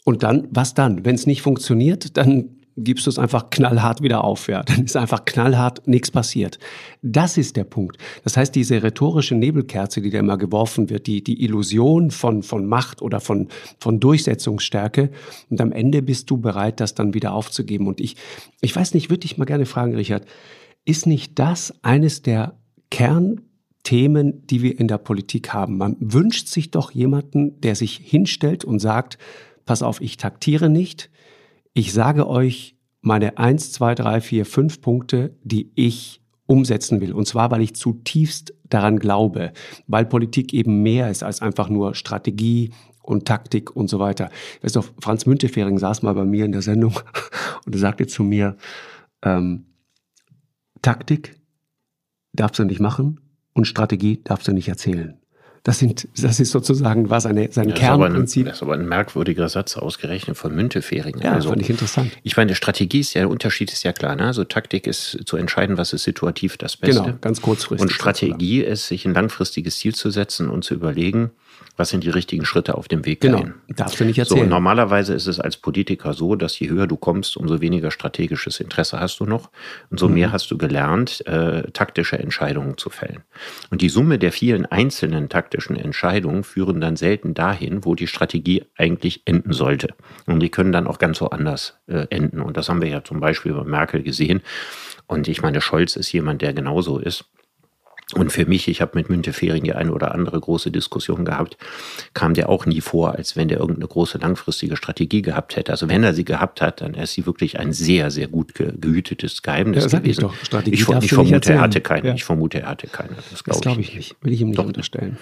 Und 0.05 0.23
dann, 0.23 0.49
was 0.51 0.75
dann? 0.75 1.05
Wenn 1.05 1.15
es 1.15 1.27
nicht 1.27 1.43
funktioniert, 1.43 2.17
dann 2.17 2.62
gibst 2.77 3.07
du 3.07 3.11
es 3.11 3.19
einfach 3.19 3.51
knallhart 3.51 4.03
wieder 4.03 4.25
auf. 4.25 4.49
Ja. 4.49 4.62
Dann 4.62 4.85
ist 4.85 4.97
einfach 4.97 5.25
knallhart 5.25 5.87
nichts 5.87 6.11
passiert. 6.11 6.59
Das 7.03 7.37
ist 7.37 7.57
der 7.57 7.65
Punkt. 7.65 7.99
Das 8.25 8.37
heißt, 8.37 8.55
diese 8.55 8.83
rhetorische 8.83 9.35
Nebelkerze, 9.35 10.01
die 10.01 10.11
da 10.11 10.19
immer 10.19 10.38
geworfen 10.38 10.91
wird, 10.91 11.07
die, 11.07 11.23
die 11.23 11.43
Illusion 11.43 12.11
von, 12.11 12.43
von 12.43 12.67
Macht 12.67 13.03
oder 13.03 13.21
von, 13.21 13.49
von 13.79 14.01
Durchsetzungsstärke. 14.01 15.11
Und 15.51 15.61
am 15.61 15.73
Ende 15.73 16.03
bist 16.03 16.31
du 16.31 16.38
bereit, 16.38 16.81
das 16.81 16.95
dann 16.95 17.15
wieder 17.15 17.35
aufzugeben. 17.35 17.87
Und 17.87 18.01
ich, 18.01 18.17
ich 18.61 18.75
weiß 18.75 18.95
nicht, 18.95 19.11
würde 19.11 19.25
ich 19.25 19.38
mal 19.38 19.45
gerne 19.45 19.67
fragen, 19.67 19.95
Richard, 19.95 20.25
ist 20.85 21.07
nicht 21.07 21.38
das 21.38 21.75
eines 21.83 22.23
der 22.23 22.59
Kernthemen, 22.91 24.47
die 24.47 24.62
wir 24.62 24.81
in 24.81 24.88
der 24.88 24.99
Politik 24.99 25.53
haben? 25.53 25.77
Man 25.77 25.97
wünscht 26.01 26.49
sich 26.49 26.71
doch 26.71 26.91
jemanden, 26.91 27.61
der 27.61 27.77
sich 27.77 27.97
hinstellt 27.97 28.65
und 28.65 28.81
sagt, 28.81 29.19
pass 29.64 29.83
auf, 29.83 30.01
ich 30.01 30.16
taktiere 30.16 30.68
nicht. 30.68 31.11
Ich 31.75 31.92
sage 31.92 32.29
euch 32.29 32.77
meine 33.01 33.38
eins, 33.38 33.72
zwei, 33.72 33.94
drei, 33.94 34.20
vier, 34.20 34.46
fünf 34.46 34.81
Punkte, 34.81 35.37
die 35.42 35.72
ich 35.75 36.20
umsetzen 36.46 37.01
will. 37.01 37.12
Und 37.12 37.27
zwar, 37.27 37.51
weil 37.51 37.62
ich 37.62 37.75
zutiefst 37.75 38.55
daran 38.64 38.98
glaube, 38.98 39.53
weil 39.87 40.05
Politik 40.07 40.53
eben 40.53 40.83
mehr 40.83 41.11
ist 41.11 41.22
als 41.22 41.42
einfach 41.42 41.68
nur 41.68 41.94
Strategie 41.94 42.72
und 43.03 43.27
Taktik 43.27 43.75
und 43.75 43.88
so 43.88 43.98
weiter. 43.98 44.31
Weißt 44.62 44.77
du, 44.77 44.83
Franz 45.01 45.27
Müntefering 45.27 45.79
saß 45.79 46.03
mal 46.03 46.14
bei 46.14 46.25
mir 46.25 46.44
in 46.44 46.53
der 46.53 46.62
Sendung 46.62 46.98
und 47.66 47.77
sagte 47.77 48.07
zu 48.07 48.22
mir, 48.22 48.57
ähm, 49.22 49.66
Taktik 50.81 51.40
darfst 52.33 52.59
du 52.59 52.64
nicht 52.64 52.81
machen 52.81 53.20
und 53.55 53.66
Strategie 53.66 54.22
darfst 54.22 54.48
du 54.48 54.53
nicht 54.53 54.68
erzählen. 54.68 55.22
Das, 55.64 55.79
sind, 55.79 56.09
das 56.20 56.40
ist 56.40 56.51
sozusagen 56.51 57.09
war 57.09 57.20
seine, 57.20 57.53
sein 57.53 57.68
ja, 57.68 57.75
Kernprinzip. 57.77 58.46
Das 58.46 58.57
ist 58.57 58.62
aber 58.62 58.75
ein 58.75 58.88
merkwürdiger 58.88 59.48
Satz, 59.48 59.77
ausgerechnet 59.77 60.37
von 60.37 60.53
Müntefering. 60.55 61.20
Ja, 61.20 61.35
also, 61.35 61.51
fand 61.51 61.62
ich 61.62 61.70
interessant. 61.70 62.11
Ich 62.25 62.37
meine, 62.37 62.57
Strategie 62.57 62.98
ist 62.98 63.14
ja, 63.14 63.20
der 63.20 63.31
Unterschied 63.31 63.72
ist 63.72 63.85
ja 63.85 63.92
klar. 63.92 64.16
Ne? 64.16 64.27
Also 64.27 64.42
Taktik 64.42 64.88
ist 64.88 65.20
zu 65.25 65.37
entscheiden, 65.37 65.79
was 65.79 65.92
ist 65.92 66.03
situativ 66.03 66.57
das 66.57 66.77
Beste. 66.77 67.03
Genau, 67.03 67.18
ganz 67.20 67.42
kurzfristig. 67.42 67.81
Und 67.81 67.92
Strategie 67.92 68.62
ist, 68.62 68.88
sich 68.88 69.05
ein 69.05 69.14
langfristiges 69.14 69.79
Ziel 69.79 69.94
zu 69.94 70.11
setzen 70.11 70.51
und 70.51 70.64
zu 70.64 70.75
überlegen, 70.75 71.31
was 71.77 71.89
sind 71.89 72.05
die 72.05 72.11
richtigen 72.11 72.45
Schritte 72.45 72.77
auf 72.77 72.89
dem 72.89 73.05
Weg 73.07 73.21
genau. 73.21 73.39
dahin. 73.39 73.55
Darfst 73.69 73.99
du 73.99 74.05
nicht 74.05 74.19
erzählen. 74.19 74.45
So, 74.45 74.47
normalerweise 74.47 75.15
ist 75.15 75.27
es 75.27 75.41
als 75.41 75.57
Politiker 75.57 76.13
so, 76.13 76.37
dass 76.37 76.59
je 76.59 76.69
höher 76.69 76.87
du 76.87 76.97
kommst, 76.97 77.37
umso 77.37 77.61
weniger 77.61 77.91
strategisches 77.91 78.61
Interesse 78.61 79.01
hast 79.01 79.21
du 79.21 79.27
noch 79.27 79.51
und 79.91 79.99
so 79.99 80.09
mhm. 80.09 80.15
mehr 80.15 80.33
hast 80.33 80.51
du 80.51 80.59
gelernt, 80.59 81.27
äh, 81.27 81.71
taktische 81.73 82.19
Entscheidungen 82.19 82.77
zu 82.77 82.91
fällen. 82.91 83.23
Und 83.71 83.81
die 83.81 83.89
Summe 83.89 84.19
der 84.19 84.33
vielen 84.33 84.67
einzelnen 84.67 85.29
taktischen 85.29 85.77
Entscheidungen 85.77 86.45
führen 86.45 86.81
dann 86.81 86.97
selten 86.97 87.35
dahin, 87.35 87.85
wo 87.85 87.95
die 87.95 88.07
Strategie 88.07 88.65
eigentlich 88.77 89.23
enden 89.25 89.53
sollte. 89.53 89.89
Und 90.27 90.41
die 90.41 90.51
können 90.51 90.73
dann 90.73 90.87
auch 90.87 90.99
ganz 90.99 91.19
so 91.19 91.31
anders 91.31 91.79
äh, 91.87 92.07
enden. 92.11 92.41
Und 92.41 92.57
das 92.57 92.69
haben 92.69 92.83
wir 92.83 92.89
ja 92.89 93.03
zum 93.03 93.21
Beispiel 93.21 93.53
bei 93.53 93.65
Merkel 93.65 94.03
gesehen. 94.03 94.43
Und 95.07 95.29
ich 95.29 95.43
meine, 95.43 95.61
Scholz 95.61 95.97
ist 95.97 96.13
jemand, 96.13 96.43
der 96.43 96.53
genauso 96.53 96.99
ist. 96.99 97.25
Und 98.14 98.31
für 98.31 98.44
mich, 98.44 98.68
ich 98.68 98.81
habe 98.81 98.92
mit 98.94 99.09
Müntefering 99.09 99.64
die 99.64 99.72
eine 99.72 99.92
oder 99.92 100.14
andere 100.14 100.38
große 100.38 100.70
Diskussion 100.70 101.25
gehabt, 101.25 101.57
kam 102.12 102.35
der 102.35 102.48
auch 102.48 102.66
nie 102.66 102.81
vor, 102.81 103.14
als 103.16 103.37
wenn 103.37 103.48
der 103.48 103.59
irgendeine 103.59 103.88
große 103.88 104.18
langfristige 104.18 104.77
Strategie 104.77 105.22
gehabt 105.22 105.57
hätte. 105.57 105.72
Also 105.72 105.88
wenn 105.88 106.05
er 106.05 106.12
sie 106.12 106.25
gehabt 106.25 106.61
hat, 106.61 106.83
dann 106.83 106.94
ist 106.94 107.14
sie 107.14 107.25
wirklich 107.25 107.59
ein 107.59 107.72
sehr, 107.72 108.11
sehr 108.11 108.29
gut 108.29 108.55
gehütetes 108.55 109.42
Geheimnis 109.42 109.90
ja, 109.90 109.98
gewesen. 109.98 110.29
Ich, 110.64 110.72
ich, 110.72 110.88
ich 110.88 111.12
vermute, 111.12 111.53
er 111.53 111.61
hatte 111.61 111.81
keine. 111.81 112.09
Ja. 112.09 112.14
Ich 112.14 112.25
vermute, 112.25 112.61
er 112.61 112.68
hatte 112.68 112.87
keine. 112.87 113.16
Das 113.31 113.44
glaube 113.44 113.61
glaub 113.61 113.79
ich, 113.79 113.88
ich, 113.88 113.96
nicht. 113.96 114.16
Will 114.20 114.33
ich 114.33 114.40
ihm 114.40 114.48
nicht 114.48 114.59
doch, 114.59 114.66
unterstellen. 114.66 115.16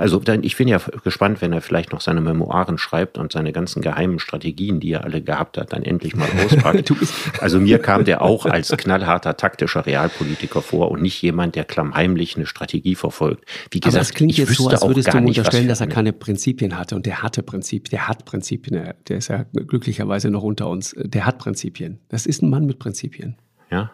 Also 0.00 0.22
ich 0.42 0.56
bin 0.56 0.66
ja 0.66 0.80
gespannt, 1.04 1.42
wenn 1.42 1.52
er 1.52 1.60
vielleicht 1.60 1.92
noch 1.92 2.00
seine 2.00 2.20
Memoiren 2.20 2.78
schreibt 2.78 3.18
und 3.18 3.32
seine 3.32 3.52
ganzen 3.52 3.82
geheimen 3.82 4.18
Strategien, 4.18 4.80
die 4.80 4.92
er 4.92 5.04
alle 5.04 5.20
gehabt 5.20 5.58
hat, 5.58 5.72
dann 5.72 5.82
endlich 5.82 6.16
mal 6.16 6.28
auspackt. 6.44 6.92
also 7.40 7.60
mir 7.60 7.78
kam 7.78 8.04
der 8.04 8.22
auch 8.22 8.46
als 8.46 8.70
knallharter 8.70 9.36
taktischer 9.36 9.84
Realpolitiker 9.84 10.62
vor 10.62 10.90
und 10.90 11.02
nicht 11.02 11.20
jemand, 11.20 11.54
der 11.54 11.64
klammheimlich 11.64 12.36
eine 12.36 12.46
Strategie 12.46 12.94
verfolgt. 12.94 13.44
Wie 13.70 13.80
gesagt, 13.80 13.96
Aber 13.96 14.00
das 14.00 14.14
klingt 14.14 14.36
jetzt 14.38 14.54
so, 14.54 14.68
als 14.68 14.82
würdest 14.82 15.12
du 15.12 15.18
ihm 15.18 15.26
unterstellen, 15.26 15.68
dass 15.68 15.80
er 15.80 15.86
keine 15.86 16.12
Prinzipien 16.12 16.78
hatte 16.78 16.96
und 16.96 17.04
der 17.04 17.22
hatte 17.22 17.42
Prinzipien, 17.42 17.90
der 17.90 18.08
hat 18.08 18.24
Prinzipien, 18.24 18.94
der 19.08 19.16
ist 19.18 19.28
ja 19.28 19.44
glücklicherweise 19.52 20.30
noch 20.30 20.42
unter 20.42 20.68
uns, 20.68 20.94
der 20.96 21.26
hat 21.26 21.38
Prinzipien. 21.38 22.00
Das 22.08 22.24
ist 22.24 22.42
ein 22.42 22.48
Mann 22.48 22.64
mit 22.64 22.78
Prinzipien. 22.78 23.36
Ja, 23.70 23.92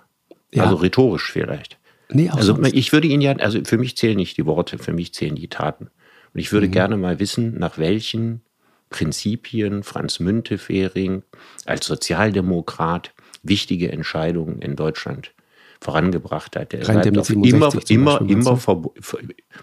ja. 0.55 0.63
also 0.63 0.77
rhetorisch 0.77 1.33
vielleicht. 1.33 1.79
Nee, 2.09 2.31
also 2.31 2.55
sonst. 2.55 2.73
ich 2.73 2.93
würde 2.93 3.09
ihn 3.09 3.21
ja, 3.21 3.33
also 3.33 3.61
für 3.65 3.79
mich 3.79 3.97
zählen 3.97 4.17
nicht 4.17 4.37
die 4.37 4.47
Worte, 4.47 4.79
für 4.79 4.93
mich 4.93 5.13
zählen 5.13 5.35
die 5.35 5.49
Taten. 5.49 5.89
Und 6.37 6.41
ich 6.41 6.53
würde 6.53 6.67
mhm. 6.67 6.73
gerne 6.73 6.97
mal 6.99 7.19
wissen, 7.19 7.59
nach 7.59 7.79
welchen 7.79 8.43
Prinzipien 8.91 9.83
Franz 9.83 10.21
Müntefering 10.21 11.23
als 11.65 11.87
Sozialdemokrat 11.87 13.15
wichtige 13.43 13.91
Entscheidungen 13.91 14.61
in 14.61 14.77
Deutschland 14.77 15.33
vorangebracht 15.81 16.55
hat. 16.55 16.73
Der 16.73 16.87
Rein 16.87 17.19
auf 17.19 17.31
immer, 17.31 17.73
immer, 17.89 18.21
immer, 18.21 18.61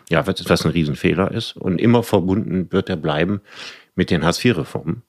ja, 0.09 0.25
was 0.25 0.65
ein 0.65 0.71
Riesenfehler 0.71 1.31
ist. 1.31 1.55
Und 1.55 1.77
immer 1.77 2.01
verbunden 2.01 2.71
wird 2.71 2.89
er 2.89 2.97
bleiben 2.97 3.41
mit 3.93 4.09
den 4.09 4.25
Hartz-IV-Reformen 4.25 5.03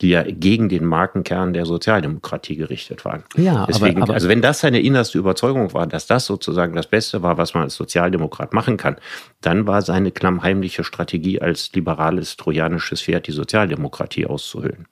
die 0.00 0.10
ja 0.10 0.22
gegen 0.22 0.68
den 0.68 0.84
Markenkern 0.86 1.52
der 1.52 1.66
Sozialdemokratie 1.66 2.56
gerichtet 2.56 3.04
waren. 3.04 3.22
Ja, 3.36 3.66
Deswegen, 3.66 3.96
aber, 3.96 4.04
aber, 4.04 4.14
also 4.14 4.28
wenn 4.28 4.40
das 4.40 4.60
seine 4.60 4.80
innerste 4.80 5.18
Überzeugung 5.18 5.74
war, 5.74 5.86
dass 5.86 6.06
das 6.06 6.26
sozusagen 6.26 6.74
das 6.74 6.86
Beste 6.86 7.22
war, 7.22 7.36
was 7.36 7.54
man 7.54 7.64
als 7.64 7.74
Sozialdemokrat 7.74 8.54
machen 8.54 8.76
kann, 8.76 8.96
dann 9.40 9.66
war 9.66 9.82
seine 9.82 10.10
klammheimliche 10.10 10.84
Strategie 10.84 11.40
als 11.40 11.72
liberales 11.74 12.36
trojanisches 12.36 13.02
Pferd 13.02 13.26
die 13.26 13.32
Sozialdemokratie 13.32 14.26
auszuhöhlen. 14.26 14.86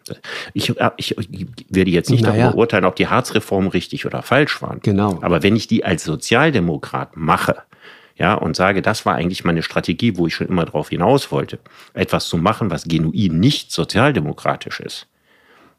Ich, 0.52 0.74
ich 0.96 1.16
werde 1.68 1.90
jetzt 1.90 2.10
nicht 2.10 2.24
naja. 2.24 2.44
darüber 2.44 2.58
urteilen, 2.58 2.84
ob 2.84 2.96
die 2.96 3.08
Harzreformen 3.08 3.70
richtig 3.70 4.04
oder 4.04 4.22
falsch 4.22 4.60
waren. 4.60 4.80
Genau. 4.82 5.18
Aber 5.22 5.42
wenn 5.42 5.56
ich 5.56 5.66
die 5.66 5.84
als 5.84 6.04
Sozialdemokrat 6.04 7.16
mache, 7.16 7.56
ja, 8.18 8.34
und 8.34 8.56
sage, 8.56 8.82
das 8.82 9.06
war 9.06 9.14
eigentlich 9.14 9.44
meine 9.44 9.62
Strategie, 9.62 10.16
wo 10.16 10.26
ich 10.26 10.34
schon 10.34 10.48
immer 10.48 10.64
drauf 10.64 10.90
hinaus 10.90 11.30
wollte, 11.30 11.60
etwas 11.94 12.28
zu 12.28 12.36
machen, 12.36 12.70
was 12.70 12.84
genuin 12.84 13.38
nicht 13.38 13.70
sozialdemokratisch 13.70 14.80
ist, 14.80 15.06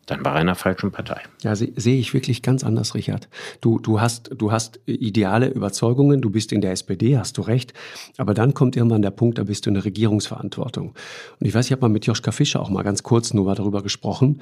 dann 0.06 0.24
war 0.26 0.36
er 0.36 0.42
in 0.42 0.48
einer 0.48 0.56
falschen 0.56 0.92
Partei. 0.92 1.22
Ja, 1.44 1.56
se 1.56 1.72
sehe 1.76 2.00
ich 2.00 2.14
wirklich 2.14 2.42
ganz 2.42 2.64
anders, 2.64 2.96
Richard. 2.96 3.28
Du, 3.62 3.78
du, 3.78 4.02
hast, 4.02 4.32
du 4.36 4.52
hast 4.52 4.80
ideale 4.86 5.50
Überzeugungen, 5.50 6.22
du 6.22 6.30
bist 6.30 6.52
in 6.52 6.62
der 6.62 6.72
SPD, 6.72 7.18
hast 7.18 7.38
du 7.38 7.42
recht, 7.42 7.74
aber 8.18 8.34
dann 8.34 8.54
kommt 8.54 8.76
irgendwann 8.76 9.02
der 9.02 9.12
Punkt, 9.12 9.38
da 9.38 9.44
bist 9.44 9.66
du 9.66 9.70
in 9.70 9.76
der 9.76 9.86
Regierungsverantwortung. 9.86 10.96
Und 11.40 11.46
ich 11.46 11.54
weiß, 11.54 11.66
ich 11.66 11.72
habe 11.74 11.82
mal 11.82 11.90
mit 11.90 12.06
Joschka 12.06 12.32
Fischer 12.32 12.62
auch 12.62 12.70
mal 12.70 12.84
ganz 12.84 13.04
kurz 13.04 13.34
nur 13.34 13.54
darüber 13.54 13.84
gesprochen, 13.84 14.42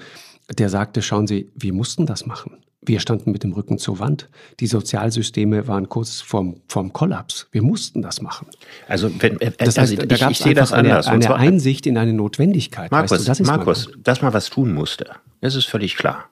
der 0.55 0.69
sagte, 0.69 1.01
schauen 1.01 1.27
Sie, 1.27 1.49
wir 1.55 1.73
mussten 1.73 2.05
das 2.05 2.25
machen. 2.25 2.57
Wir 2.81 2.99
standen 2.99 3.31
mit 3.31 3.43
dem 3.43 3.53
Rücken 3.53 3.79
zur 3.79 3.99
Wand. 3.99 4.29
Die 4.59 4.67
Sozialsysteme 4.67 5.67
waren 5.67 5.89
kurz 5.89 6.21
vorm, 6.21 6.61
vorm 6.67 6.93
Kollaps. 6.93 7.47
Wir 7.51 7.63
mussten 7.63 8.01
das 8.01 8.21
machen. 8.21 8.47
Also, 8.87 9.09
wenn, 9.19 9.41
äh, 9.41 9.51
das 9.57 9.77
heißt, 9.77 9.93
also, 9.93 9.95
da 9.95 10.17
gab 10.17 10.31
es 10.31 10.39
sehe 10.39 10.53
das 10.53 10.71
anders. 10.71 11.07
Eine, 11.07 11.25
eine 11.25 11.35
Einsicht 11.35 11.87
in 11.87 11.97
eine 11.97 12.13
Notwendigkeit. 12.13 12.91
Markus, 12.91 13.11
weißt 13.11 13.23
du, 13.23 13.27
das 13.27 13.39
Markus, 13.41 13.89
dass 13.97 14.21
man 14.21 14.31
was 14.33 14.49
tun 14.49 14.73
musste, 14.73 15.07
das 15.41 15.55
ist 15.55 15.65
völlig 15.65 15.95
klar. 15.95 16.29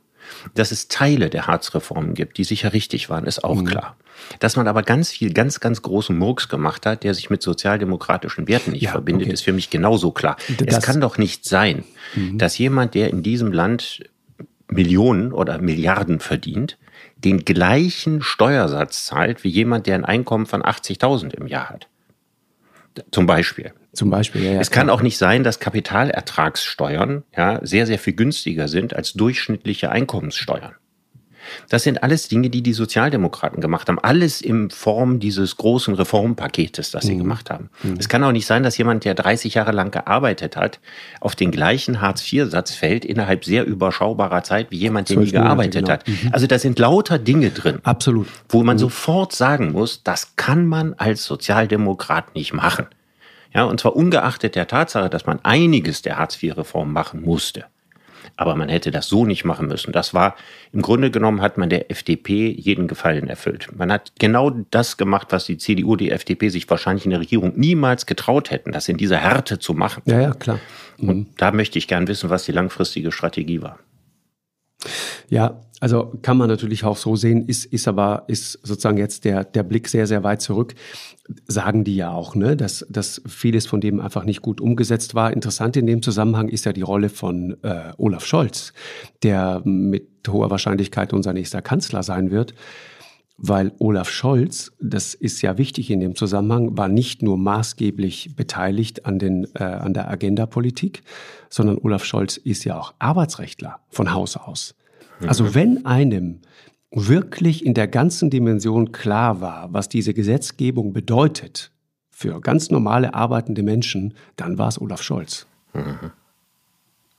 Dass 0.53 0.71
es 0.71 0.87
Teile 0.87 1.29
der 1.29 1.47
Harzreformen 1.47 2.13
gibt, 2.13 2.37
die 2.37 2.43
sicher 2.43 2.73
richtig 2.73 3.09
waren, 3.09 3.25
ist 3.25 3.43
auch 3.43 3.61
mhm. 3.61 3.65
klar. 3.65 3.95
Dass 4.39 4.55
man 4.55 4.67
aber 4.67 4.81
ganz 4.81 5.11
viel, 5.11 5.33
ganz, 5.33 5.59
ganz 5.59 5.81
großen 5.81 6.17
Murks 6.17 6.49
gemacht 6.49 6.85
hat, 6.85 7.03
der 7.03 7.13
sich 7.13 7.29
mit 7.29 7.41
sozialdemokratischen 7.41 8.47
Werten 8.47 8.71
nicht 8.71 8.83
ja, 8.83 8.91
verbindet, 8.91 9.27
okay. 9.27 9.33
ist 9.33 9.43
für 9.43 9.53
mich 9.53 9.69
genauso 9.69 10.11
klar. 10.11 10.37
Das 10.57 10.77
es 10.77 10.83
kann 10.83 11.01
doch 11.01 11.17
nicht 11.17 11.45
sein, 11.45 11.83
mhm. 12.15 12.37
dass 12.37 12.57
jemand, 12.57 12.95
der 12.95 13.09
in 13.09 13.23
diesem 13.23 13.51
Land 13.51 14.03
Millionen 14.67 15.31
oder 15.31 15.59
Milliarden 15.61 16.19
verdient, 16.19 16.77
den 17.17 17.45
gleichen 17.45 18.21
Steuersatz 18.21 19.05
zahlt 19.05 19.43
wie 19.43 19.49
jemand, 19.49 19.87
der 19.87 19.95
ein 19.95 20.05
Einkommen 20.05 20.45
von 20.45 20.63
80.000 20.63 21.33
im 21.35 21.47
Jahr 21.47 21.69
hat. 21.69 21.87
Zum 23.11 23.25
Beispiel. 23.25 23.73
Zum 23.93 24.09
Beispiel, 24.09 24.43
ja. 24.43 24.53
ja 24.53 24.59
es 24.59 24.71
kann 24.71 24.89
auch 24.89 25.01
nicht 25.01 25.17
sein, 25.17 25.43
dass 25.43 25.59
Kapitalertragssteuern 25.59 27.23
ja, 27.35 27.59
sehr, 27.63 27.85
sehr 27.85 27.99
viel 27.99 28.13
günstiger 28.13 28.67
sind 28.67 28.95
als 28.95 29.13
durchschnittliche 29.13 29.91
Einkommenssteuern. 29.91 30.75
Das 31.69 31.83
sind 31.83 32.03
alles 32.03 32.27
Dinge, 32.27 32.49
die 32.49 32.61
die 32.61 32.73
Sozialdemokraten 32.73 33.61
gemacht 33.61 33.87
haben. 33.87 33.99
Alles 33.99 34.41
in 34.41 34.69
Form 34.69 35.19
dieses 35.19 35.57
großen 35.57 35.93
Reformpaketes, 35.93 36.91
das 36.91 37.05
sie 37.05 37.15
mhm. 37.15 37.19
gemacht 37.19 37.49
haben. 37.49 37.69
Mhm. 37.83 37.95
Es 37.99 38.09
kann 38.09 38.23
auch 38.23 38.31
nicht 38.31 38.45
sein, 38.45 38.63
dass 38.63 38.77
jemand, 38.77 39.05
der 39.05 39.13
30 39.15 39.53
Jahre 39.53 39.71
lang 39.71 39.91
gearbeitet 39.91 40.55
hat, 40.57 40.79
auf 41.19 41.35
den 41.35 41.51
gleichen 41.51 42.01
Hartz-IV-Satz 42.01 42.71
fällt 42.71 43.05
innerhalb 43.05 43.45
sehr 43.45 43.65
überschaubarer 43.65 44.43
Zeit 44.43 44.71
wie 44.71 44.77
jemand, 44.77 45.09
der 45.09 45.17
nie 45.17 45.31
gearbeitet 45.31 45.85
genau. 45.85 45.93
hat. 45.93 46.07
Mhm. 46.07 46.29
Also 46.31 46.47
da 46.47 46.59
sind 46.59 46.79
lauter 46.79 47.19
Dinge 47.19 47.51
drin. 47.51 47.79
Absolut. 47.83 48.27
Wo 48.49 48.63
man 48.63 48.77
mhm. 48.77 48.81
sofort 48.81 49.33
sagen 49.33 49.71
muss, 49.71 50.03
das 50.03 50.35
kann 50.35 50.65
man 50.65 50.93
als 50.93 51.25
Sozialdemokrat 51.25 52.35
nicht 52.35 52.53
machen. 52.53 52.87
Ja, 53.53 53.63
und 53.63 53.79
zwar 53.79 53.95
ungeachtet 53.95 54.55
der 54.55 54.67
Tatsache, 54.67 55.09
dass 55.09 55.25
man 55.25 55.39
einiges 55.43 56.01
der 56.01 56.17
Hartz-IV-Reform 56.17 56.91
machen 56.91 57.21
musste. 57.21 57.65
Aber 58.37 58.55
man 58.55 58.69
hätte 58.69 58.91
das 58.91 59.07
so 59.07 59.25
nicht 59.25 59.45
machen 59.45 59.67
müssen. 59.67 59.93
Das 59.93 60.13
war, 60.13 60.35
im 60.73 60.81
Grunde 60.81 61.09
genommen 61.09 61.41
hat 61.41 61.57
man 61.57 61.69
der 61.69 61.89
FDP 61.89 62.49
jeden 62.49 62.87
Gefallen 62.87 63.27
erfüllt. 63.27 63.69
Man 63.75 63.91
hat 63.91 64.11
genau 64.19 64.49
das 64.71 64.97
gemacht, 64.97 65.27
was 65.29 65.45
die 65.45 65.57
CDU, 65.57 65.95
die 65.95 66.11
FDP 66.11 66.49
sich 66.49 66.69
wahrscheinlich 66.69 67.05
in 67.05 67.11
der 67.11 67.21
Regierung 67.21 67.53
niemals 67.55 68.05
getraut 68.05 68.51
hätten, 68.51 68.71
das 68.73 68.89
in 68.89 68.97
dieser 68.97 69.17
Härte 69.17 69.59
zu 69.59 69.73
machen. 69.73 70.03
Ja, 70.05 70.19
ja, 70.19 70.33
klar. 70.33 70.59
Mhm. 70.97 71.09
Und 71.09 71.27
da 71.37 71.51
möchte 71.51 71.77
ich 71.79 71.87
gern 71.87 72.07
wissen, 72.07 72.29
was 72.29 72.43
die 72.43 72.51
langfristige 72.51 73.11
Strategie 73.11 73.61
war. 73.61 73.79
Ja, 75.29 75.61
also 75.79 76.13
kann 76.21 76.37
man 76.37 76.47
natürlich 76.47 76.83
auch 76.83 76.97
so 76.97 77.15
sehen, 77.15 77.47
ist, 77.47 77.65
ist 77.65 77.87
aber, 77.87 78.23
ist 78.27 78.53
sozusagen 78.63 78.97
jetzt 78.97 79.25
der, 79.25 79.43
der 79.43 79.63
Blick 79.63 79.87
sehr, 79.87 80.07
sehr 80.07 80.23
weit 80.23 80.41
zurück. 80.41 80.73
Sagen 81.47 81.83
die 81.83 81.95
ja 81.95 82.11
auch, 82.11 82.35
ne, 82.35 82.55
dass, 82.55 82.85
dass 82.89 83.21
vieles 83.27 83.65
von 83.67 83.81
dem 83.81 83.99
einfach 83.99 84.23
nicht 84.23 84.41
gut 84.41 84.61
umgesetzt 84.61 85.15
war. 85.15 85.33
Interessant 85.33 85.75
in 85.75 85.87
dem 85.87 86.01
Zusammenhang 86.01 86.49
ist 86.49 86.65
ja 86.65 86.73
die 86.73 86.81
Rolle 86.81 87.09
von 87.09 87.57
äh, 87.63 87.91
Olaf 87.97 88.25
Scholz, 88.25 88.73
der 89.23 89.61
mit 89.65 90.07
hoher 90.27 90.49
Wahrscheinlichkeit 90.49 91.13
unser 91.13 91.33
nächster 91.33 91.61
Kanzler 91.61 92.03
sein 92.03 92.31
wird. 92.31 92.53
Weil 93.37 93.73
Olaf 93.79 94.09
Scholz, 94.09 94.71
das 94.79 95.13
ist 95.13 95.41
ja 95.41 95.57
wichtig 95.57 95.91
in 95.91 95.99
dem 95.99 96.15
Zusammenhang, 96.15 96.77
war 96.77 96.87
nicht 96.87 97.21
nur 97.21 97.37
maßgeblich 97.37 98.35
beteiligt 98.35 99.05
an, 99.05 99.19
den, 99.19 99.47
äh, 99.55 99.63
an 99.63 99.93
der 99.93 100.09
Agendapolitik, 100.09 101.03
sondern 101.49 101.77
Olaf 101.79 102.05
Scholz 102.05 102.37
ist 102.37 102.63
ja 102.63 102.79
auch 102.79 102.93
Arbeitsrechtler 102.99 103.79
von 103.89 104.13
Haus 104.13 104.37
aus. 104.37 104.75
Also 105.27 105.43
mhm. 105.45 105.55
wenn 105.55 105.85
einem 105.85 106.39
wirklich 106.91 107.65
in 107.65 107.73
der 107.73 107.87
ganzen 107.87 108.29
Dimension 108.29 108.93
klar 108.93 109.41
war, 109.41 109.73
was 109.73 109.89
diese 109.89 110.13
Gesetzgebung 110.13 110.93
bedeutet 110.93 111.71
für 112.09 112.39
ganz 112.39 112.71
normale 112.71 113.13
arbeitende 113.13 113.63
Menschen, 113.63 114.13
dann 114.37 114.57
war 114.57 114.69
es 114.69 114.79
Olaf 114.79 115.01
Scholz. 115.01 115.45
Mhm. 115.73 116.11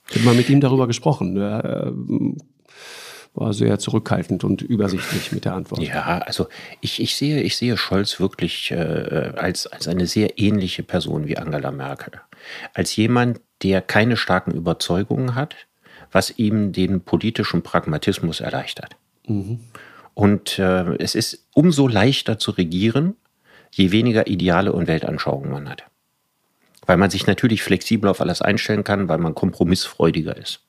Ich 0.09 0.15
habe 0.15 0.25
mal 0.25 0.35
mit 0.35 0.49
ihm 0.49 0.61
darüber 0.61 0.87
gesprochen. 0.87 1.37
Äh, 1.37 1.91
war 3.37 3.53
sehr 3.53 3.77
zurückhaltend 3.79 4.43
und 4.43 4.61
übersichtlich 4.61 5.31
mit 5.31 5.45
der 5.45 5.53
Antwort. 5.53 5.81
Ja, 5.81 6.19
also 6.19 6.47
ich, 6.81 6.99
ich, 6.99 7.15
sehe, 7.15 7.41
ich 7.41 7.55
sehe 7.55 7.77
Scholz 7.77 8.19
wirklich 8.19 8.71
äh, 8.71 9.31
als, 9.35 9.67
als 9.67 9.87
eine 9.87 10.07
sehr 10.07 10.39
ähnliche 10.39 10.83
Person 10.83 11.27
wie 11.27 11.37
Angela 11.37 11.71
Merkel. 11.71 12.13
Als 12.73 12.95
jemand, 12.95 13.39
der 13.63 13.81
keine 13.81 14.17
starken 14.17 14.51
Überzeugungen 14.51 15.35
hat, 15.35 15.55
was 16.11 16.37
ihm 16.37 16.71
den 16.71 17.01
politischen 17.01 17.61
Pragmatismus 17.61 18.39
erleichtert. 18.39 18.95
Mhm. 19.27 19.59
Und 20.13 20.57
äh, 20.57 20.95
es 20.97 21.13
ist 21.13 21.45
umso 21.53 21.87
leichter 21.87 22.39
zu 22.39 22.51
regieren, 22.51 23.15
je 23.71 23.91
weniger 23.91 24.27
Ideale 24.27 24.73
und 24.73 24.87
Weltanschauungen 24.87 25.51
man 25.51 25.69
hat. 25.69 25.83
weil 26.87 26.97
man 26.97 27.11
sich 27.11 27.27
natürlich 27.27 27.61
flexibel 27.61 28.09
auf 28.09 28.21
alles 28.21 28.41
einstellen 28.41 28.83
kann, 28.83 29.09
weil 29.09 29.19
man 29.19 29.35
kompromissfreudiger 29.35 30.35
ist. 30.35 30.61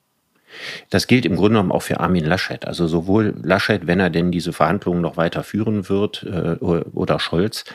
Das 0.89 1.07
gilt 1.07 1.25
im 1.25 1.35
Grunde 1.35 1.51
genommen 1.51 1.71
auch 1.71 1.83
für 1.83 1.99
Armin 1.99 2.25
Laschet. 2.25 2.65
Also 2.65 2.87
sowohl 2.87 3.35
Laschet, 3.41 3.87
wenn 3.87 3.99
er 3.99 4.09
denn 4.09 4.31
diese 4.31 4.53
Verhandlungen 4.53 5.01
noch 5.01 5.17
weiter 5.17 5.43
führen 5.43 5.89
wird, 5.89 6.23
äh, 6.23 6.55
oder 6.63 7.19
Scholz, 7.19 7.65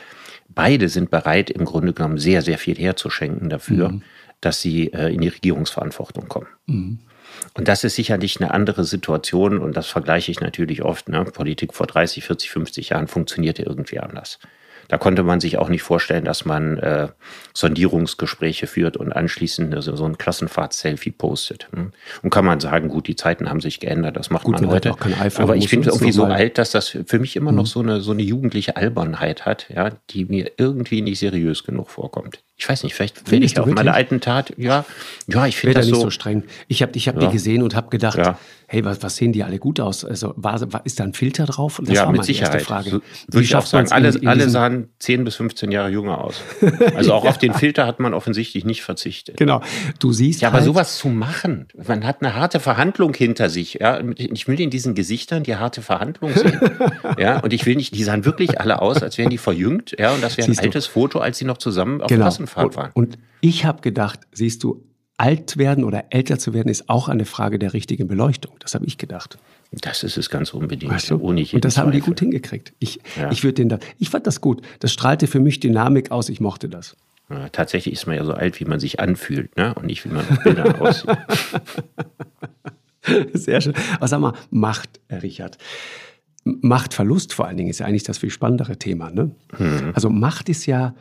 beide 0.49 0.89
sind 0.89 1.09
bereit, 1.09 1.49
im 1.49 1.65
Grunde 1.65 1.93
genommen 1.93 2.17
sehr, 2.17 2.41
sehr 2.41 2.57
viel 2.57 2.75
herzuschenken 2.75 3.49
dafür, 3.49 3.89
mhm. 3.89 4.01
dass 4.41 4.61
sie 4.61 4.93
äh, 4.93 5.13
in 5.13 5.21
die 5.21 5.27
Regierungsverantwortung 5.27 6.27
kommen. 6.27 6.47
Mhm. 6.65 6.99
Und 7.53 7.67
das 7.67 7.83
ist 7.83 7.95
sicherlich 7.95 8.39
eine 8.39 8.51
andere 8.51 8.83
Situation 8.83 9.59
und 9.59 9.75
das 9.75 9.87
vergleiche 9.87 10.31
ich 10.31 10.39
natürlich 10.39 10.83
oft. 10.83 11.09
Ne? 11.09 11.25
Politik 11.25 11.73
vor 11.73 11.87
30, 11.87 12.23
40, 12.23 12.49
50 12.49 12.89
Jahren 12.89 13.07
funktionierte 13.07 13.63
irgendwie 13.63 13.99
anders. 13.99 14.39
Da 14.87 14.97
konnte 14.97 15.23
man 15.23 15.39
sich 15.39 15.57
auch 15.57 15.69
nicht 15.69 15.83
vorstellen, 15.83 16.25
dass 16.25 16.45
man 16.45 16.77
äh, 16.77 17.07
Sondierungsgespräche 17.53 18.67
führt 18.67 18.97
und 18.97 19.11
anschließend 19.11 19.73
also 19.73 19.95
so 19.95 20.05
ein 20.05 20.17
Klassenfahrt-Selfie 20.17 21.11
postet. 21.11 21.67
Ne? 21.75 21.91
Und 22.21 22.29
kann 22.29 22.45
man 22.45 22.59
sagen, 22.59 22.89
gut, 22.89 23.07
die 23.07 23.15
Zeiten 23.15 23.49
haben 23.49 23.61
sich 23.61 23.79
geändert, 23.79 24.17
das 24.17 24.29
macht 24.29 24.43
gut, 24.43 24.61
man 24.61 24.69
heute. 24.69 24.91
Auch 24.91 24.99
kein 24.99 25.13
iPhone 25.13 25.43
Aber 25.43 25.55
ich 25.55 25.69
finde 25.69 25.89
irgendwie 25.89 26.11
so 26.11 26.25
alt, 26.25 26.57
dass 26.57 26.71
das 26.71 26.97
für 27.05 27.19
mich 27.19 27.35
immer 27.35 27.51
mhm. 27.51 27.57
noch 27.57 27.65
so 27.67 27.79
eine, 27.79 28.01
so 28.01 28.11
eine 28.11 28.23
jugendliche 28.23 28.75
Albernheit 28.75 29.45
hat, 29.45 29.69
ja, 29.69 29.91
die 30.09 30.25
mir 30.25 30.51
irgendwie 30.57 31.01
nicht 31.01 31.19
seriös 31.19 31.63
genug 31.63 31.89
vorkommt. 31.89 32.39
Ich 32.57 32.69
weiß 32.69 32.83
nicht, 32.83 32.95
vielleicht 32.95 33.29
will 33.31 33.43
ich 33.43 33.59
auf 33.59 33.65
meine 33.65 33.93
alten 33.93 34.21
Tat. 34.21 34.53
Ja, 34.55 34.85
ja, 35.27 35.45
ich 35.45 35.57
finde 35.57 35.73
das 35.73 35.87
nicht 35.87 35.95
so, 35.95 36.03
so 36.03 36.09
streng. 36.09 36.43
Ich 36.69 36.81
habe 36.81 36.93
ich 36.95 37.09
hab 37.09 37.15
ja. 37.15 37.27
die 37.27 37.33
gesehen 37.33 37.61
und 37.61 37.75
habe 37.75 37.89
gedacht, 37.89 38.17
ja. 38.17 38.37
hey, 38.67 38.85
was, 38.85 39.03
was 39.03 39.17
sehen 39.17 39.33
die 39.33 39.43
alle 39.43 39.59
gut 39.59 39.81
aus? 39.81 40.05
Also 40.05 40.33
war, 40.37 40.61
war, 40.71 40.85
ist 40.85 41.01
da 41.01 41.03
ein 41.03 41.13
Filter 41.13 41.45
drauf? 41.47 41.81
Das 41.83 41.93
ja, 41.93 42.09
mit 42.09 42.23
Sicherheit. 42.23 42.61
Frage. 42.61 42.89
So, 42.89 43.01
würde 43.27 43.43
ich 43.43 43.55
auch 43.57 43.65
sagen, 43.65 43.91
alle, 43.91 44.09
in, 44.09 44.27
alle 44.27 44.49
sahen 44.49 44.87
10 44.99 45.25
bis 45.25 45.35
15 45.35 45.69
Jahre 45.71 45.89
jünger 45.89 46.23
aus. 46.23 46.41
Also 46.95 47.13
auch 47.13 47.23
ja. 47.23 47.31
auf 47.31 47.37
den 47.37 47.53
Filter 47.53 47.85
hat 47.85 47.99
man 47.99 48.13
offensichtlich 48.13 48.63
nicht 48.63 48.83
verzichtet. 48.83 49.37
Genau. 49.37 49.61
Du 49.99 50.13
siehst 50.13 50.41
Ja, 50.41 50.49
aber 50.49 50.57
halt, 50.57 50.65
sowas 50.65 50.97
zu 50.97 51.07
machen, 51.09 51.67
man 51.75 52.05
hat 52.05 52.21
eine 52.21 52.35
harte 52.35 52.59
Verhandlung 52.59 53.13
hinter 53.13 53.49
sich. 53.49 53.75
Ja, 53.81 53.99
ich 54.17 54.47
will 54.47 54.59
in 54.61 54.69
diesen 54.69 54.93
Gesichtern 54.93 55.43
die 55.43 55.55
harte 55.55 55.81
Verhandlung 55.81 56.33
sehen. 56.33 56.59
ja, 57.17 57.39
und 57.39 57.53
ich 57.53 57.65
will 57.65 57.75
nicht, 57.75 57.95
die 57.95 58.03
sahen 58.03 58.23
wirklich 58.23 58.61
alle 58.61 58.81
aus, 58.81 59.03
als 59.03 59.17
wären 59.17 59.29
die 59.29 59.37
verjüngt. 59.37 59.95
Ja, 59.97 60.13
und 60.13 60.23
das 60.23 60.37
wäre 60.37 60.49
ein 60.49 60.59
altes 60.59 60.85
du. 60.85 60.91
Foto, 60.91 61.19
als 61.19 61.37
sie 61.37 61.45
noch 61.45 61.57
zusammen 61.57 62.01
auf 62.01 62.07
genau. 62.07 62.25
Klassenfahrt 62.45 62.75
waren. 62.75 62.91
Und, 62.93 63.15
und 63.15 63.23
ich 63.41 63.65
habe 63.65 63.81
gedacht, 63.81 64.21
siehst 64.31 64.63
du, 64.63 64.83
alt 65.17 65.57
werden 65.57 65.83
oder 65.85 66.05
älter 66.09 66.37
zu 66.37 66.53
werden 66.53 66.67
ist 66.67 66.89
auch 66.89 67.07
eine 67.07 67.23
Frage 67.23 67.57
der 67.57 67.73
richtigen 67.73 68.07
Beleuchtung. 68.07 68.55
Das 68.59 68.75
habe 68.75 68.85
ich 68.85 68.97
gedacht. 68.97 69.37
Das 69.71 70.03
ist 70.03 70.17
es 70.17 70.29
ganz 70.29 70.53
unbedingt. 70.53 70.91
Weißt 70.91 71.09
du? 71.09 71.17
Ohne 71.17 71.45
und 71.53 71.65
das 71.65 71.77
haben 71.77 71.91
die 71.91 72.01
gut 72.01 72.19
hingekriegt. 72.19 72.73
Ich, 72.79 72.99
ja. 73.17 73.31
ich 73.31 73.43
würde 73.43 73.53
den 73.53 73.69
da, 73.69 73.79
ich 73.97 74.09
fand 74.09 74.27
das 74.27 74.41
gut. 74.41 74.61
Das 74.79 74.91
strahlte 74.91 75.27
für 75.27 75.39
mich 75.39 75.59
Dynamik 75.59 76.11
aus. 76.11 76.29
Ich 76.29 76.41
mochte 76.41 76.67
das. 76.69 76.97
Ja, 77.29 77.49
tatsächlich 77.49 77.93
ist 77.93 78.05
man 78.07 78.17
ja 78.17 78.25
so 78.25 78.33
alt, 78.33 78.59
wie 78.59 78.65
man 78.65 78.79
sich 78.79 78.99
anfühlt, 78.99 79.55
ne? 79.57 79.73
Und 79.73 79.85
nicht 79.85 80.05
wie 80.05 80.09
man 80.09 80.27
auf 80.29 80.43
Bildern 80.43 80.75
aussieht. 80.79 81.09
Sehr 83.33 83.61
schön. 83.61 83.73
Aber 83.97 84.07
sag 84.07 84.19
mal, 84.19 84.33
Macht, 84.51 84.99
Richard. 85.09 85.57
Machtverlust 86.43 87.33
vor 87.33 87.47
allen 87.47 87.57
Dingen 87.57 87.69
ist 87.69 87.79
ja 87.79 87.87
eigentlich 87.87 88.03
das 88.03 88.19
viel 88.19 88.29
spannendere 88.29 88.77
Thema. 88.77 89.09
Ne? 89.09 89.31
Mhm. 89.57 89.91
Also 89.95 90.09
Macht 90.09 90.49
ist 90.49 90.67
ja 90.67 90.93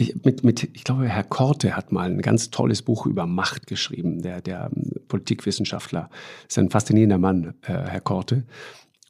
ich, 0.00 0.24
mit, 0.24 0.44
mit, 0.44 0.64
ich 0.72 0.84
glaube, 0.84 1.06
Herr 1.08 1.24
Korte 1.24 1.76
hat 1.76 1.92
mal 1.92 2.10
ein 2.10 2.22
ganz 2.22 2.50
tolles 2.50 2.80
Buch 2.82 3.06
über 3.06 3.26
Macht 3.26 3.66
geschrieben, 3.66 4.22
der, 4.22 4.40
der 4.40 4.70
ähm, 4.74 4.92
Politikwissenschaftler. 5.08 6.08
Ist 6.48 6.58
ein 6.58 6.70
faszinierender 6.70 7.18
Mann, 7.18 7.54
äh, 7.62 7.72
Herr 7.72 8.00
Korte. 8.00 8.44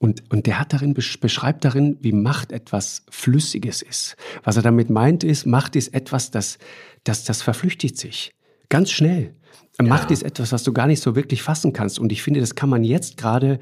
Und, 0.01 0.25
und 0.33 0.47
der 0.47 0.59
hat 0.59 0.73
darin, 0.73 0.95
beschreibt 0.95 1.65
darin, 1.65 1.97
wie 2.01 2.13
Macht 2.13 2.51
etwas 2.51 3.05
Flüssiges 3.09 3.83
ist. 3.83 4.17
Was 4.43 4.57
er 4.57 4.63
damit 4.63 4.91
meint, 4.91 5.23
ist, 5.23 5.47
Macht 5.47 5.77
ist 5.77 5.95
etwas, 5.95 6.31
das, 6.31 6.59
das, 7.05 7.25
das 7.25 7.43
verflüchtigt 7.43 7.97
sich. 7.97 8.35
Ganz 8.69 8.91
schnell. 8.91 9.35
Ja. 9.79 9.87
Macht 9.87 10.11
ist 10.11 10.23
etwas, 10.23 10.53
was 10.53 10.65
du 10.65 10.73
gar 10.73 10.87
nicht 10.87 11.03
so 11.03 11.15
wirklich 11.15 11.43
fassen 11.43 11.73
kannst. 11.73 11.99
Und 11.99 12.11
ich 12.11 12.23
finde, 12.23 12.41
das 12.41 12.55
kann 12.55 12.69
man 12.69 12.83
jetzt 12.83 13.17
gerade 13.17 13.61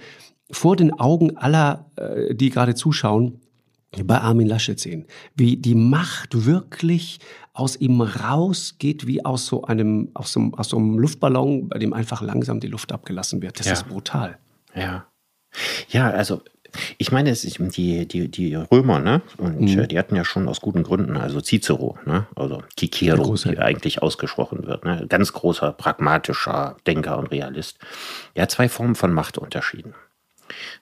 vor 0.51 0.77
den 0.77 0.93
Augen 0.99 1.37
aller, 1.37 1.91
äh, 1.97 2.35
die 2.35 2.49
gerade 2.49 2.75
zuschauen, 2.75 3.41
bei 4.05 4.19
Armin 4.21 4.47
Laschet 4.47 4.79
sehen, 4.79 5.07
wie 5.35 5.57
die 5.57 5.75
Macht 5.75 6.45
wirklich 6.45 7.19
aus 7.53 7.77
ihm 7.77 8.01
rausgeht, 8.01 9.07
wie 9.07 9.25
aus 9.25 9.47
so 9.47 9.65
einem, 9.65 10.11
aus 10.15 10.33
so, 10.33 10.53
aus 10.57 10.69
so 10.69 10.77
einem 10.77 10.99
Luftballon, 10.99 11.69
bei 11.69 11.79
dem 11.79 11.93
einfach 11.93 12.23
langsam 12.23 12.61
die 12.61 12.69
Luft 12.69 12.93
abgelassen 12.93 13.43
wird. 13.43 13.59
Das 13.59 13.67
ja. 13.67 13.73
ist 13.73 13.89
brutal. 13.89 14.39
Ja. 14.75 15.07
Ja, 15.89 16.11
also 16.11 16.43
ich 16.99 17.13
meine, 17.13 17.31
es 17.31 17.45
ist 17.45 17.59
die, 17.77 18.07
die, 18.07 18.31
die 18.31 18.55
Römer, 18.55 18.99
ne? 18.99 19.23
Und 19.39 19.61
mhm. 19.61 19.89
Die 19.89 19.99
hatten 19.99 20.17
ja 20.17 20.25
schon 20.25 20.49
aus 20.49 20.61
guten 20.61 20.83
Gründen, 20.83 21.17
also 21.17 21.41
Cicero, 21.41 21.99
ne? 22.05 22.27
Also 22.37 22.63
Cicero, 22.79 23.35
wie 23.35 23.59
eigentlich 23.59 24.03
ausgesprochen 24.03 24.67
wird, 24.67 24.85
ne? 24.85 25.07
Ganz 25.09 25.33
großer, 25.33 25.73
pragmatischer 25.73 26.77
Denker 26.87 27.19
und 27.19 27.29
Realist. 27.29 27.79
Er 28.35 28.43
hat 28.43 28.51
zwei 28.51 28.69
Formen 28.69 28.95
von 28.95 29.13
Macht 29.13 29.39
unterschieden. 29.39 29.95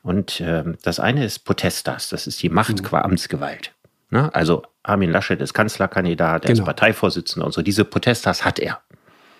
Und 0.02 0.40
äh, 0.40 0.64
das 0.82 1.00
eine 1.00 1.24
ist 1.24 1.40
Potestas, 1.40 2.08
das 2.08 2.26
ist 2.26 2.42
die 2.42 2.48
Macht 2.48 2.78
mhm. 2.78 2.82
qua 2.82 3.00
Amtsgewalt. 3.02 3.72
Ne? 4.10 4.32
Also 4.34 4.62
Armin 4.82 5.10
Laschet 5.10 5.40
ist 5.40 5.54
Kanzlerkandidat, 5.54 6.44
er 6.44 6.48
genau. 6.48 6.62
ist 6.62 6.64
Parteivorsitzender 6.64 7.46
und 7.46 7.52
so. 7.52 7.62
Diese 7.62 7.84
Potestas 7.84 8.44
hat 8.44 8.58
er. 8.58 8.80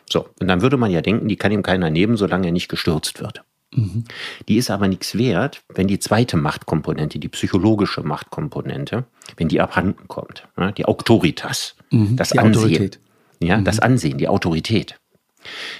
So, 0.09 0.29
und 0.41 0.49
dann 0.49 0.62
würde 0.62 0.77
man 0.77 0.91
ja 0.91 1.03
denken, 1.03 1.29
die 1.29 1.37
kann 1.37 1.53
ihm 1.53 1.62
keiner 1.62 1.91
nehmen, 1.91 2.17
solange 2.17 2.49
er 2.49 2.53
nicht 2.53 2.69
gestürzt 2.69 3.21
wird. 3.21 3.43
Mhm. 3.75 4.05
Die 4.49 4.57
ist 4.57 4.71
aber 4.71 4.89
nichts 4.89 5.19
wert, 5.19 5.62
wenn 5.75 5.89
die 5.89 5.99
zweite 5.99 6.37
Machtkomponente, 6.37 7.19
die 7.19 7.29
psychologische 7.29 8.03
Machtkomponente, 8.03 9.05
wenn 9.37 9.49
die 9.49 9.61
abhanden 9.61 10.09
kommt. 10.09 10.47
Ne? 10.57 10.73
Die 10.73 10.85
Autoritas, 10.85 11.75
mhm, 11.91 12.17
das 12.17 12.33
Ansehen. 12.33 12.55
Autorität. 12.55 13.01
Ja, 13.41 13.59
mhm. 13.59 13.65
das 13.65 13.81
Ansehen, 13.81 14.19
die 14.19 14.29
Autorität. 14.29 14.99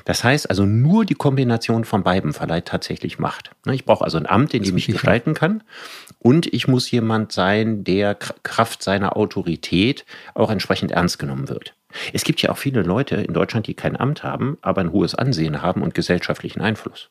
Das 0.05 0.25
heißt 0.25 0.49
also, 0.51 0.65
nur 0.65 1.05
die 1.05 1.15
Kombination 1.15 1.85
von 1.85 2.03
beiden 2.03 2.33
verleiht 2.33 2.67
tatsächlich 2.67 3.19
Macht. 3.19 3.51
Ne, 3.65 3.75
ich 3.75 3.85
brauche 3.85 4.05
also 4.05 4.19
ein 4.19 4.27
Amt, 4.27 4.55
in 4.55 4.63
dem 4.63 4.77
ich 4.77 4.87
gestalten 4.87 5.35
kann. 5.35 5.63
Und 6.19 6.53
ich 6.53 6.69
muss 6.69 6.91
jemand 6.91 7.33
sein, 7.33 7.85
der 7.85 8.15
Kraft 8.15 8.83
seiner 8.83 9.17
Autorität 9.17 10.05
auch 10.35 10.51
entsprechend 10.51 10.91
ernst 10.93 11.19
genommen 11.19 11.49
wird. 11.49 11.75
Es 12.13 12.25
gibt 12.25 12.43
ja 12.43 12.51
auch 12.51 12.59
viele 12.59 12.83
Leute 12.83 13.17
in 13.17 13.33
Deutschland, 13.33 13.67
die 13.67 13.75
kein 13.75 13.99
Amt 13.99 14.23
haben, 14.23 14.59
aber 14.61 14.81
ein 14.81 14.93
hohes 14.93 15.15
Ansehen 15.15 15.63
haben 15.63 15.83
und 15.83 15.95
gesellschaftlichen 15.95 16.61
Einfluss. 16.61 17.11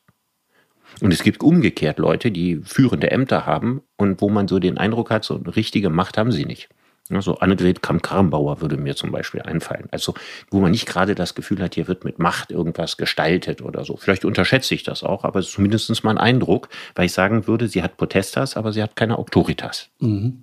Und 1.00 1.12
es 1.12 1.22
gibt 1.22 1.42
umgekehrt 1.42 1.98
Leute, 1.98 2.30
die 2.30 2.60
führende 2.64 3.10
Ämter 3.10 3.44
haben 3.44 3.82
und 3.96 4.20
wo 4.20 4.30
man 4.30 4.48
so 4.48 4.58
den 4.58 4.78
Eindruck 4.78 5.10
hat, 5.10 5.24
so 5.24 5.36
eine 5.36 5.54
richtige 5.54 5.90
Macht 5.90 6.16
haben 6.16 6.32
sie 6.32 6.46
nicht. 6.46 6.68
So 7.08 7.38
Annegret 7.38 7.82
Kramp-Karrenbauer 7.82 8.60
würde 8.60 8.76
mir 8.76 8.96
zum 8.96 9.12
Beispiel 9.12 9.42
einfallen. 9.42 9.88
Also, 9.92 10.14
wo 10.50 10.60
man 10.60 10.72
nicht 10.72 10.86
gerade 10.86 11.14
das 11.14 11.34
Gefühl 11.34 11.60
hat, 11.62 11.74
hier 11.74 11.88
wird 11.88 12.04
mit 12.04 12.18
Macht 12.18 12.50
irgendwas 12.50 12.96
gestaltet 12.96 13.62
oder 13.62 13.84
so. 13.84 13.96
Vielleicht 13.96 14.24
unterschätze 14.24 14.74
ich 14.74 14.82
das 14.82 15.04
auch, 15.04 15.24
aber 15.24 15.38
es 15.38 15.46
ist 15.46 15.52
zumindest 15.52 16.04
mein 16.04 16.18
Eindruck, 16.18 16.68
weil 16.94 17.06
ich 17.06 17.12
sagen 17.12 17.46
würde, 17.46 17.68
sie 17.68 17.82
hat 17.82 17.96
Potestas, 17.96 18.56
aber 18.56 18.72
sie 18.72 18.82
hat 18.82 18.96
keine 18.96 19.18
Autoritas. 19.18 19.88
Mhm. 20.00 20.42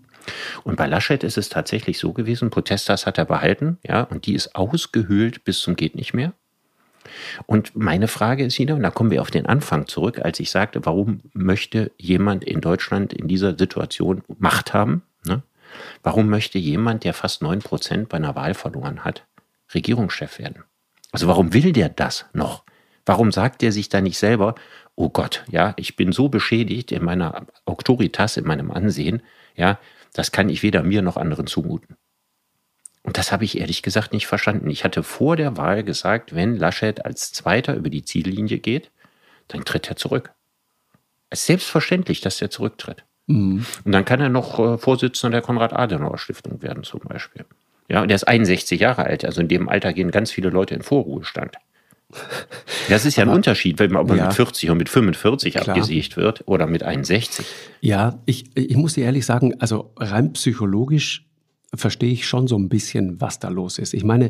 Und 0.63 0.77
bei 0.77 0.87
Laschet 0.87 1.23
ist 1.23 1.37
es 1.37 1.49
tatsächlich 1.49 1.99
so 1.99 2.13
gewesen, 2.13 2.49
Potestas 2.49 3.05
hat 3.05 3.17
er 3.17 3.25
behalten, 3.25 3.77
ja, 3.85 4.03
und 4.03 4.25
die 4.25 4.33
ist 4.33 4.55
ausgehöhlt 4.55 5.43
bis 5.43 5.59
zum 5.59 5.75
geht 5.75 5.95
nicht 5.95 6.13
mehr. 6.13 6.33
Und 7.45 7.75
meine 7.75 8.07
Frage 8.07 8.45
ist 8.45 8.57
wieder, 8.59 8.75
und 8.75 8.83
da 8.83 8.89
kommen 8.89 9.11
wir 9.11 9.21
auf 9.21 9.31
den 9.31 9.45
Anfang 9.45 9.87
zurück, 9.87 10.19
als 10.23 10.39
ich 10.39 10.49
sagte, 10.51 10.85
warum 10.85 11.21
möchte 11.33 11.91
jemand 11.97 12.43
in 12.43 12.61
Deutschland 12.61 13.13
in 13.13 13.27
dieser 13.27 13.57
Situation 13.57 14.23
Macht 14.39 14.73
haben? 14.73 15.03
Ne? 15.25 15.43
Warum 16.01 16.29
möchte 16.29 16.57
jemand, 16.57 17.03
der 17.03 17.13
fast 17.13 17.41
9 17.41 17.59
Prozent 17.59 18.09
bei 18.09 18.17
einer 18.17 18.35
Wahl 18.35 18.53
verloren 18.53 19.03
hat, 19.03 19.25
Regierungschef 19.73 20.39
werden? 20.39 20.63
Also 21.11 21.27
warum 21.27 21.53
will 21.53 21.71
der 21.73 21.89
das 21.89 22.25
noch? 22.33 22.63
Warum 23.05 23.31
sagt 23.31 23.63
er 23.63 23.71
sich 23.71 23.89
da 23.89 24.01
nicht 24.01 24.17
selber, 24.17 24.55
oh 24.95 25.09
Gott, 25.09 25.43
ja, 25.49 25.73
ich 25.77 25.95
bin 25.95 26.11
so 26.11 26.29
beschädigt 26.29 26.91
in 26.91 27.03
meiner 27.03 27.47
Autoritas, 27.65 28.37
in 28.37 28.45
meinem 28.45 28.71
Ansehen, 28.71 29.21
ja, 29.55 29.79
das 30.13 30.31
kann 30.31 30.49
ich 30.49 30.63
weder 30.63 30.83
mir 30.83 31.01
noch 31.01 31.17
anderen 31.17 31.47
zumuten. 31.47 31.97
Und 33.03 33.17
das 33.17 33.31
habe 33.31 33.43
ich 33.43 33.57
ehrlich 33.57 33.83
gesagt 33.83 34.13
nicht 34.13 34.27
verstanden. 34.27 34.69
Ich 34.69 34.85
hatte 34.85 35.03
vor 35.03 35.35
der 35.35 35.57
Wahl 35.57 35.83
gesagt, 35.83 36.33
wenn 36.33 36.55
Laschet 36.55 37.05
als 37.05 37.33
Zweiter 37.33 37.75
über 37.75 37.89
die 37.89 38.05
Ziellinie 38.05 38.59
geht, 38.59 38.91
dann 39.49 39.65
tritt 39.65 39.89
er 39.89 39.97
zurück. 39.97 40.33
Es 41.29 41.41
ist 41.41 41.47
selbstverständlich, 41.47 42.21
dass 42.21 42.41
er 42.41 42.49
zurücktritt. 42.49 43.03
Mhm. 43.27 43.65
Und 43.83 43.91
dann 43.91 44.05
kann 44.05 44.19
er 44.19 44.29
noch 44.29 44.59
äh, 44.59 44.77
Vorsitzender 44.77 45.37
der 45.37 45.41
Konrad-Adenauer-Stiftung 45.41 46.61
werden, 46.61 46.83
zum 46.83 47.01
Beispiel. 47.01 47.45
Ja, 47.89 48.01
und 48.01 48.09
er 48.09 48.15
ist 48.15 48.27
61 48.27 48.79
Jahre 48.79 49.05
alt, 49.05 49.25
also 49.25 49.41
in 49.41 49.47
dem 49.47 49.69
Alter 49.69 49.93
gehen 49.93 50.11
ganz 50.11 50.31
viele 50.31 50.49
Leute 50.49 50.73
in 50.75 50.81
Vorruhestand. 50.81 51.57
Das 52.89 53.05
ist 53.05 53.15
ja 53.15 53.23
ein 53.23 53.29
Unterschied, 53.29 53.79
wenn 53.79 53.91
man 53.91 54.07
ja, 54.07 54.25
mit 54.25 54.33
40 54.33 54.69
und 54.69 54.77
mit 54.77 54.89
45 54.89 55.53
klar. 55.53 55.69
abgesiegt 55.69 56.15
wird 56.15 56.43
oder 56.47 56.67
mit 56.67 56.83
61. 56.83 57.45
Ja, 57.81 58.19
ich, 58.25 58.55
ich 58.55 58.75
muss 58.75 58.93
dir 58.93 59.05
ehrlich 59.05 59.25
sagen, 59.25 59.59
also 59.59 59.91
rein 59.97 60.33
psychologisch 60.33 61.25
verstehe 61.73 62.11
ich 62.11 62.27
schon 62.27 62.47
so 62.47 62.57
ein 62.57 62.69
bisschen, 62.69 63.19
was 63.19 63.39
da 63.39 63.49
los 63.49 63.79
ist. 63.79 63.93
Ich 63.93 64.03
meine, 64.03 64.29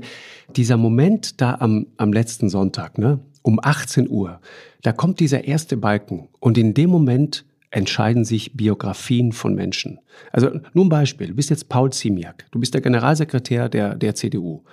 dieser 0.56 0.78
Moment 0.78 1.42
da 1.42 1.56
am, 1.60 1.88
am 1.98 2.14
letzten 2.14 2.50
Sonntag, 2.50 2.98
ne, 2.98 3.20
um 3.42 3.60
18 3.62 4.10
Uhr, 4.10 4.40
da 4.82 4.94
kommt 4.94 5.20
dieser 5.20 5.44
erste 5.44 5.76
Balken 5.76 6.30
und 6.40 6.58
in 6.58 6.74
dem 6.74 6.90
Moment 6.90 7.46
entscheiden 7.74 8.24
sich 8.24 8.56
Biografien 8.56 9.32
von 9.32 9.56
Menschen. 9.56 10.00
Also 10.32 10.52
nur 10.74 10.86
ein 10.86 10.90
Beispiel. 10.90 11.28
Du 11.28 11.34
bist 11.34 11.50
jetzt 11.50 11.70
Paul 11.70 11.92
Ziemiak. 11.92 12.46
Du 12.52 12.60
bist 12.60 12.76
der 12.76 12.82
Generalsekretär 12.82 13.68
der, 13.68 13.96
der 13.96 14.14
CDU. 14.14 14.64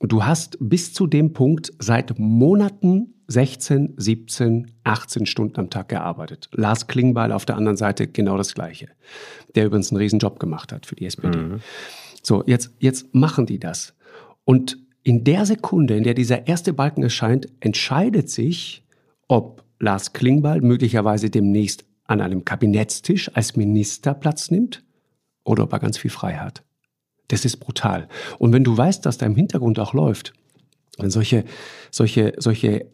du 0.00 0.24
hast 0.24 0.56
bis 0.60 0.94
zu 0.94 1.08
dem 1.08 1.32
Punkt 1.32 1.72
seit 1.80 2.16
Monaten 2.18 3.14
16, 3.26 3.94
17, 3.96 4.70
18 4.84 5.26
Stunden 5.26 5.58
am 5.58 5.68
Tag 5.68 5.88
gearbeitet. 5.88 6.48
Lars 6.52 6.86
Klingbeil 6.86 7.32
auf 7.32 7.44
der 7.44 7.56
anderen 7.56 7.76
Seite 7.76 8.06
genau 8.06 8.36
das 8.36 8.54
Gleiche, 8.54 8.88
der 9.56 9.66
übrigens 9.66 9.90
einen 9.90 9.98
Riesenjob 9.98 10.38
gemacht 10.38 10.72
hat 10.72 10.86
für 10.86 10.94
die 10.94 11.06
SPD. 11.06 11.36
Mhm. 11.36 11.60
So, 12.22 12.44
jetzt, 12.46 12.72
jetzt 12.78 13.12
machen 13.14 13.46
die 13.46 13.58
das. 13.58 13.94
Und 14.44 14.78
in 15.02 15.24
der 15.24 15.44
Sekunde, 15.44 15.96
in 15.96 16.04
der 16.04 16.14
dieser 16.14 16.46
erste 16.46 16.72
Balken 16.72 17.02
erscheint, 17.02 17.48
entscheidet 17.58 18.30
sich, 18.30 18.84
ob 19.26 19.64
Lars 19.80 20.12
Klingbeil 20.12 20.60
möglicherweise 20.60 21.30
demnächst 21.30 21.87
an 22.08 22.20
einem 22.20 22.44
Kabinettstisch 22.44 23.30
als 23.34 23.54
Minister 23.54 24.14
Platz 24.14 24.50
nimmt 24.50 24.82
oder 25.44 25.64
ob 25.64 25.72
er 25.72 25.78
ganz 25.78 25.98
viel 25.98 26.10
frei 26.10 26.34
hat. 26.34 26.64
Das 27.28 27.44
ist 27.44 27.58
brutal. 27.58 28.08
Und 28.38 28.52
wenn 28.52 28.64
du 28.64 28.76
weißt, 28.76 29.06
dass 29.06 29.18
da 29.18 29.26
im 29.26 29.36
Hintergrund 29.36 29.78
auch 29.78 29.92
läuft, 29.92 30.32
wenn 30.98 31.10
solche, 31.10 31.44
solche, 31.90 32.32
solche, 32.38 32.86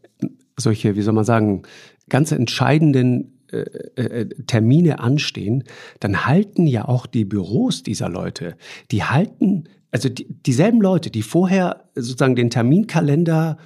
solche, 0.59 0.96
wie 0.96 1.03
soll 1.03 1.14
man 1.14 1.24
sagen, 1.24 1.62
ganz 2.09 2.33
entscheidenden 2.33 3.35
äh, 3.53 3.61
äh, 3.94 4.29
Termine 4.46 4.98
anstehen, 4.98 5.64
dann 6.00 6.27
halten 6.27 6.66
ja 6.66 6.87
auch 6.87 7.07
die 7.07 7.24
Büros 7.24 7.83
dieser 7.85 8.09
Leute, 8.09 8.57
die 8.90 9.05
halten, 9.05 9.64
also 9.92 10.09
die, 10.09 10.27
dieselben 10.29 10.81
Leute, 10.81 11.11
die 11.11 11.22
vorher 11.22 11.85
sozusagen 11.94 12.35
den 12.35 12.50
Terminkalender 12.50 13.59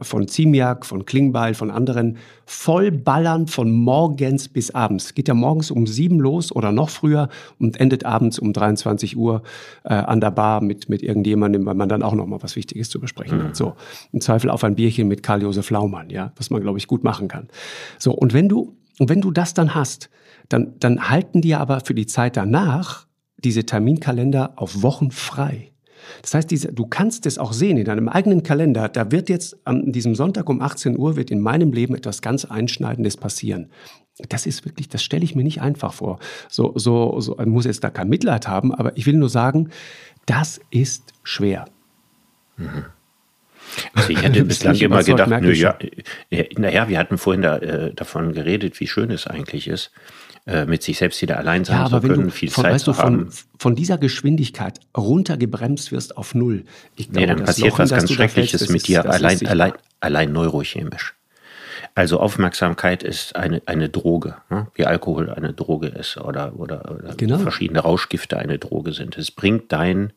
von 0.00 0.28
Ziemiak, 0.28 0.86
von 0.86 1.04
Klingbeil, 1.04 1.54
von 1.54 1.70
anderen 1.70 2.18
vollballern 2.46 3.46
von 3.46 3.72
morgens 3.72 4.48
bis 4.48 4.70
abends. 4.70 5.14
Geht 5.14 5.28
ja 5.28 5.34
morgens 5.34 5.70
um 5.70 5.86
sieben 5.86 6.20
los 6.20 6.54
oder 6.54 6.70
noch 6.70 6.90
früher 6.90 7.28
und 7.58 7.80
endet 7.80 8.04
abends 8.04 8.38
um 8.38 8.52
23 8.52 9.16
Uhr 9.16 9.42
äh, 9.84 9.94
an 9.94 10.20
der 10.20 10.30
Bar 10.30 10.60
mit, 10.60 10.88
mit 10.88 11.02
irgendjemandem, 11.02 11.66
weil 11.66 11.74
man 11.74 11.88
dann 11.88 12.02
auch 12.02 12.14
noch 12.14 12.26
mal 12.26 12.42
was 12.42 12.56
Wichtiges 12.56 12.90
zu 12.90 13.00
besprechen 13.00 13.38
mhm. 13.38 13.44
hat. 13.44 13.56
So, 13.56 13.74
im 14.12 14.20
Zweifel 14.20 14.50
auf 14.50 14.64
ein 14.64 14.74
Bierchen 14.74 15.08
mit 15.08 15.22
Karl-Josef 15.22 15.70
Laumann, 15.70 16.10
ja, 16.10 16.32
was 16.36 16.50
man, 16.50 16.62
glaube 16.62 16.78
ich, 16.78 16.86
gut 16.86 17.04
machen 17.04 17.28
kann. 17.28 17.48
So, 17.98 18.12
und 18.12 18.32
wenn 18.34 18.48
du, 18.48 18.76
und 18.98 19.08
wenn 19.08 19.20
du 19.20 19.30
das 19.30 19.54
dann 19.54 19.74
hast, 19.74 20.10
dann, 20.48 20.74
dann 20.78 21.08
halten 21.08 21.40
die 21.40 21.54
aber 21.54 21.80
für 21.80 21.94
die 21.94 22.06
Zeit 22.06 22.36
danach 22.36 23.06
diese 23.36 23.64
Terminkalender 23.64 24.52
auf 24.56 24.82
Wochen 24.82 25.10
frei. 25.10 25.71
Das 26.22 26.34
heißt, 26.34 26.50
diese, 26.50 26.72
du 26.72 26.86
kannst 26.86 27.26
es 27.26 27.38
auch 27.38 27.52
sehen 27.52 27.76
in 27.76 27.84
deinem 27.84 28.08
eigenen 28.08 28.42
Kalender. 28.42 28.88
Da 28.88 29.10
wird 29.10 29.28
jetzt 29.28 29.56
an 29.64 29.92
diesem 29.92 30.14
Sonntag 30.14 30.48
um 30.48 30.60
18 30.60 30.98
Uhr 30.98 31.16
wird 31.16 31.30
in 31.30 31.40
meinem 31.40 31.72
Leben 31.72 31.94
etwas 31.94 32.22
ganz 32.22 32.44
Einschneidendes 32.44 33.16
passieren. 33.16 33.70
Das 34.28 34.46
ist 34.46 34.64
wirklich, 34.64 34.88
das 34.88 35.02
stelle 35.02 35.24
ich 35.24 35.34
mir 35.34 35.42
nicht 35.42 35.62
einfach 35.62 35.92
vor. 35.92 36.18
So, 36.48 36.72
so, 36.76 37.20
so, 37.20 37.36
man 37.36 37.48
muss 37.48 37.64
jetzt 37.64 37.82
da 37.82 37.90
kein 37.90 38.08
Mitleid 38.08 38.46
haben, 38.46 38.74
aber 38.74 38.96
ich 38.96 39.06
will 39.06 39.16
nur 39.16 39.30
sagen, 39.30 39.70
das 40.26 40.60
ist 40.70 41.12
schwer. 41.22 41.66
Mhm. 42.56 42.84
Also 43.94 44.10
ich 44.10 44.22
hätte 44.22 44.44
bislang 44.44 44.76
immer 44.76 45.02
gedacht, 45.02 45.30
nö, 45.40 45.52
ja, 45.52 45.76
naja, 46.56 46.88
wir 46.88 46.98
hatten 46.98 47.18
vorhin 47.18 47.42
da, 47.42 47.58
äh, 47.58 47.94
davon 47.94 48.32
geredet, 48.32 48.80
wie 48.80 48.86
schön 48.86 49.10
es 49.10 49.26
eigentlich 49.26 49.68
ist, 49.68 49.92
äh, 50.44 50.66
mit 50.66 50.82
sich 50.82 50.98
selbst 50.98 51.22
wieder 51.22 51.38
allein 51.38 51.64
sein 51.64 51.78
ja, 51.78 51.88
zu 51.88 52.00
können, 52.00 52.30
viel 52.30 52.50
von, 52.50 52.64
Zeit 52.64 52.74
weißt 52.74 52.86
du, 52.88 52.96
haben. 52.96 53.30
Von, 53.30 53.44
von 53.58 53.74
dieser 53.76 53.96
Geschwindigkeit 53.96 54.80
runtergebremst 54.96 55.92
wirst 55.92 56.16
auf 56.16 56.34
Null. 56.34 56.64
Ich 56.96 57.10
glaube, 57.10 57.20
nee, 57.20 57.26
dann 57.26 57.44
passiert 57.44 57.70
Lochen, 57.70 57.82
was 57.82 57.90
ganz 57.90 58.12
Schreckliches 58.12 58.68
mit 58.68 58.88
dir, 58.88 59.08
allein, 59.08 59.46
allein, 59.46 59.72
allein 60.00 60.32
neurochemisch. 60.32 61.14
Also 61.94 62.18
Aufmerksamkeit 62.18 63.02
ist 63.02 63.36
eine, 63.36 63.62
eine 63.66 63.88
Droge, 63.88 64.36
ne? 64.50 64.66
wie 64.74 64.86
Alkohol 64.86 65.30
eine 65.30 65.52
Droge 65.52 65.88
ist 65.88 66.16
oder, 66.16 66.58
oder, 66.58 66.90
oder 66.90 67.14
genau. 67.16 67.38
verschiedene 67.38 67.80
Rauschgifte 67.80 68.38
eine 68.38 68.58
Droge 68.58 68.94
sind. 68.94 69.18
Es 69.18 69.30
bringt 69.30 69.70
dein 69.72 70.12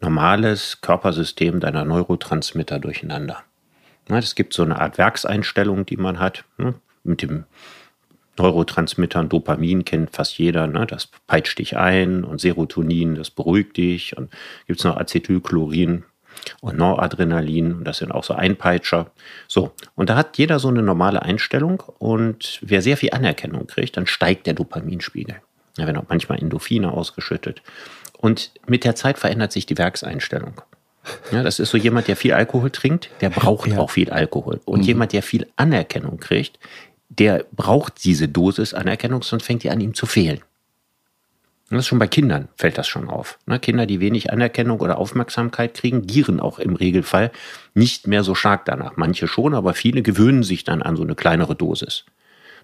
normales 0.00 0.80
Körpersystem 0.80 1.60
deiner 1.60 1.84
Neurotransmitter 1.84 2.78
durcheinander. 2.78 3.42
Es 4.08 4.34
gibt 4.34 4.52
so 4.52 4.64
eine 4.64 4.80
Art 4.80 4.98
Werkseinstellung, 4.98 5.86
die 5.86 5.96
man 5.96 6.18
hat, 6.18 6.44
ne? 6.58 6.74
mit 7.04 7.22
dem 7.22 7.44
Neurotransmittern, 8.38 9.28
Dopamin 9.28 9.84
kennt 9.84 10.10
fast 10.10 10.38
jeder, 10.38 10.66
ne? 10.66 10.86
das 10.86 11.08
peitscht 11.26 11.58
dich 11.58 11.76
ein 11.76 12.24
und 12.24 12.40
Serotonin, 12.40 13.14
das 13.14 13.30
beruhigt 13.30 13.76
dich 13.76 14.16
und 14.16 14.30
gibt 14.66 14.78
es 14.78 14.84
noch 14.84 14.96
Acetylchlorin 14.96 16.04
und 16.60 16.78
Noradrenalin 16.78 17.74
und 17.74 17.84
das 17.84 17.98
sind 17.98 18.12
auch 18.12 18.24
so 18.24 18.34
Einpeitscher. 18.34 19.10
So, 19.46 19.72
und 19.94 20.10
da 20.10 20.16
hat 20.16 20.38
jeder 20.38 20.58
so 20.58 20.68
eine 20.68 20.82
normale 20.82 21.22
Einstellung 21.22 21.82
und 21.98 22.60
wer 22.62 22.82
sehr 22.82 22.96
viel 22.96 23.10
Anerkennung 23.10 23.66
kriegt, 23.66 23.96
dann 23.96 24.06
steigt 24.06 24.46
der 24.46 24.54
Dopaminspiegel. 24.54 25.36
Da 25.76 25.86
werden 25.86 25.98
auch 25.98 26.08
manchmal 26.08 26.38
Endorphine 26.38 26.92
ausgeschüttet. 26.92 27.62
Und 28.18 28.52
mit 28.66 28.84
der 28.84 28.94
Zeit 28.96 29.18
verändert 29.18 29.52
sich 29.52 29.66
die 29.66 29.78
Werkseinstellung. 29.78 30.60
Ja, 31.32 31.42
das 31.42 31.58
ist 31.58 31.70
so 31.70 31.78
jemand, 31.78 32.08
der 32.08 32.16
viel 32.16 32.34
Alkohol 32.34 32.70
trinkt, 32.70 33.08
der 33.22 33.30
braucht 33.30 33.70
ja. 33.70 33.78
auch 33.78 33.90
viel 33.90 34.10
Alkohol. 34.10 34.60
Und 34.66 34.80
mhm. 34.80 34.86
jemand, 34.86 35.12
der 35.12 35.22
viel 35.22 35.46
Anerkennung 35.56 36.18
kriegt, 36.18 36.58
der 37.10 37.44
braucht 37.52 38.04
diese 38.04 38.28
Dosis 38.28 38.72
Anerkennung, 38.72 39.22
sonst 39.22 39.44
fängt 39.44 39.64
die 39.64 39.70
an 39.70 39.80
ihm 39.80 39.94
zu 39.94 40.06
fehlen. 40.06 40.38
Und 41.68 41.76
das 41.76 41.84
ist 41.84 41.88
schon 41.88 41.98
bei 41.98 42.08
Kindern, 42.08 42.48
fällt 42.56 42.78
das 42.78 42.88
schon 42.88 43.08
auf. 43.08 43.38
Ne? 43.46 43.60
Kinder, 43.60 43.86
die 43.86 44.00
wenig 44.00 44.32
Anerkennung 44.32 44.80
oder 44.80 44.98
Aufmerksamkeit 44.98 45.74
kriegen, 45.74 46.06
gieren 46.06 46.40
auch 46.40 46.58
im 46.58 46.74
Regelfall 46.74 47.30
nicht 47.74 48.08
mehr 48.08 48.24
so 48.24 48.34
stark 48.34 48.64
danach. 48.64 48.96
Manche 48.96 49.28
schon, 49.28 49.54
aber 49.54 49.74
viele 49.74 50.02
gewöhnen 50.02 50.42
sich 50.42 50.64
dann 50.64 50.82
an 50.82 50.96
so 50.96 51.02
eine 51.02 51.14
kleinere 51.14 51.54
Dosis. 51.54 52.06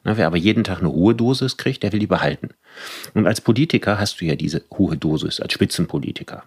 Ne? 0.04 0.16
Wer 0.16 0.26
aber 0.26 0.36
jeden 0.36 0.64
Tag 0.64 0.80
eine 0.80 0.90
hohe 0.90 1.14
Dosis 1.14 1.56
kriegt, 1.56 1.84
der 1.84 1.92
will 1.92 2.00
die 2.00 2.08
behalten. 2.08 2.50
Und 3.14 3.26
als 3.28 3.40
Politiker 3.40 4.00
hast 4.00 4.20
du 4.20 4.24
ja 4.24 4.34
diese 4.34 4.62
hohe 4.76 4.96
Dosis, 4.96 5.40
als 5.40 5.52
Spitzenpolitiker. 5.52 6.42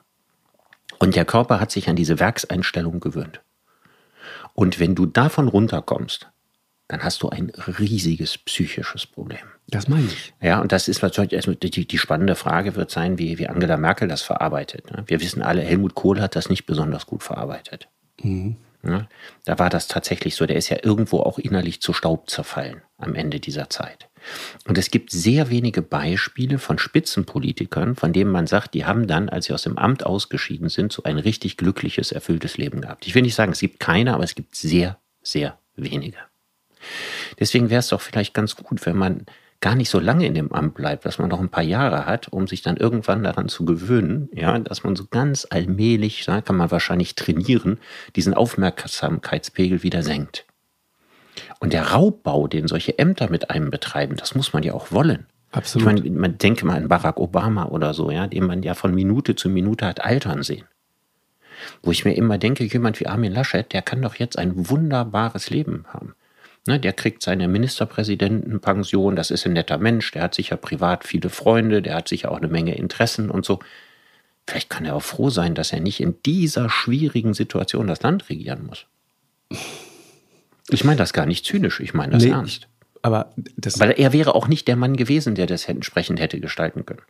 Und 0.99 1.15
der 1.15 1.25
Körper 1.25 1.61
hat 1.61 1.71
sich 1.71 1.87
an 1.87 1.95
diese 1.95 2.19
Werkseinstellung 2.19 2.99
gewöhnt. 2.99 3.39
Und 4.53 4.81
wenn 4.81 4.95
du 4.95 5.05
davon 5.05 5.47
runterkommst, 5.47 6.27
dann 6.89 7.03
hast 7.03 7.21
du 7.21 7.29
ein 7.29 7.51
riesiges 7.79 8.37
psychisches 8.39 9.05
Problem. 9.05 9.39
Das 9.67 9.87
meine 9.87 10.07
ich. 10.07 10.33
Ja, 10.41 10.59
und 10.59 10.71
das 10.71 10.87
ist 10.87 11.03
natürlich, 11.03 11.35
also 11.35 11.53
die, 11.53 11.87
die 11.87 11.97
spannende 11.99 12.35
Frage 12.35 12.75
wird 12.75 12.89
sein, 12.89 13.19
wie, 13.19 13.37
wie 13.37 13.47
Angela 13.47 13.77
Merkel 13.77 14.07
das 14.07 14.23
verarbeitet. 14.23 14.91
Ne? 14.91 15.03
Wir 15.05 15.21
wissen 15.21 15.43
alle, 15.43 15.61
Helmut 15.61 15.93
Kohl 15.93 16.19
hat 16.19 16.35
das 16.35 16.49
nicht 16.49 16.65
besonders 16.65 17.05
gut 17.05 17.21
verarbeitet. 17.21 17.87
Mhm. 18.21 18.57
Ja, 18.81 19.07
da 19.45 19.59
war 19.59 19.69
das 19.69 19.87
tatsächlich 19.87 20.35
so. 20.35 20.45
Der 20.45 20.55
ist 20.55 20.69
ja 20.69 20.77
irgendwo 20.81 21.19
auch 21.19 21.37
innerlich 21.37 21.81
zu 21.81 21.93
Staub 21.93 22.29
zerfallen 22.29 22.81
am 22.97 23.13
Ende 23.13 23.39
dieser 23.39 23.69
Zeit. 23.69 24.09
Und 24.65 24.77
es 24.77 24.89
gibt 24.89 25.11
sehr 25.11 25.49
wenige 25.49 25.81
Beispiele 25.81 26.57
von 26.57 26.79
Spitzenpolitikern, 26.79 27.97
von 27.97 28.13
denen 28.13 28.31
man 28.31 28.47
sagt, 28.47 28.73
die 28.73 28.85
haben 28.85 29.05
dann, 29.05 29.29
als 29.29 29.45
sie 29.45 29.53
aus 29.53 29.63
dem 29.63 29.77
Amt 29.77 30.05
ausgeschieden 30.05 30.69
sind, 30.69 30.91
so 30.91 31.03
ein 31.03 31.19
richtig 31.19 31.57
glückliches, 31.57 32.11
erfülltes 32.11 32.57
Leben 32.57 32.81
gehabt. 32.81 33.05
Ich 33.05 33.13
will 33.13 33.21
nicht 33.21 33.35
sagen, 33.35 33.51
es 33.51 33.59
gibt 33.59 33.79
keine, 33.79 34.13
aber 34.13 34.23
es 34.23 34.33
gibt 34.33 34.55
sehr, 34.55 34.97
sehr 35.21 35.59
wenige. 35.75 36.17
Deswegen 37.39 37.69
wäre 37.69 37.79
es 37.79 37.89
doch 37.89 38.01
vielleicht 38.01 38.33
ganz 38.33 38.55
gut, 38.55 38.85
wenn 38.85 38.97
man 38.97 39.25
gar 39.61 39.75
nicht 39.75 39.89
so 39.89 39.99
lange 39.99 40.25
in 40.25 40.33
dem 40.33 40.53
Amt 40.53 40.75
bleibt, 40.75 41.05
dass 41.05 41.19
man 41.19 41.29
noch 41.29 41.39
ein 41.39 41.49
paar 41.49 41.63
Jahre 41.63 42.05
hat, 42.05 42.29
um 42.29 42.47
sich 42.47 42.61
dann 42.61 42.77
irgendwann 42.77 43.23
daran 43.23 43.49
zu 43.49 43.65
gewöhnen, 43.65 44.29
ja, 44.33 44.57
dass 44.57 44.83
man 44.83 44.95
so 44.95 45.05
ganz 45.09 45.45
allmählich, 45.49 46.23
da 46.25 46.41
kann 46.41 46.55
man 46.55 46.71
wahrscheinlich 46.71 47.15
trainieren, 47.15 47.79
diesen 48.15 48.33
Aufmerksamkeitspegel 48.33 49.83
wieder 49.83 50.01
senkt. 50.01 50.45
Und 51.59 51.73
der 51.73 51.91
Raubbau, 51.91 52.47
den 52.47 52.67
solche 52.67 52.97
Ämter 52.97 53.29
mit 53.29 53.49
einem 53.49 53.69
betreiben, 53.69 54.15
das 54.15 54.35
muss 54.35 54.53
man 54.53 54.63
ja 54.63 54.73
auch 54.73 54.91
wollen. 54.91 55.25
Absolut. 55.51 55.97
Ich 55.97 56.03
meine, 56.03 56.17
man 56.17 56.37
denke 56.37 56.65
mal 56.65 56.77
an 56.77 56.87
Barack 56.87 57.19
Obama 57.19 57.65
oder 57.65 57.93
so, 57.93 58.11
ja, 58.11 58.27
den 58.27 58.45
man 58.45 58.63
ja 58.63 58.75
von 58.75 58.93
Minute 58.93 59.35
zu 59.35 59.49
Minute 59.49 59.85
hat 59.85 60.03
altern 60.03 60.43
sehen. 60.43 60.65
Wo 61.81 61.91
ich 61.91 62.05
mir 62.05 62.13
immer 62.13 62.37
denke, 62.37 62.63
jemand 62.63 62.99
wie 62.99 63.07
Armin 63.07 63.33
Laschet, 63.33 63.73
der 63.73 63.81
kann 63.81 64.01
doch 64.01 64.15
jetzt 64.15 64.37
ein 64.37 64.69
wunderbares 64.69 65.49
Leben 65.49 65.85
haben. 65.91 66.15
Ne, 66.69 66.79
der 66.79 66.93
kriegt 66.93 67.23
seine 67.23 67.47
Ministerpräsidentenpension, 67.47 69.15
das 69.15 69.31
ist 69.31 69.43
ein 69.47 69.53
netter 69.53 69.79
Mensch, 69.79 70.11
der 70.11 70.21
hat 70.21 70.35
sicher 70.35 70.55
privat 70.55 71.03
viele 71.03 71.29
Freunde, 71.29 71.81
der 71.81 71.95
hat 71.95 72.07
sicher 72.07 72.29
auch 72.29 72.37
eine 72.37 72.47
Menge 72.47 72.75
Interessen 72.75 73.31
und 73.31 73.43
so. 73.43 73.57
Vielleicht 74.45 74.69
kann 74.69 74.85
er 74.85 74.95
auch 74.95 75.01
froh 75.01 75.31
sein, 75.31 75.55
dass 75.55 75.73
er 75.73 75.79
nicht 75.79 75.99
in 75.99 76.17
dieser 76.27 76.69
schwierigen 76.69 77.33
Situation 77.33 77.87
das 77.87 78.03
Land 78.03 78.29
regieren 78.29 78.67
muss. 78.67 78.85
Ich 80.69 80.83
meine 80.83 80.97
das 80.97 81.11
gar 81.11 81.25
nicht 81.25 81.43
zynisch, 81.43 81.79
ich 81.79 81.95
meine 81.95 82.11
das 82.11 82.23
nee, 82.23 82.29
ernst. 82.29 82.67
Aber 83.01 83.33
das 83.57 83.79
Weil 83.79 83.89
er 83.89 84.13
wäre 84.13 84.35
auch 84.35 84.47
nicht 84.47 84.67
der 84.67 84.75
Mann 84.75 84.95
gewesen, 84.95 85.33
der 85.33 85.47
das 85.47 85.67
entsprechend 85.67 86.19
hätte 86.19 86.39
gestalten 86.39 86.85
können. 86.85 87.01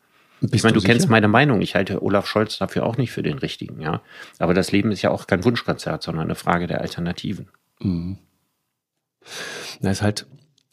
ich 0.54 0.64
meine, 0.64 0.76
du, 0.76 0.80
du 0.80 0.86
kennst 0.86 1.10
meine 1.10 1.28
Meinung. 1.28 1.60
Ich 1.60 1.76
halte 1.76 2.02
Olaf 2.02 2.28
Scholz 2.28 2.58
dafür 2.60 2.86
auch 2.86 2.96
nicht 2.96 3.12
für 3.12 3.24
den 3.24 3.40
richtigen, 3.40 3.82
ja. 3.82 4.02
Aber 4.38 4.54
das 4.54 4.72
Leben 4.72 4.94
ist 4.94 5.02
ja 5.02 5.10
auch 5.10 5.28
kein 5.28 5.44
Wunschkonzert, 5.44 6.02
sondern 6.02 6.28
eine 6.28 6.36
Frage 6.36 6.66
der 6.68 6.80
Alternativen. 6.80 7.50
Mhm. 7.82 8.20
Na, 9.82 9.92
ist 9.92 10.02
halt, 10.02 10.28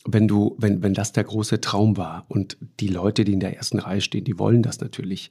wenn 0.04 0.28
du, 0.28 0.54
wenn, 0.59 0.82
wenn 0.82 0.94
das 0.94 1.12
der 1.12 1.24
große 1.24 1.61
Traum 1.61 1.96
war 1.96 2.26
und 2.28 2.56
die 2.80 2.88
Leute, 2.88 3.24
die 3.24 3.32
in 3.32 3.40
der 3.40 3.56
ersten 3.56 3.78
Reihe 3.78 4.00
stehen, 4.00 4.24
die 4.24 4.38
wollen 4.38 4.62
das 4.62 4.80
natürlich. 4.80 5.30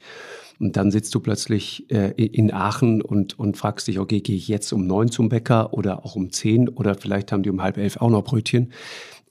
Und 0.60 0.78
dann 0.78 0.92
sitzt 0.92 1.14
du 1.16 1.20
plötzlich 1.20 1.90
äh, 1.92 2.12
in 2.12 2.54
Aachen 2.54 3.02
und, 3.02 3.38
und 3.40 3.58
fragst 3.58 3.88
dich, 3.88 4.00
okay, 4.00 4.22
gehe 4.22 4.36
ich 4.36 4.48
jetzt 4.48 4.72
um 4.74 4.88
neun 4.88 5.12
zum 5.12 5.30
Bäcker 5.30 5.74
oder 5.74 6.06
auch 6.06 6.16
um 6.16 6.32
zehn 6.32 6.70
oder 6.70 6.96
vielleicht 6.96 7.32
haben 7.32 7.44
die 7.44 7.50
um 7.50 7.62
halb 7.62 7.78
elf 7.78 7.98
auch 7.98 8.10
noch 8.10 8.24
Brötchen. 8.24 8.72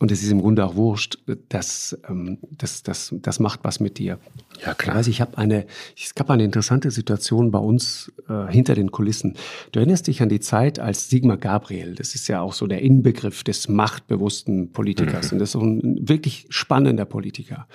Und 0.00 0.10
es 0.10 0.22
ist 0.22 0.30
im 0.32 0.40
Grunde 0.40 0.66
auch 0.66 0.74
wurscht, 0.74 1.18
das, 1.48 1.96
ähm, 2.08 2.38
das, 2.50 2.82
das, 2.82 3.14
das 3.16 3.38
macht 3.38 3.60
was 3.62 3.78
mit 3.78 3.98
dir. 3.98 4.18
Ja, 4.60 4.74
klar. 4.74 4.96
Ich 4.96 4.98
weiß, 4.98 5.06
ich 5.06 5.20
habe 5.20 5.38
eine, 5.38 5.66
es 5.96 6.14
gab 6.14 6.30
eine 6.30 6.44
interessante 6.44 6.90
Situation 6.90 7.52
bei 7.52 7.60
uns 7.60 8.12
äh, 8.28 8.52
hinter 8.52 8.74
den 8.74 8.90
Kulissen. 8.90 9.36
Du 9.70 9.78
erinnerst 9.78 10.08
dich 10.08 10.20
an 10.20 10.28
die 10.28 10.40
Zeit, 10.40 10.80
als 10.80 11.08
Sigmar 11.10 11.36
Gabriel, 11.36 11.94
das 11.94 12.14
ist 12.16 12.26
ja 12.28 12.40
auch 12.40 12.54
so 12.54 12.66
der 12.66 12.82
Inbegriff 12.82 13.44
des 13.44 13.68
machtbewussten 13.68 14.72
Politikers, 14.72 15.30
mhm. 15.30 15.36
und 15.36 15.38
das 15.38 15.50
ist 15.50 15.52
so 15.52 15.60
ein 15.60 16.08
wirklich 16.08 16.46
spannender 16.50 17.04
Politiker. 17.04 17.68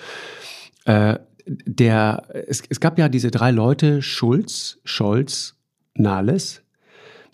Äh, 0.84 1.18
der, 1.46 2.24
es, 2.46 2.62
es 2.68 2.80
gab 2.80 2.98
ja 2.98 3.08
diese 3.08 3.30
drei 3.30 3.50
Leute, 3.50 4.02
Schulz, 4.02 4.78
Scholz, 4.84 5.56
Nahles, 5.94 6.62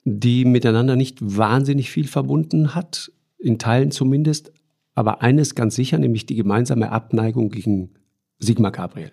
die 0.05 0.45
miteinander 0.45 0.95
nicht 0.95 1.19
wahnsinnig 1.21 1.91
viel 1.91 2.07
verbunden 2.07 2.75
hat, 2.75 3.11
in 3.39 3.59
Teilen 3.59 3.91
zumindest, 3.91 4.53
aber 4.97 5.23
eines 5.23 5.55
ganz 5.55 5.77
sicher, 5.77 5.99
nämlich 5.99 6.27
die 6.27 6.35
gemeinsame 6.35 6.91
Abneigung 6.91 7.51
gegen 7.51 7.91
Sigmar 8.39 8.73
Gabriel. 8.73 9.13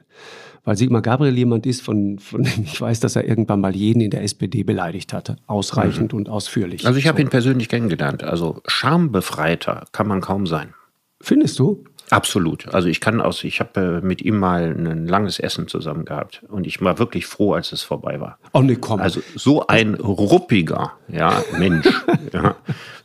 Weil 0.64 0.78
Sigmar 0.78 1.02
Gabriel 1.02 1.38
jemand 1.38 1.66
ist, 1.66 1.82
von, 1.82 2.20
von 2.20 2.44
dem 2.44 2.64
ich 2.64 2.80
weiß, 2.80 3.02
dass 3.02 3.18
er 3.18 3.28
irgendwann 3.28 3.60
mal 3.60 3.76
jeden 3.76 4.02
in 4.02 4.10
der 4.10 4.24
SPD 4.24 4.64
beleidigt 4.64 5.12
hatte. 5.12 5.36
Ausreichend 5.46 6.14
mhm. 6.14 6.20
und 6.20 6.30
ausführlich. 6.30 6.88
Also 6.88 6.98
ich 6.98 7.08
habe 7.08 7.18
so. 7.18 7.24
ihn 7.24 7.30
persönlich 7.30 7.68
kennengelernt. 7.68 8.24
Also 8.24 8.62
schambefreiter 8.66 9.86
kann 9.92 10.08
man 10.08 10.22
kaum 10.22 10.48
sein. 10.48 10.74
Findest 11.22 11.60
du? 11.60 11.84
Absolut. 12.10 12.74
Also 12.74 12.88
ich 12.88 13.02
kann 13.02 13.22
aus, 13.22 13.44
ich 13.44 13.60
habe 13.60 14.02
äh, 14.02 14.06
mit 14.06 14.22
ihm 14.22 14.38
mal 14.38 14.74
ein 14.74 15.08
langes 15.08 15.40
Essen 15.40 15.68
zusammen 15.68 16.06
gehabt 16.06 16.44
und 16.48 16.68
ich 16.68 16.82
war 16.82 17.00
wirklich 17.00 17.26
froh, 17.26 17.54
als 17.54 17.72
es 17.72 17.82
vorbei 17.82 18.20
war. 18.20 18.40
Oh 18.52 18.62
nee, 18.62 18.76
komm. 18.76 19.00
Also 19.00 19.22
so 19.36 19.68
ein 19.68 19.96
ruppiger, 19.96 20.94
ja, 21.08 21.44
Mensch, 21.58 21.88
ja, 22.34 22.56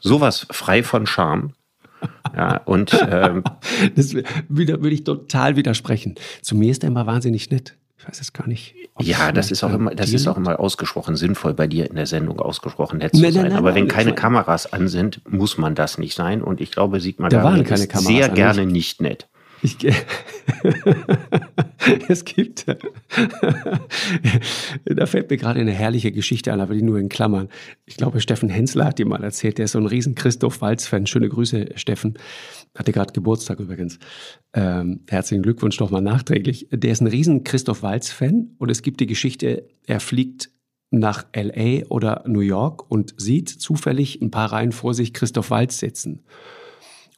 sowas 0.01 0.47
frei 0.51 0.83
von 0.83 1.07
Scham. 1.07 1.55
Ja, 2.37 2.59
und 2.64 2.97
ähm, 3.11 3.45
das 3.97 4.14
wieder, 4.49 4.83
würde 4.83 4.95
ich 4.95 5.05
total 5.05 5.57
widersprechen. 5.57 6.14
Zu 6.43 6.57
mir 6.57 6.70
ist 6.70 6.83
er 6.83 6.89
immer 6.89 7.07
wahnsinnig 7.07 7.51
nett. 7.51 7.76
Ich 7.99 8.07
weiß 8.07 8.20
es 8.20 8.33
gar 8.33 8.47
nicht. 8.47 8.74
Ja, 9.01 9.33
das 9.33 9.51
ist 9.51 9.62
auch 9.64 9.72
immer, 9.72 9.95
das 9.95 10.12
ist 10.12 10.26
auch 10.26 10.37
immer 10.37 10.59
ausgesprochen 10.59 11.16
sinnvoll, 11.16 11.55
bei 11.55 11.66
dir 11.66 11.89
in 11.89 11.97
der 11.97 12.07
Sendung 12.07 12.41
ausgesprochen 12.41 12.99
nett 12.99 13.14
zu 13.14 13.22
nein, 13.22 13.33
sein. 13.33 13.43
Nein, 13.43 13.53
nein, 13.53 13.59
Aber 13.59 13.74
wenn 13.74 13.89
keine 13.89 14.14
Kameras 14.14 14.72
an 14.72 14.89
sind, 14.89 15.20
muss 15.29 15.59
man 15.59 15.74
das 15.74 15.99
nicht 15.99 16.14
sein. 16.14 16.43
Und 16.43 16.61
ich 16.61 16.70
glaube, 16.70 17.01
Sigmar 17.01 17.29
da 17.29 17.43
waren 17.43 17.64
keine 17.64 17.85
ist 17.85 17.99
sehr 17.99 18.29
gerne 18.29 18.66
nicht 18.66 19.01
nett. 19.01 19.29
Ich, 19.63 19.77
es 22.09 22.25
gibt, 22.25 22.67
da 24.85 25.07
fällt 25.07 25.31
mir 25.31 25.37
gerade 25.37 25.61
eine 25.61 25.73
herrliche 25.73 26.13
Geschichte 26.13 26.53
an, 26.53 26.61
aber 26.61 26.75
die 26.75 26.83
nur 26.83 26.99
in 26.99 27.09
Klammern. 27.09 27.49
Ich 27.87 27.97
glaube, 27.97 28.21
Steffen 28.21 28.49
Hensler 28.49 28.87
hat 28.87 28.99
die 28.99 29.05
mal 29.05 29.25
erzählt. 29.25 29.59
Der 29.59 29.65
ist 29.65 29.73
so 29.73 29.79
ein 29.79 29.87
riesen 29.87 30.15
Christoph 30.15 30.61
Walz-Fan. 30.61 31.07
Schöne 31.07 31.29
Grüße, 31.29 31.71
Steffen. 31.75 32.15
Hatte 32.77 32.93
gerade 32.93 33.13
Geburtstag 33.13 33.59
übrigens. 33.59 33.99
Ähm, 34.53 35.01
herzlichen 35.09 35.43
Glückwunsch 35.43 35.81
nochmal 35.81 36.03
nachträglich. 36.03 36.69
Der 36.71 36.93
ist 36.93 37.01
ein 37.01 37.09
riesen 37.09 37.45
Christoph 37.45 37.83
Walz-Fan 37.83 38.55
und 38.59 38.71
es 38.71 38.83
gibt 38.83 39.01
die 39.01 39.07
Geschichte, 39.07 39.67
er 39.87 40.01
fliegt 40.01 40.51
nach 40.91 41.27
LA 41.35 41.87
oder 41.89 42.25
New 42.27 42.41
York 42.41 42.91
und 42.91 43.15
sieht 43.19 43.49
zufällig 43.49 44.23
ein 44.23 44.31
paar 44.31 44.53
Reihen 44.53 44.73
vor 44.73 44.95
sich 44.95 45.13
Christoph 45.13 45.51
Walz 45.51 45.79
sitzen 45.79 46.25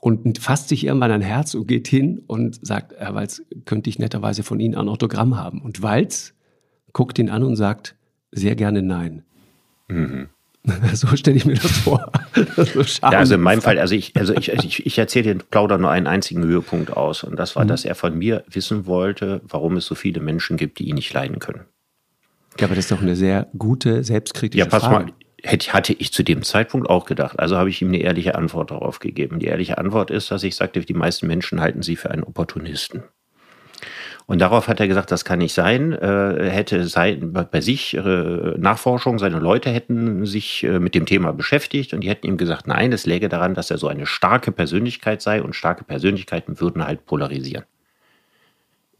und 0.01 0.38
fasst 0.38 0.68
sich 0.68 0.84
irgendwann 0.84 1.11
ein 1.11 1.20
Herz 1.20 1.55
und 1.55 1.66
geht 1.66 1.86
hin 1.86 2.22
und 2.26 2.64
sagt, 2.66 2.94
Herr 2.98 3.14
Walz, 3.14 3.42
könnte 3.66 3.90
ich 3.90 3.98
netterweise 3.98 4.42
von 4.42 4.59
Ihnen 4.59 4.74
ein 4.74 4.88
Autogramm 4.88 5.36
haben? 5.36 5.61
Und 5.61 5.82
Walz 5.82 6.34
guckt 6.92 7.18
ihn 7.18 7.30
an 7.30 7.42
und 7.42 7.57
sagt, 7.57 7.94
sehr 8.32 8.57
gerne 8.57 8.82
nein. 8.82 9.22
Mhm. 9.88 10.28
So 10.92 11.16
stelle 11.16 11.36
ich 11.36 11.46
mir 11.46 11.55
das 11.55 11.70
vor. 11.70 12.12
Das 12.57 12.72
so 12.72 12.80
ja, 12.80 13.18
also 13.18 13.34
in 13.34 13.40
meinem 13.40 13.61
Fall, 13.61 13.78
also 13.78 13.94
ich, 13.94 14.16
also 14.16 14.34
ich, 14.34 14.51
ich, 14.51 14.86
ich 14.86 14.98
erzähle 14.98 15.24
den 15.24 15.38
Plauder 15.38 15.78
nur 15.78 15.90
einen 15.90 16.07
einzigen 16.07 16.44
Höhepunkt 16.44 16.96
aus. 16.96 17.24
Und 17.24 17.36
das 17.36 17.57
war, 17.57 17.64
mhm. 17.64 17.68
dass 17.68 17.84
er 17.84 17.94
von 17.94 18.16
mir 18.16 18.44
wissen 18.48 18.86
wollte, 18.86 19.40
warum 19.48 19.76
es 19.76 19.86
so 19.86 19.94
viele 19.94 20.20
Menschen 20.20 20.57
gibt, 20.57 20.78
die 20.78 20.88
ihn 20.88 20.94
nicht 20.94 21.12
leiden 21.12 21.38
können. 21.38 21.64
Ja, 22.59 22.66
aber 22.66 22.74
das 22.74 22.84
ist 22.84 22.92
doch 22.92 23.03
eine 23.03 23.16
sehr 23.16 23.48
gute, 23.57 24.05
selbstkritische 24.05 24.64
Frage. 24.68 24.72
Ja, 24.72 24.78
pass 24.78 24.88
Frage. 24.88 25.05
mal, 25.07 25.12
hätte, 25.43 25.72
hatte 25.72 25.93
ich 25.93 26.12
zu 26.12 26.22
dem 26.22 26.43
Zeitpunkt 26.43 26.88
auch 26.88 27.05
gedacht. 27.05 27.38
Also 27.38 27.57
habe 27.57 27.70
ich 27.70 27.82
ihm 27.82 27.88
eine 27.88 27.99
ehrliche 27.99 28.34
Antwort 28.34 28.70
darauf 28.70 28.99
gegeben. 28.99 29.38
Die 29.38 29.47
ehrliche 29.47 29.78
Antwort 29.78 30.11
ist, 30.11 30.30
dass 30.30 30.43
ich 30.43 30.57
sagte, 30.57 30.80
die 30.80 30.95
meisten 30.95 31.26
Menschen 31.26 31.61
halten 31.61 31.82
sie 31.82 31.97
für 31.97 32.11
einen 32.11 32.24
Opportunisten. 32.24 33.05
Und 34.26 34.38
darauf 34.41 34.68
hat 34.68 34.78
er 34.78 34.86
gesagt, 34.86 35.11
das 35.11 35.24
kann 35.24 35.41
nicht 35.41 35.55
sein. 35.55 35.91
Er 35.91 36.51
hätte 36.51 36.86
sein, 36.86 37.32
bei 37.32 37.61
sich 37.61 37.97
äh, 37.97 38.01
Nachforschung, 38.01 39.18
seine 39.18 39.41
Leute 39.41 39.70
hätten 39.70 40.24
sich 40.24 40.62
äh, 40.62 40.78
mit 40.78 40.95
dem 40.95 41.05
Thema 41.05 41.32
beschäftigt 41.32 41.93
und 41.95 42.03
die 42.03 42.09
hätten 42.09 42.28
ihm 42.28 42.36
gesagt, 42.36 42.68
nein, 42.68 42.93
es 42.93 43.07
läge 43.07 43.28
daran, 43.28 43.55
dass 43.55 43.72
er 43.72 43.78
so 43.78 43.88
eine 43.88 44.07
starke 44.07 44.53
Persönlichkeit 44.53 45.20
sei 45.20 45.43
und 45.43 45.57
starke 45.57 45.82
Persönlichkeiten 45.82 46.61
würden 46.61 46.86
halt 46.86 47.07
polarisieren. 47.07 47.64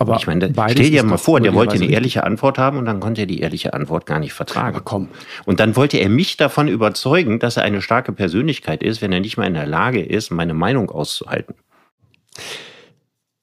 Aber 0.01 0.17
ich 0.17 0.27
meine, 0.27 0.51
stell 0.71 0.91
dir 0.91 1.05
mal 1.05 1.19
vor, 1.19 1.41
der 1.41 1.53
wollte 1.53 1.75
eine 1.75 1.85
ehrliche 1.85 2.25
Antwort 2.25 2.57
haben 2.57 2.79
und 2.79 2.87
dann 2.87 3.01
konnte 3.01 3.21
er 3.21 3.27
die 3.27 3.41
ehrliche 3.41 3.75
Antwort 3.75 4.07
gar 4.07 4.19
nicht 4.19 4.33
vertragen. 4.33 4.75
Aber 4.75 4.83
komm. 4.83 5.09
Und 5.45 5.61
dann 5.61 5.77
wollte 5.77 5.99
er 5.99 6.09
mich 6.09 6.39
davon 6.39 6.69
überzeugen, 6.69 7.39
dass 7.39 7.59
er 7.59 7.65
eine 7.65 7.83
starke 7.83 8.13
Persönlichkeit 8.13 8.83
ist, 8.83 9.03
wenn 9.03 9.13
er 9.13 9.21
nicht 9.21 9.37
mal 9.37 9.47
in 9.47 9.53
der 9.53 9.67
Lage 9.67 10.01
ist, 10.01 10.31
meine 10.31 10.55
Meinung 10.55 10.91
auszuhalten. 10.91 11.55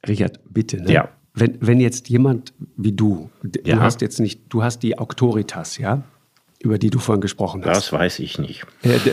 Richard, 0.07 0.39
bitte. 0.49 0.81
Ne? 0.81 0.91
Ja. 0.91 1.09
Wenn, 1.35 1.59
wenn 1.61 1.79
jetzt 1.79 2.09
jemand 2.09 2.53
wie 2.75 2.91
du, 2.91 3.29
du 3.43 3.59
ja. 3.63 3.79
hast 3.79 4.01
jetzt 4.01 4.19
nicht, 4.19 4.41
du 4.49 4.63
hast 4.63 4.79
die 4.79 4.97
Autoritas, 4.97 5.77
ja? 5.77 6.01
Über 6.59 6.77
die 6.77 6.89
du 6.89 6.99
vorhin 6.99 7.21
gesprochen 7.21 7.63
hast. 7.65 7.77
Das 7.77 7.93
weiß 7.93 8.19
ich 8.19 8.39
nicht. 8.39 8.65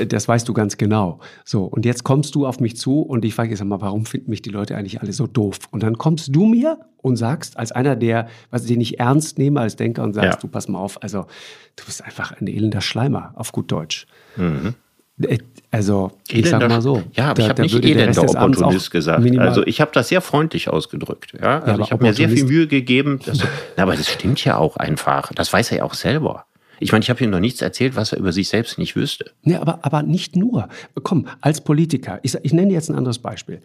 Das 0.08 0.28
weißt 0.28 0.48
du 0.48 0.54
ganz 0.54 0.76
genau. 0.76 1.20
So, 1.44 1.64
und 1.64 1.84
jetzt 1.84 2.02
kommst 2.02 2.34
du 2.34 2.46
auf 2.46 2.58
mich 2.58 2.76
zu 2.76 3.02
und 3.02 3.24
ich 3.24 3.34
frage 3.34 3.50
jetzt 3.50 3.62
mal, 3.62 3.80
warum 3.80 4.06
finden 4.06 4.30
mich 4.30 4.42
die 4.42 4.50
Leute 4.50 4.76
eigentlich 4.76 5.02
alle 5.02 5.12
so 5.12 5.26
doof? 5.26 5.58
Und 5.70 5.82
dann 5.82 5.98
kommst 5.98 6.34
du 6.34 6.46
mir 6.46 6.78
und 6.98 7.16
sagst, 7.16 7.58
als 7.58 7.70
einer, 7.70 7.96
der, 7.96 8.28
was 8.50 8.64
ich 8.68 8.76
nicht 8.76 8.98
ernst 8.98 9.38
nehme 9.38 9.60
als 9.60 9.76
Denker 9.76 10.02
und 10.02 10.14
sagst, 10.14 10.34
ja. 10.34 10.38
du 10.40 10.48
pass 10.48 10.68
mal 10.68 10.78
auf, 10.78 11.02
also 11.02 11.26
du 11.76 11.84
bist 11.84 12.02
einfach 12.02 12.32
ein 12.40 12.46
elender 12.46 12.80
Schleimer, 12.80 13.32
auf 13.36 13.52
gut 13.52 13.70
Deutsch. 13.70 14.06
Mhm. 14.36 14.74
Äh, 15.20 15.38
also, 15.70 16.12
ich 16.28 16.46
elender, 16.46 16.60
sag 16.60 16.68
mal 16.68 16.82
so. 16.82 17.02
Ja, 17.12 17.26
aber 17.26 17.34
da, 17.34 17.42
ich 17.42 17.48
habe 17.50 17.62
nicht 17.62 17.84
elender 17.84 18.22
Opportunist 18.22 18.90
gesagt. 18.90 19.38
Also, 19.38 19.66
ich 19.66 19.80
habe 19.82 19.90
das 19.92 20.08
sehr 20.08 20.22
freundlich 20.22 20.70
ausgedrückt. 20.70 21.34
Ja, 21.40 21.60
also 21.60 21.80
ja, 21.80 21.84
ich 21.84 21.92
habe 21.92 22.04
mir 22.04 22.14
sehr 22.14 22.30
viel 22.30 22.44
Mühe 22.44 22.68
gegeben. 22.68 23.20
Dass, 23.24 23.40
na, 23.76 23.82
aber 23.82 23.96
das 23.96 24.08
stimmt 24.08 24.42
ja 24.44 24.56
auch 24.56 24.76
einfach. 24.76 25.32
Das 25.34 25.52
weiß 25.52 25.72
er 25.72 25.78
ja 25.78 25.84
auch 25.84 25.94
selber. 25.94 26.46
Ich 26.80 26.92
meine, 26.92 27.02
ich 27.02 27.10
habe 27.10 27.22
ihm 27.22 27.30
noch 27.30 27.40
nichts 27.40 27.62
erzählt, 27.62 27.96
was 27.96 28.12
er 28.12 28.18
über 28.18 28.32
sich 28.32 28.48
selbst 28.48 28.78
nicht 28.78 28.96
wüsste. 28.96 29.32
Nee, 29.42 29.56
aber, 29.56 29.84
aber 29.84 30.02
nicht 30.02 30.36
nur. 30.36 30.68
Komm, 31.02 31.26
als 31.40 31.62
Politiker, 31.62 32.20
ich, 32.22 32.36
ich 32.42 32.52
nenne 32.52 32.72
jetzt 32.72 32.90
ein 32.90 32.96
anderes 32.96 33.18
Beispiel. 33.18 33.62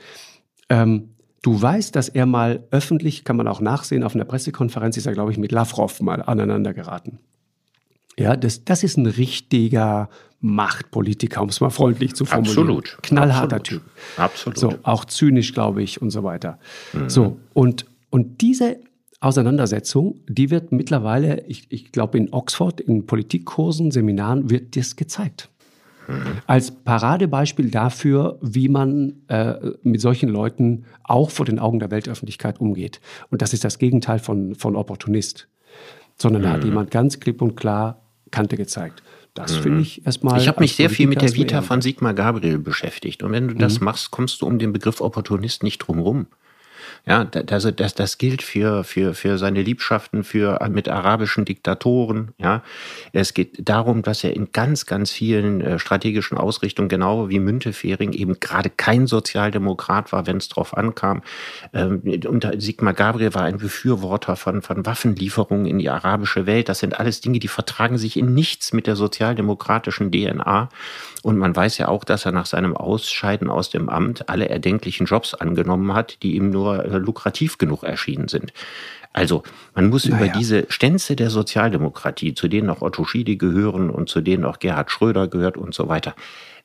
Ähm, 0.69 1.09
du 1.41 1.61
weißt, 1.61 1.95
dass 1.95 2.09
er 2.09 2.25
mal 2.25 2.63
öffentlich, 2.71 3.23
kann 3.23 3.35
man 3.35 3.47
auch 3.47 3.61
nachsehen, 3.61 4.03
auf 4.03 4.15
einer 4.15 4.25
Pressekonferenz 4.25 4.97
ist 4.97 5.05
er, 5.05 5.13
glaube 5.13 5.31
ich, 5.31 5.37
mit 5.37 5.51
Lavrov 5.51 6.01
mal 6.01 6.21
aneinander 6.21 6.73
geraten. 6.73 7.19
Ja, 8.17 8.35
das, 8.35 8.65
das 8.65 8.83
ist 8.83 8.97
ein 8.97 9.05
richtiger 9.05 10.09
Machtpolitiker, 10.41 11.41
um 11.41 11.49
es 11.49 11.61
mal 11.61 11.69
freundlich 11.69 12.15
zu 12.15 12.25
formulieren. 12.25 12.57
Absolut. 12.59 12.97
Knallharter 13.01 13.57
Absolut. 13.57 13.83
Typ. 13.83 13.91
Absolut. 14.17 14.57
So, 14.57 14.75
auch 14.83 15.05
zynisch, 15.05 15.53
glaube 15.53 15.81
ich, 15.83 16.01
und 16.01 16.11
so 16.11 16.23
weiter. 16.23 16.59
Mhm. 16.93 17.09
So, 17.09 17.39
und, 17.53 17.85
und 18.09 18.41
diese 18.41 18.77
Auseinandersetzung, 19.21 20.21
die 20.27 20.49
wird 20.49 20.71
mittlerweile, 20.71 21.43
ich, 21.45 21.67
ich 21.69 21.91
glaube 21.91 22.17
in 22.17 22.31
Oxford, 22.31 22.79
in 22.79 23.05
Politikkursen, 23.05 23.91
Seminaren, 23.91 24.49
wird 24.49 24.77
das 24.77 24.95
gezeigt. 24.95 25.49
Als 26.47 26.71
Paradebeispiel 26.71 27.69
dafür, 27.69 28.39
wie 28.41 28.67
man 28.67 29.21
äh, 29.27 29.55
mit 29.83 30.01
solchen 30.01 30.29
Leuten 30.29 30.85
auch 31.03 31.29
vor 31.29 31.45
den 31.45 31.59
Augen 31.59 31.79
der 31.79 31.91
Weltöffentlichkeit 31.91 32.59
umgeht. 32.59 32.99
Und 33.29 33.41
das 33.41 33.53
ist 33.53 33.63
das 33.63 33.77
Gegenteil 33.77 34.17
von, 34.17 34.55
von 34.55 34.75
Opportunist. 34.75 35.47
Sondern 36.17 36.41
mhm. 36.41 36.45
da 36.45 36.51
hat 36.53 36.61
mhm. 36.61 36.67
jemand 36.67 36.91
ganz 36.91 37.19
klipp 37.19 37.41
und 37.41 37.55
klar 37.55 38.01
Kante 38.31 38.57
gezeigt. 38.57 39.03
Das 39.35 39.57
mhm. 39.57 39.61
finde 39.61 39.81
ich 39.81 40.05
erstmal. 40.05 40.39
Ich 40.39 40.47
habe 40.47 40.61
mich 40.61 40.75
sehr 40.75 40.89
viel 40.89 41.07
mit 41.07 41.21
der 41.21 41.35
Vita 41.35 41.61
von 41.61 41.81
Sigmar 41.81 42.15
Gabriel 42.15 42.57
beschäftigt. 42.57 43.21
Und 43.21 43.31
wenn 43.31 43.47
du 43.47 43.53
das 43.53 43.79
mhm. 43.79 43.85
machst, 43.85 44.09
kommst 44.09 44.41
du 44.41 44.47
um 44.47 44.57
den 44.57 44.73
Begriff 44.73 45.01
Opportunist 45.01 45.61
nicht 45.61 45.79
drum 45.79 45.99
rum. 45.99 46.27
Ja, 47.05 47.23
das, 47.23 47.67
das, 47.75 47.95
das 47.95 48.17
gilt 48.17 48.41
für, 48.41 48.83
für, 48.83 49.13
für 49.13 49.37
seine 49.37 49.61
Liebschaften 49.61 50.23
für, 50.23 50.59
mit 50.69 50.89
arabischen 50.89 51.45
Diktatoren. 51.45 52.33
Ja, 52.37 52.63
es 53.13 53.33
geht 53.33 53.67
darum, 53.67 54.01
dass 54.01 54.23
er 54.23 54.35
in 54.35 54.51
ganz, 54.51 54.85
ganz 54.85 55.11
vielen 55.11 55.61
äh, 55.61 55.79
strategischen 55.79 56.37
Ausrichtungen, 56.37 56.89
genau 56.89 57.29
wie 57.29 57.39
Müntefering, 57.39 58.13
eben 58.13 58.39
gerade 58.39 58.69
kein 58.69 59.07
Sozialdemokrat 59.07 60.11
war, 60.11 60.27
wenn 60.27 60.37
es 60.37 60.49
drauf 60.49 60.77
ankam. 60.77 61.21
Ähm, 61.73 62.01
unter 62.27 62.59
Sigmar 62.59 62.93
Gabriel 62.93 63.33
war 63.33 63.43
ein 63.43 63.57
Befürworter 63.57 64.35
von, 64.35 64.61
von 64.61 64.85
Waffenlieferungen 64.85 65.65
in 65.65 65.79
die 65.79 65.89
arabische 65.89 66.45
Welt. 66.45 66.69
Das 66.69 66.79
sind 66.79 66.99
alles 66.99 67.21
Dinge, 67.21 67.39
die 67.39 67.47
vertragen 67.47 67.97
sich 67.97 68.17
in 68.17 68.33
nichts 68.33 68.73
mit 68.73 68.87
der 68.87 68.95
sozialdemokratischen 68.95 70.11
DNA. 70.11 70.69
Und 71.21 71.37
man 71.37 71.55
weiß 71.55 71.77
ja 71.77 71.87
auch, 71.89 72.03
dass 72.03 72.25
er 72.25 72.31
nach 72.31 72.45
seinem 72.45 72.75
Ausscheiden 72.75 73.49
aus 73.49 73.69
dem 73.69 73.89
Amt 73.89 74.29
alle 74.29 74.49
erdenklichen 74.49 75.05
Jobs 75.05 75.33
angenommen 75.33 75.93
hat, 75.93 76.23
die 76.23 76.35
ihm 76.35 76.49
nur 76.49 76.85
äh, 76.85 76.97
lukrativ 76.97 77.57
genug 77.57 77.83
erschienen 77.83 78.27
sind. 78.27 78.53
Also, 79.11 79.43
man 79.75 79.89
muss 79.89 80.05
naja. 80.05 80.25
über 80.25 80.37
diese 80.37 80.65
Stänze 80.69 81.15
der 81.15 81.29
Sozialdemokratie, 81.29 82.35
zu 82.35 82.47
denen 82.47 82.69
auch 82.69 82.81
Otto 82.81 83.05
Schiede 83.05 83.37
gehören 83.37 83.89
und 83.89 84.07
zu 84.07 84.21
denen 84.21 84.45
auch 84.45 84.59
Gerhard 84.59 84.91
Schröder 84.91 85.27
gehört 85.27 85.57
und 85.57 85.73
so 85.73 85.87
weiter, 85.87 86.15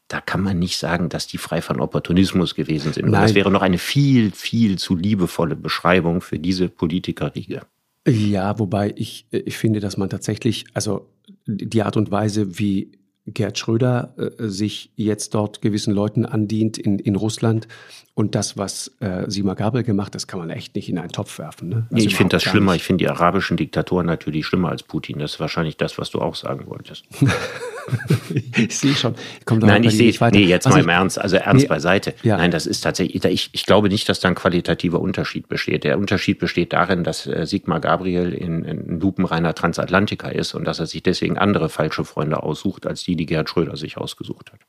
da 0.08 0.20
kann 0.20 0.42
man 0.42 0.58
nicht 0.58 0.76
sagen, 0.76 1.08
dass 1.08 1.26
die 1.26 1.38
frei 1.38 1.62
von 1.62 1.80
Opportunismus 1.80 2.54
gewesen 2.54 2.92
sind. 2.92 3.06
Und 3.06 3.12
das 3.12 3.34
wäre 3.34 3.50
noch 3.50 3.62
eine 3.62 3.78
viel, 3.78 4.32
viel 4.32 4.76
zu 4.78 4.96
liebevolle 4.96 5.56
Beschreibung 5.56 6.20
für 6.20 6.38
diese 6.38 6.68
Politikerriege. 6.68 7.62
Ja, 8.06 8.58
wobei 8.58 8.92
ich, 8.96 9.26
ich 9.30 9.56
finde, 9.56 9.80
dass 9.80 9.96
man 9.96 10.10
tatsächlich, 10.10 10.66
also 10.74 11.08
die 11.46 11.82
Art 11.82 11.96
und 11.96 12.10
Weise, 12.10 12.58
wie 12.58 12.92
Gerd 13.26 13.58
Schröder 13.58 14.14
äh, 14.18 14.48
sich 14.48 14.92
jetzt 14.96 15.34
dort 15.34 15.62
gewissen 15.62 15.94
Leuten 15.94 16.26
andient 16.26 16.78
in, 16.78 16.98
in 16.98 17.16
Russland, 17.16 17.68
und 18.16 18.36
das, 18.36 18.56
was 18.56 18.92
äh, 19.00 19.28
Sima 19.28 19.54
Gabel 19.54 19.82
gemacht, 19.82 20.14
das 20.14 20.28
kann 20.28 20.38
man 20.38 20.48
echt 20.48 20.76
nicht 20.76 20.88
in 20.88 20.98
einen 20.98 21.10
Topf 21.10 21.36
werfen. 21.40 21.68
Ne? 21.68 21.86
Also 21.92 22.06
ich 22.06 22.14
finde 22.14 22.36
das 22.36 22.44
schlimmer. 22.44 22.72
Nicht. 22.72 22.82
Ich 22.82 22.86
finde 22.86 23.04
die 23.04 23.10
arabischen 23.10 23.56
Diktatoren 23.56 24.06
natürlich 24.06 24.46
schlimmer 24.46 24.68
als 24.68 24.84
Putin. 24.84 25.18
Das 25.18 25.32
ist 25.32 25.40
wahrscheinlich 25.40 25.76
das, 25.76 25.98
was 25.98 26.10
du 26.10 26.20
auch 26.20 26.36
sagen 26.36 26.66
wolltest. 26.68 27.06
ich 28.56 28.78
sehe 28.78 28.94
schon. 28.94 29.16
Nein, 29.50 29.82
ich 29.82 29.96
sehe. 29.96 30.14
Nee, 30.30 30.44
jetzt 30.44 30.66
also 30.66 30.78
mal 30.78 30.84
im 30.84 30.88
Ernst. 30.90 31.20
Also 31.20 31.38
ernst 31.38 31.64
nee, 31.64 31.68
beiseite. 31.68 32.14
Ja. 32.22 32.36
Nein, 32.36 32.52
das 32.52 32.66
ist 32.66 32.82
tatsächlich. 32.82 33.24
Ich, 33.24 33.50
ich 33.52 33.66
glaube 33.66 33.88
nicht, 33.88 34.08
dass 34.08 34.20
da 34.20 34.28
ein 34.28 34.36
qualitativer 34.36 35.00
Unterschied 35.00 35.48
besteht. 35.48 35.82
Der 35.82 35.98
Unterschied 35.98 36.38
besteht 36.38 36.72
darin, 36.72 37.02
dass 37.02 37.26
äh, 37.26 37.46
Sigmar 37.46 37.80
Gabriel 37.80 38.32
in, 38.32 38.64
in 38.64 39.00
lupenreiner 39.00 39.56
Transatlantiker 39.56 40.32
ist 40.32 40.54
und 40.54 40.64
dass 40.66 40.78
er 40.78 40.86
sich 40.86 41.02
deswegen 41.02 41.36
andere 41.36 41.68
falsche 41.68 42.04
Freunde 42.04 42.44
aussucht, 42.44 42.86
als 42.86 43.02
die, 43.02 43.16
die 43.16 43.26
Gerhard 43.26 43.50
Schröder 43.50 43.76
sich 43.76 43.96
ausgesucht 43.96 44.52
hat. 44.52 44.60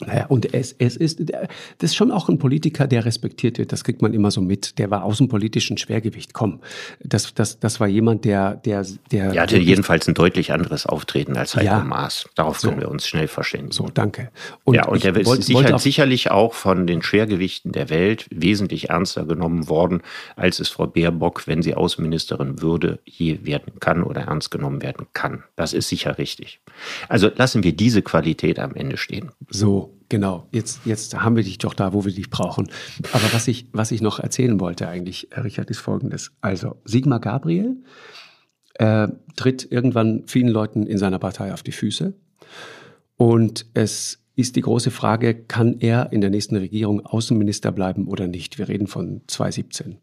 Naja, 0.00 0.26
und 0.26 0.52
es, 0.54 0.74
es 0.78 0.96
ist, 0.96 1.20
das 1.30 1.46
ist 1.78 1.94
schon 1.94 2.10
auch 2.10 2.28
ein 2.28 2.38
Politiker, 2.38 2.88
der 2.88 3.04
respektiert 3.04 3.58
wird. 3.58 3.70
Das 3.70 3.84
kriegt 3.84 4.02
man 4.02 4.12
immer 4.12 4.30
so 4.32 4.40
mit. 4.40 4.78
Der 4.78 4.90
war 4.90 5.04
außenpolitisch 5.04 5.70
ein 5.70 5.78
Schwergewicht. 5.78 6.34
Komm, 6.34 6.60
das, 7.00 7.32
das, 7.34 7.60
das 7.60 7.78
war 7.78 7.86
jemand, 7.86 8.24
der, 8.24 8.56
der, 8.56 8.84
der. 9.12 9.32
Er 9.32 9.42
hatte 9.42 9.58
jedenfalls 9.58 10.08
ein 10.08 10.14
deutlich 10.14 10.52
anderes 10.52 10.86
Auftreten 10.86 11.36
als 11.36 11.54
Heiko 11.54 11.66
ja, 11.66 11.84
Maas. 11.84 12.28
Darauf 12.34 12.58
so, 12.58 12.68
können 12.68 12.80
wir 12.80 12.90
uns 12.90 13.06
schnell 13.06 13.28
verständigen. 13.28 13.72
So, 13.72 13.88
danke. 13.92 14.30
Und 14.64 14.74
ja, 14.74 14.86
und 14.86 15.04
der 15.04 15.14
ist 15.16 15.26
wollt, 15.26 15.44
sicher, 15.44 15.78
sicherlich 15.78 16.30
auch 16.30 16.54
von 16.54 16.88
den 16.88 17.02
Schwergewichten 17.02 17.70
der 17.70 17.88
Welt 17.88 18.26
wesentlich 18.30 18.90
ernster 18.90 19.24
genommen 19.24 19.68
worden, 19.68 20.02
als 20.34 20.58
es 20.58 20.68
Frau 20.68 20.88
Baerbock, 20.88 21.46
wenn 21.46 21.62
sie 21.62 21.74
Außenministerin 21.74 22.60
würde, 22.60 22.98
je 23.04 23.44
werden 23.44 23.74
kann 23.78 24.02
oder 24.02 24.22
ernst 24.22 24.50
genommen 24.50 24.82
werden 24.82 25.06
kann. 25.12 25.44
Das 25.54 25.72
ist 25.72 25.88
sicher 25.88 26.18
richtig. 26.18 26.60
Also 27.08 27.30
lassen 27.34 27.62
wir 27.62 27.76
diese 27.76 28.02
Qualität 28.02 28.58
am 28.58 28.74
Ende 28.74 28.96
stehen. 28.96 29.30
So, 29.48 29.93
genau. 30.14 30.46
Jetzt, 30.52 30.86
jetzt 30.86 31.12
haben 31.20 31.34
wir 31.34 31.42
dich 31.42 31.58
doch 31.58 31.74
da, 31.74 31.92
wo 31.92 32.04
wir 32.04 32.12
dich 32.12 32.30
brauchen. 32.30 32.70
Aber 33.12 33.32
was 33.32 33.48
ich, 33.48 33.66
was 33.72 33.90
ich 33.90 34.00
noch 34.00 34.20
erzählen 34.20 34.60
wollte 34.60 34.86
eigentlich, 34.86 35.26
Richard, 35.36 35.70
ist 35.70 35.80
folgendes. 35.80 36.30
Also, 36.40 36.76
Sigmar 36.84 37.18
Gabriel 37.18 37.82
äh, 38.74 39.08
tritt 39.34 39.72
irgendwann 39.72 40.22
vielen 40.26 40.50
Leuten 40.50 40.86
in 40.86 40.98
seiner 40.98 41.18
Partei 41.18 41.52
auf 41.52 41.64
die 41.64 41.72
Füße. 41.72 42.14
Und 43.16 43.66
es 43.74 44.20
ist 44.36 44.54
die 44.54 44.60
große 44.60 44.92
Frage, 44.92 45.34
kann 45.34 45.80
er 45.80 46.12
in 46.12 46.20
der 46.20 46.30
nächsten 46.30 46.54
Regierung 46.54 47.04
Außenminister 47.04 47.72
bleiben 47.72 48.06
oder 48.06 48.28
nicht? 48.28 48.56
Wir 48.56 48.68
reden 48.68 48.86
von 48.86 49.22
2017. 49.26 49.98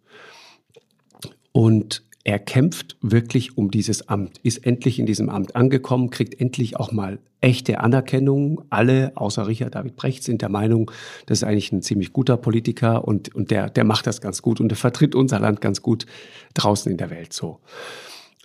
Und 1.53 2.03
er 2.23 2.39
kämpft 2.39 2.97
wirklich 3.01 3.57
um 3.57 3.71
dieses 3.71 4.07
Amt, 4.07 4.37
ist 4.43 4.65
endlich 4.65 4.99
in 4.99 5.05
diesem 5.05 5.29
Amt 5.29 5.55
angekommen, 5.55 6.09
kriegt 6.09 6.39
endlich 6.39 6.77
auch 6.77 6.91
mal 6.91 7.19
echte 7.39 7.79
Anerkennung. 7.79 8.61
Alle, 8.69 9.11
außer 9.15 9.47
Richard 9.47 9.73
David 9.73 9.95
Brecht, 9.95 10.23
sind 10.23 10.41
der 10.41 10.49
Meinung, 10.49 10.91
das 11.25 11.39
ist 11.39 11.43
eigentlich 11.43 11.71
ein 11.71 11.81
ziemlich 11.81 12.13
guter 12.13 12.37
Politiker 12.37 13.07
und, 13.07 13.33
und 13.33 13.49
der, 13.49 13.69
der 13.69 13.83
macht 13.83 14.05
das 14.05 14.21
ganz 14.21 14.41
gut 14.41 14.59
und 14.59 14.69
der 14.69 14.77
vertritt 14.77 15.15
unser 15.15 15.39
Land 15.39 15.61
ganz 15.61 15.81
gut 15.81 16.05
draußen 16.53 16.91
in 16.91 16.97
der 16.97 17.09
Welt 17.09 17.33
so. 17.33 17.59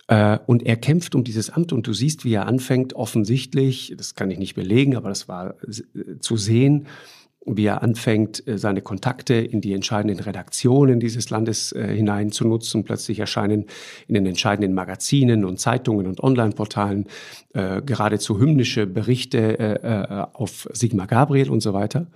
Äh, 0.07 0.39
und 0.47 0.63
er 0.63 0.77
kämpft 0.77 1.13
um 1.13 1.23
dieses 1.23 1.51
Amt 1.51 1.71
und 1.71 1.85
du 1.85 1.93
siehst, 1.93 2.25
wie 2.25 2.33
er 2.33 2.47
anfängt, 2.47 2.93
offensichtlich, 2.95 3.93
das 3.95 4.15
kann 4.15 4.31
ich 4.31 4.39
nicht 4.39 4.55
belegen, 4.55 4.95
aber 4.95 5.09
das 5.09 5.27
war 5.27 5.55
äh, 5.63 6.19
zu 6.19 6.37
sehen, 6.37 6.87
wie 7.47 7.65
er 7.65 7.81
anfängt, 7.81 8.45
äh, 8.47 8.57
seine 8.57 8.81
Kontakte 8.81 9.35
in 9.35 9.61
die 9.61 9.73
entscheidenden 9.73 10.19
Redaktionen 10.19 10.99
dieses 10.99 11.29
Landes 11.29 11.71
äh, 11.71 11.95
hinein 11.95 12.31
zu 12.31 12.47
nutzen. 12.47 12.83
Plötzlich 12.83 13.19
erscheinen 13.19 13.65
in 14.07 14.13
den 14.13 14.25
entscheidenden 14.25 14.73
Magazinen 14.73 15.45
und 15.45 15.59
Zeitungen 15.59 16.07
und 16.07 16.21
Online-Portalen 16.21 17.05
äh, 17.53 17.81
geradezu 17.81 18.39
hymnische 18.39 18.85
Berichte 18.85 19.57
äh, 19.57 19.73
äh, 19.81 20.25
auf 20.33 20.67
Sigmar 20.73 21.07
Gabriel 21.07 21.49
und 21.49 21.61
so 21.61 21.73
weiter. 21.73 22.07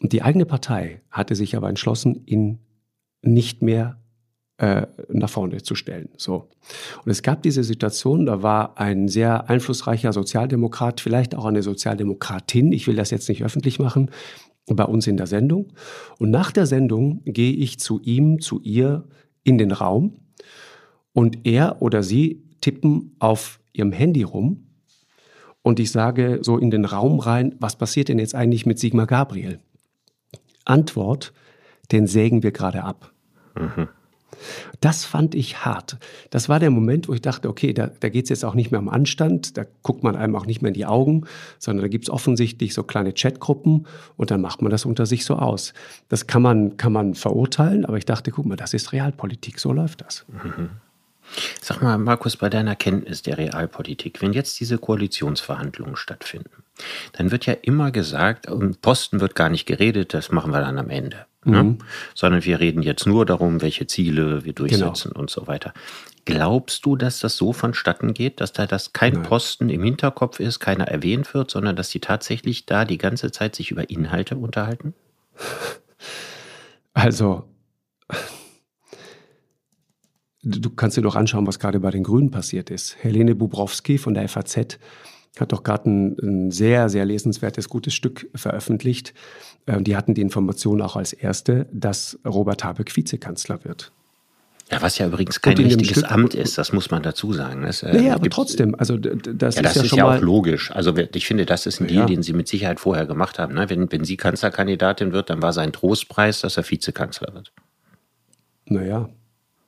Und 0.00 0.12
die 0.12 0.22
eigene 0.22 0.44
Partei 0.44 1.02
hatte 1.10 1.34
sich 1.34 1.56
aber 1.56 1.68
entschlossen, 1.68 2.22
ihn 2.26 2.58
nicht 3.22 3.62
mehr 3.62 3.98
nach 5.10 5.28
vorne 5.28 5.62
zu 5.62 5.74
stellen. 5.74 6.08
So. 6.16 6.48
Und 7.04 7.10
es 7.10 7.22
gab 7.22 7.42
diese 7.42 7.62
Situation, 7.62 8.24
da 8.24 8.42
war 8.42 8.78
ein 8.80 9.06
sehr 9.06 9.50
einflussreicher 9.50 10.14
Sozialdemokrat, 10.14 11.02
vielleicht 11.02 11.34
auch 11.34 11.44
eine 11.44 11.62
Sozialdemokratin, 11.62 12.72
ich 12.72 12.86
will 12.86 12.96
das 12.96 13.10
jetzt 13.10 13.28
nicht 13.28 13.44
öffentlich 13.44 13.78
machen, 13.78 14.10
bei 14.68 14.84
uns 14.84 15.06
in 15.06 15.16
der 15.16 15.26
Sendung. 15.26 15.72
Und 16.18 16.30
nach 16.30 16.50
der 16.50 16.66
Sendung 16.66 17.22
gehe 17.24 17.52
ich 17.52 17.78
zu 17.78 18.00
ihm, 18.00 18.40
zu 18.40 18.60
ihr 18.60 19.04
in 19.44 19.58
den 19.58 19.70
Raum 19.70 20.16
und 21.12 21.46
er 21.46 21.80
oder 21.80 22.02
sie 22.02 22.42
tippen 22.60 23.14
auf 23.18 23.60
ihrem 23.72 23.92
Handy 23.92 24.22
rum 24.22 24.66
und 25.66 25.80
ich 25.80 25.90
sage 25.90 26.38
so 26.42 26.58
in 26.58 26.70
den 26.70 26.84
Raum 26.84 27.18
rein, 27.18 27.56
was 27.58 27.74
passiert 27.74 28.08
denn 28.08 28.20
jetzt 28.20 28.36
eigentlich 28.36 28.66
mit 28.66 28.78
Sigmar 28.78 29.08
Gabriel? 29.08 29.58
Antwort, 30.64 31.32
den 31.90 32.06
sägen 32.06 32.44
wir 32.44 32.52
gerade 32.52 32.84
ab. 32.84 33.12
Mhm. 33.56 33.88
Das 34.80 35.04
fand 35.04 35.34
ich 35.34 35.64
hart. 35.64 35.98
Das 36.30 36.48
war 36.48 36.60
der 36.60 36.70
Moment, 36.70 37.08
wo 37.08 37.14
ich 37.14 37.22
dachte, 37.22 37.48
okay, 37.48 37.72
da, 37.72 37.88
da 38.00 38.08
geht 38.08 38.24
es 38.24 38.30
jetzt 38.30 38.44
auch 38.44 38.54
nicht 38.54 38.70
mehr 38.70 38.80
um 38.80 38.88
Anstand, 38.88 39.56
da 39.56 39.64
guckt 39.82 40.02
man 40.02 40.16
einem 40.16 40.36
auch 40.36 40.46
nicht 40.46 40.62
mehr 40.62 40.68
in 40.68 40.74
die 40.74 40.86
Augen, 40.86 41.26
sondern 41.58 41.82
da 41.82 41.88
gibt 41.88 42.04
es 42.04 42.10
offensichtlich 42.10 42.74
so 42.74 42.82
kleine 42.82 43.12
Chatgruppen 43.12 43.86
und 44.16 44.30
dann 44.30 44.40
macht 44.40 44.62
man 44.62 44.70
das 44.70 44.84
unter 44.84 45.06
sich 45.06 45.24
so 45.24 45.36
aus. 45.36 45.72
Das 46.08 46.26
kann 46.26 46.42
man, 46.42 46.76
kann 46.76 46.92
man 46.92 47.14
verurteilen, 47.14 47.84
aber 47.84 47.96
ich 47.96 48.04
dachte, 48.04 48.30
guck 48.30 48.46
mal, 48.46 48.56
das 48.56 48.74
ist 48.74 48.92
Realpolitik, 48.92 49.58
so 49.58 49.72
läuft 49.72 50.02
das. 50.02 50.24
Mhm. 50.28 50.70
Sag 51.60 51.82
mal, 51.82 51.98
Markus, 51.98 52.36
bei 52.36 52.48
deiner 52.48 52.76
Kenntnis 52.76 53.22
der 53.22 53.38
Realpolitik, 53.38 54.22
wenn 54.22 54.32
jetzt 54.32 54.60
diese 54.60 54.78
Koalitionsverhandlungen 54.78 55.96
stattfinden, 55.96 56.62
dann 57.12 57.30
wird 57.30 57.46
ja 57.46 57.54
immer 57.54 57.90
gesagt, 57.90 58.48
um 58.48 58.76
Posten 58.76 59.20
wird 59.20 59.34
gar 59.34 59.48
nicht 59.48 59.66
geredet, 59.66 60.14
das 60.14 60.30
machen 60.30 60.52
wir 60.52 60.60
dann 60.60 60.78
am 60.78 60.90
Ende. 60.90 61.26
Mhm. 61.46 61.52
Ne? 61.52 61.78
Sondern 62.14 62.44
wir 62.44 62.60
reden 62.60 62.82
jetzt 62.82 63.06
nur 63.06 63.24
darum, 63.24 63.62
welche 63.62 63.86
Ziele 63.86 64.44
wir 64.44 64.52
durchsetzen 64.52 65.10
genau. 65.10 65.20
und 65.20 65.30
so 65.30 65.46
weiter. 65.46 65.72
Glaubst 66.24 66.84
du, 66.84 66.96
dass 66.96 67.20
das 67.20 67.36
so 67.36 67.52
vonstatten 67.52 68.12
geht, 68.12 68.40
dass 68.40 68.52
da 68.52 68.66
das 68.66 68.92
kein 68.92 69.14
Nein. 69.14 69.22
Posten 69.22 69.68
im 69.68 69.82
Hinterkopf 69.82 70.40
ist, 70.40 70.58
keiner 70.58 70.88
erwähnt 70.88 71.32
wird, 71.34 71.50
sondern 71.50 71.76
dass 71.76 71.90
sie 71.90 72.00
tatsächlich 72.00 72.66
da 72.66 72.84
die 72.84 72.98
ganze 72.98 73.30
Zeit 73.30 73.54
sich 73.54 73.70
über 73.70 73.88
Inhalte 73.88 74.36
unterhalten? 74.36 74.94
Also, 76.98 77.44
du 80.42 80.70
kannst 80.70 80.96
dir 80.96 81.02
doch 81.02 81.14
anschauen, 81.14 81.46
was 81.46 81.58
gerade 81.58 81.78
bei 81.78 81.90
den 81.90 82.04
Grünen 82.04 82.30
passiert 82.30 82.70
ist. 82.70 82.96
Helene 83.02 83.34
Bubrowski 83.34 83.98
von 83.98 84.14
der 84.14 84.26
FAZ 84.30 84.78
hat 85.40 85.52
doch 85.52 85.62
gerade 85.62 85.90
ein, 85.90 86.16
ein, 86.22 86.50
sehr, 86.50 86.88
sehr 86.88 87.04
lesenswertes, 87.04 87.68
gutes 87.68 87.94
Stück 87.94 88.28
veröffentlicht. 88.34 89.14
Äh, 89.66 89.82
die 89.82 89.96
hatten 89.96 90.14
die 90.14 90.22
Information 90.22 90.80
auch 90.82 90.96
als 90.96 91.12
erste, 91.12 91.66
dass 91.72 92.18
Robert 92.24 92.64
Habeck 92.64 92.96
Vizekanzler 92.96 93.64
wird. 93.64 93.92
Ja, 94.70 94.82
was 94.82 94.98
ja 94.98 95.06
übrigens 95.06 95.40
kein 95.40 95.56
richtiges 95.56 95.98
Stück, 95.98 96.10
Amt 96.10 96.34
ist, 96.34 96.58
das 96.58 96.72
muss 96.72 96.90
man 96.90 97.00
dazu 97.02 97.32
sagen. 97.32 97.62
Das, 97.62 97.84
äh, 97.84 97.92
naja, 97.92 98.14
aber 98.14 98.28
trotzdem, 98.28 98.74
also 98.74 98.96
das 98.96 99.54
ja, 99.54 99.60
ist 99.60 99.64
das 99.64 99.74
ja 99.76 99.82
ist 99.82 99.88
schon 99.88 99.98
ja 99.98 100.16
auch 100.16 100.20
logisch. 100.20 100.72
Also 100.72 100.92
ich 100.96 101.26
finde, 101.26 101.46
das 101.46 101.66
ist 101.66 101.80
ein 101.80 101.86
Deal, 101.86 102.00
ja. 102.00 102.06
den 102.06 102.22
Sie 102.24 102.32
mit 102.32 102.48
Sicherheit 102.48 102.80
vorher 102.80 103.06
gemacht 103.06 103.38
haben. 103.38 103.54
Ne? 103.54 103.70
Wenn, 103.70 103.92
wenn 103.92 104.04
sie 104.04 104.16
Kanzlerkandidatin 104.16 105.12
wird, 105.12 105.30
dann 105.30 105.40
war 105.40 105.52
sein 105.52 105.72
Trostpreis, 105.72 106.40
dass 106.40 106.56
er 106.56 106.68
Vizekanzler 106.68 107.32
wird. 107.32 107.52
Naja, 108.64 109.08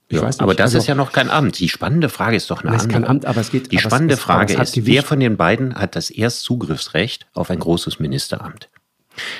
ich 0.09 0.17
ja, 0.17 0.23
weiß 0.23 0.37
nicht. 0.37 0.43
Aber 0.43 0.55
das 0.55 0.67
also, 0.67 0.79
ist 0.79 0.87
ja 0.87 0.95
noch 0.95 1.13
kein 1.13 1.29
Amt. 1.29 1.59
Die 1.59 1.69
spannende 1.69 2.09
Frage 2.09 2.37
ist 2.37 2.51
doch 2.51 2.63
eine 2.63 2.71
andere. 2.71 2.81
Es 2.81 2.87
ist 2.87 2.93
kein 2.93 3.05
Amt, 3.05 3.27
aber 3.27 3.41
es 3.41 3.51
geht. 3.51 3.71
Die 3.71 3.79
spannende 3.79 4.15
es, 4.15 4.21
Frage 4.21 4.55
ist, 4.55 4.87
wer 4.87 5.03
von 5.03 5.21
den 5.21 5.37
beiden 5.37 5.75
hat 5.75 5.97
das 5.97 6.11
Erstzugriffsrecht 6.11 7.27
auf 7.35 7.51
ein 7.51 7.59
großes 7.59 8.01
Ministeramt? 8.01 8.71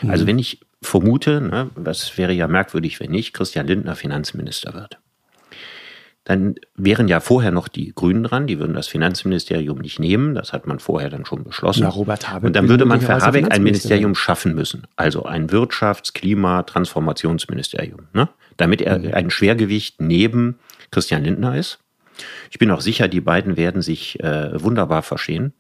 Mhm. 0.03 0.11
Also 0.11 0.27
wenn 0.27 0.39
ich 0.39 0.61
vermute, 0.83 1.41
ne, 1.41 1.71
das 1.77 2.19
wäre 2.19 2.33
ja 2.33 2.49
merkwürdig, 2.49 3.01
wenn 3.01 3.11
nicht, 3.11 3.33
Christian 3.33 3.67
Lindner 3.67 3.97
Finanzminister 3.97 4.75
wird. 4.75 4.99
Dann 6.29 6.55
wären 6.77 7.09
ja 7.09 7.21
vorher 7.21 7.51
noch 7.51 7.69
die 7.69 7.93
Grünen 7.95 8.23
dran, 8.23 8.47
die 8.47 8.59
würden 8.59 8.75
das 8.75 8.87
Finanzministerium 8.87 9.79
nicht 9.79 9.99
nehmen, 9.99 10.35
das 10.35 10.53
hat 10.53 10.67
man 10.67 10.79
vorher 10.79 11.11
dann 11.11 11.25
schon 11.25 11.43
beschlossen. 11.43 11.83
Na, 11.83 11.89
Robert 11.89 12.31
Habeck 12.31 12.47
Und 12.47 12.55
dann 12.55 12.69
würde 12.69 12.85
man 12.85 13.01
für 13.01 13.21
Habeck 13.21 13.51
ein 13.51 13.63
Ministerium 13.63 14.15
schaffen 14.15 14.55
müssen, 14.55 14.87
also 14.95 15.25
ein 15.25 15.49
Wirtschafts-, 15.49 16.13
Klima-, 16.13 16.63
Transformationsministerium. 16.63 18.09
Ne? 18.13 18.29
damit 18.59 18.83
er 18.83 18.99
mhm. 18.99 19.15
ein 19.15 19.31
Schwergewicht 19.31 20.03
neben 20.03 20.59
Christian 20.91 21.25
Lindner 21.25 21.57
ist. 21.57 21.79
Ich 22.51 22.59
bin 22.59 22.71
auch 22.71 22.83
sicher, 22.83 23.09
die 23.09 23.23
beiden 23.23 23.57
werden 23.57 23.81
sich 23.81 24.21
äh, 24.21 24.63
wunderbar 24.63 25.03
verstehen. 25.03 25.55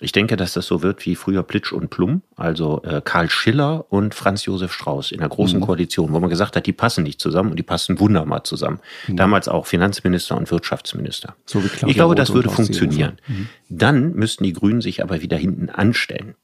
Ich 0.00 0.12
denke, 0.12 0.36
dass 0.36 0.52
das 0.52 0.66
so 0.66 0.82
wird 0.82 1.04
wie 1.06 1.16
früher 1.16 1.42
Plitsch 1.42 1.72
und 1.72 1.90
Plum, 1.90 2.22
also 2.36 2.82
äh, 2.84 3.00
Karl 3.04 3.28
Schiller 3.30 3.86
und 3.88 4.14
Franz 4.14 4.44
Josef 4.44 4.72
Strauß 4.72 5.10
in 5.10 5.18
der 5.18 5.28
großen 5.28 5.58
mhm. 5.58 5.64
Koalition, 5.64 6.12
wo 6.12 6.20
man 6.20 6.30
gesagt 6.30 6.54
hat, 6.54 6.66
die 6.66 6.72
passen 6.72 7.02
nicht 7.02 7.20
zusammen 7.20 7.50
und 7.50 7.56
die 7.56 7.64
passen 7.64 7.98
wunderbar 7.98 8.44
zusammen. 8.44 8.78
Mhm. 9.08 9.16
Damals 9.16 9.48
auch 9.48 9.66
Finanzminister 9.66 10.36
und 10.36 10.50
Wirtschaftsminister. 10.50 11.34
So 11.46 11.60
ich 11.86 11.94
glaube, 11.94 12.14
das 12.14 12.32
würde 12.32 12.48
funktionieren. 12.48 13.18
Mhm. 13.26 13.48
Dann 13.68 14.12
müssten 14.14 14.44
die 14.44 14.52
Grünen 14.52 14.80
sich 14.80 15.02
aber 15.02 15.20
wieder 15.20 15.36
hinten 15.36 15.68
anstellen. 15.68 16.34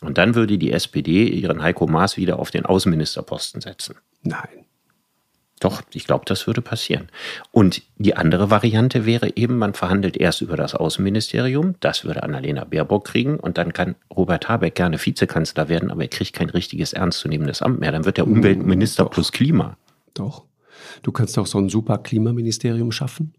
Und 0.00 0.18
dann 0.18 0.34
würde 0.34 0.58
die 0.58 0.72
SPD 0.72 1.28
ihren 1.28 1.62
Heiko 1.62 1.86
Maas 1.86 2.16
wieder 2.16 2.38
auf 2.38 2.50
den 2.50 2.66
Außenministerposten 2.66 3.60
setzen. 3.60 3.94
Nein. 4.22 4.63
Doch, 5.64 5.80
ich 5.94 6.04
glaube, 6.06 6.26
das 6.26 6.46
würde 6.46 6.60
passieren. 6.60 7.08
Und 7.50 7.80
die 7.96 8.14
andere 8.18 8.50
Variante 8.50 9.06
wäre 9.06 9.34
eben, 9.34 9.56
man 9.56 9.72
verhandelt 9.72 10.14
erst 10.14 10.42
über 10.42 10.58
das 10.58 10.74
Außenministerium, 10.74 11.76
das 11.80 12.04
würde 12.04 12.22
Annalena 12.22 12.64
Baerbock 12.64 13.06
kriegen 13.06 13.40
und 13.40 13.56
dann 13.56 13.72
kann 13.72 13.94
Robert 14.14 14.46
Habeck 14.46 14.74
gerne 14.74 14.98
Vizekanzler 15.02 15.70
werden, 15.70 15.90
aber 15.90 16.02
er 16.02 16.08
kriegt 16.08 16.34
kein 16.34 16.50
richtiges 16.50 16.92
ernstzunehmendes 16.92 17.62
Amt 17.62 17.80
mehr. 17.80 17.92
Dann 17.92 18.04
wird 18.04 18.18
er 18.18 18.26
Umweltminister 18.26 19.04
Doch. 19.04 19.12
plus 19.12 19.32
Klima. 19.32 19.78
Doch. 20.12 20.44
Du 21.02 21.12
kannst 21.12 21.38
doch 21.38 21.46
so 21.46 21.56
ein 21.56 21.70
super 21.70 21.96
Klimaministerium 21.96 22.92
schaffen. 22.92 23.32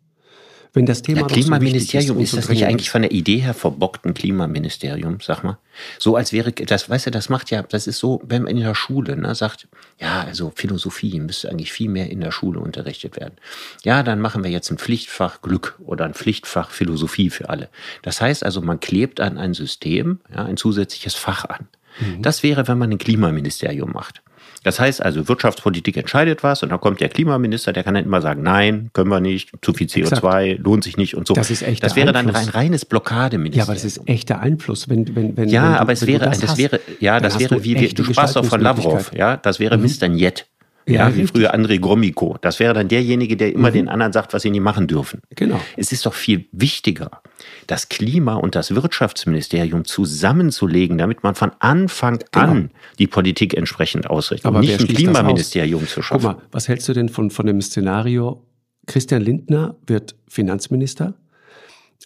Wenn 0.73 0.85
das 0.85 1.01
Thema 1.01 1.21
ja, 1.21 1.27
Klimaministerium 1.27 2.17
so 2.17 2.21
ist, 2.21 2.33
ist 2.33 2.37
das 2.37 2.49
nicht 2.49 2.65
eigentlich 2.65 2.89
von 2.89 3.01
der 3.01 3.11
Idee 3.11 3.37
her 3.37 3.53
verbockt, 3.53 4.05
ein 4.05 4.13
Klimaministerium, 4.13 5.19
sag 5.21 5.43
mal? 5.43 5.57
So 5.99 6.15
als 6.15 6.33
wäre, 6.33 6.51
das, 6.51 6.89
weißt 6.89 7.07
du, 7.07 7.11
das 7.11 7.29
macht 7.29 7.51
ja, 7.51 7.63
das 7.63 7.87
ist 7.87 7.99
so, 7.99 8.21
wenn 8.25 8.43
man 8.43 8.51
in 8.55 8.63
der 8.63 8.75
Schule 8.75 9.17
ne, 9.17 9.35
sagt, 9.35 9.67
ja, 9.99 10.23
also 10.23 10.51
Philosophie 10.55 11.19
müsste 11.19 11.49
eigentlich 11.49 11.71
viel 11.71 11.89
mehr 11.89 12.09
in 12.09 12.21
der 12.21 12.31
Schule 12.31 12.59
unterrichtet 12.59 13.15
werden. 13.17 13.35
Ja, 13.83 14.03
dann 14.03 14.19
machen 14.19 14.43
wir 14.43 14.51
jetzt 14.51 14.69
ein 14.71 14.77
Pflichtfach 14.77 15.41
Glück 15.41 15.77
oder 15.85 16.05
ein 16.05 16.13
Pflichtfach 16.13 16.69
Philosophie 16.69 17.29
für 17.29 17.49
alle. 17.49 17.69
Das 18.01 18.21
heißt 18.21 18.43
also, 18.43 18.61
man 18.61 18.79
klebt 18.79 19.19
an 19.19 19.37
ein 19.37 19.53
System, 19.53 20.19
ja, 20.33 20.45
ein 20.45 20.57
zusätzliches 20.57 21.15
Fach 21.15 21.45
an. 21.45 21.67
Mhm. 21.99 22.21
Das 22.21 22.43
wäre, 22.43 22.67
wenn 22.67 22.77
man 22.77 22.91
ein 22.91 22.97
Klimaministerium 22.97 23.91
macht. 23.91 24.21
Das 24.65 24.79
heißt 24.79 25.03
also, 25.03 25.27
Wirtschaftspolitik 25.27 25.95
entscheidet 25.95 26.41
was 26.41 26.63
und 26.63 26.69
dann 26.69 26.81
kommt 26.81 26.99
der 26.99 27.09
Klimaminister, 27.09 27.71
der 27.71 27.83
kann 27.83 27.93
dann 27.93 28.03
immer 28.03 28.19
sagen, 28.19 28.41
nein, 28.41 28.89
können 28.93 29.11
wir 29.11 29.19
nicht, 29.19 29.51
zu 29.61 29.73
viel 29.73 29.85
CO2, 29.85 30.07
Exakt. 30.07 30.65
lohnt 30.65 30.83
sich 30.83 30.97
nicht 30.97 31.15
und 31.15 31.27
so. 31.27 31.35
Das 31.35 31.51
ist 31.51 31.61
echt 31.61 31.83
Das 31.83 31.95
wäre 31.95 32.09
Einfluss. 32.09 32.33
dann 32.33 32.43
ein 32.43 32.49
reines 32.49 32.83
Blockadeministerium. 32.83 33.59
Ja, 33.59 33.63
aber 33.63 33.75
das 33.75 33.85
ist 33.85 34.01
echter 34.09 34.39
Einfluss, 34.39 34.89
wenn 34.89 35.15
wenn 35.15 35.37
wenn 35.37 35.49
Ja, 35.49 35.73
wenn 35.73 35.77
aber 35.77 35.93
es 35.93 36.07
wäre 36.07 36.25
das, 36.25 36.39
das 36.39 36.57
wäre 36.57 36.79
ja, 36.99 37.19
das 37.19 37.37
wäre 37.37 37.63
wie 37.63 37.75
du 37.75 38.03
sprachst 38.05 38.35
doch 38.35 38.43
von 38.43 38.59
Lavrov, 38.59 39.11
ja, 39.13 39.37
das 39.37 39.59
wäre 39.59 39.77
mhm. 39.77 39.83
Mr. 39.83 40.07
Njet. 40.07 40.47
Ja, 40.87 41.09
ja, 41.09 41.15
wie 41.15 41.25
früher 41.25 41.55
André 41.55 41.79
Gromiko. 41.79 42.37
Das 42.41 42.59
wäre 42.59 42.73
dann 42.73 42.87
derjenige, 42.87 43.35
der 43.35 43.51
immer 43.53 43.69
mhm. 43.69 43.73
den 43.73 43.89
anderen 43.89 44.13
sagt, 44.13 44.33
was 44.33 44.43
sie 44.43 44.51
nicht 44.51 44.61
machen 44.61 44.87
dürfen. 44.87 45.21
Genau. 45.31 45.59
Es 45.77 45.91
ist 45.91 46.05
doch 46.05 46.13
viel 46.13 46.45
wichtiger, 46.51 47.21
das 47.65 47.89
Klima- 47.89 48.35
und 48.35 48.55
das 48.55 48.75
Wirtschaftsministerium 48.75 49.85
zusammenzulegen, 49.85 50.97
damit 50.97 51.23
man 51.23 51.33
von 51.33 51.51
Anfang 51.59 52.19
genau. 52.31 52.45
an 52.45 52.71
die 52.99 53.07
Politik 53.07 53.55
entsprechend 53.55 54.07
ausrichtet. 54.09 54.45
Aber 54.45 54.59
nicht 54.59 54.79
ein 54.79 54.87
Klimaministerium 54.87 55.87
zu 55.87 56.03
schaffen. 56.03 56.21
Guck 56.23 56.37
mal, 56.37 56.43
was 56.51 56.67
hältst 56.67 56.87
du 56.87 56.93
denn 56.93 57.09
von, 57.09 57.31
von 57.31 57.47
dem 57.47 57.61
Szenario? 57.61 58.45
Christian 58.85 59.23
Lindner 59.23 59.75
wird 59.87 60.15
Finanzminister. 60.27 61.15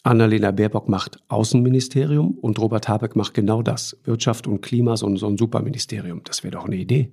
Annalena 0.03 0.51
Baerbock 0.51 0.87
macht 0.87 1.17
Außenministerium 1.27 2.37
und 2.39 2.57
Robert 2.59 2.87
Habeck 2.87 3.17
macht 3.17 3.33
genau 3.33 3.61
das. 3.61 3.97
Wirtschaft 4.05 4.47
und 4.47 4.61
Klima, 4.61 4.95
so 4.95 5.07
ein, 5.07 5.17
so 5.17 5.27
ein 5.27 5.37
Superministerium. 5.37 6.21
Das 6.23 6.43
wäre 6.43 6.51
doch 6.51 6.65
eine 6.65 6.77
Idee. 6.77 7.11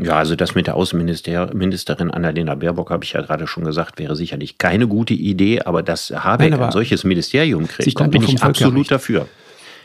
Ja, 0.00 0.14
also 0.14 0.36
das 0.36 0.54
mit 0.54 0.66
der 0.66 0.76
Außenministerin 0.76 2.10
Annalena 2.10 2.54
Baerbock, 2.54 2.90
habe 2.90 3.04
ich 3.04 3.12
ja 3.12 3.20
gerade 3.20 3.46
schon 3.46 3.64
gesagt, 3.64 3.98
wäre 3.98 4.16
sicherlich 4.16 4.58
keine 4.58 4.86
gute 4.86 5.14
Idee, 5.14 5.62
aber 5.62 5.82
dass 5.82 6.10
Habeck 6.10 6.50
Nein, 6.50 6.54
aber 6.54 6.66
ein 6.66 6.72
solches 6.72 7.04
Ministerium 7.04 7.66
kriegt, 7.66 7.98
dann 7.98 8.10
bin 8.10 8.22
ich 8.22 8.42
absolut 8.42 8.90
dafür. 8.90 9.26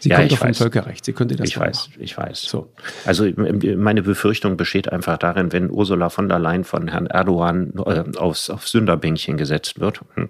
Sie 0.03 0.09
ja, 0.09 0.17
kommt 0.17 0.33
doch 0.33 0.37
vom 0.39 0.53
Völkerrecht. 0.53 1.05
Sie 1.05 1.13
könnte 1.13 1.37
das 1.37 1.47
Ich 1.47 1.57
weiß, 1.57 1.87
machen. 1.87 2.03
ich 2.03 2.17
weiß. 2.17 2.41
So. 2.41 2.73
Also 3.05 3.25
meine 3.77 4.03
Befürchtung 4.03 4.57
besteht 4.57 4.91
einfach 4.91 5.17
darin, 5.17 5.53
wenn 5.53 5.71
Ursula 5.71 6.09
von 6.09 6.27
der 6.27 6.39
Leyen 6.39 6.65
von 6.65 6.89
Herrn 6.89 7.05
Erdogan 7.05 7.71
äh, 7.77 8.17
aufs, 8.17 8.49
aufs 8.49 8.71
Sünderbänkchen 8.71 9.37
gesetzt 9.37 9.79
wird, 9.79 10.01
hm, 10.15 10.29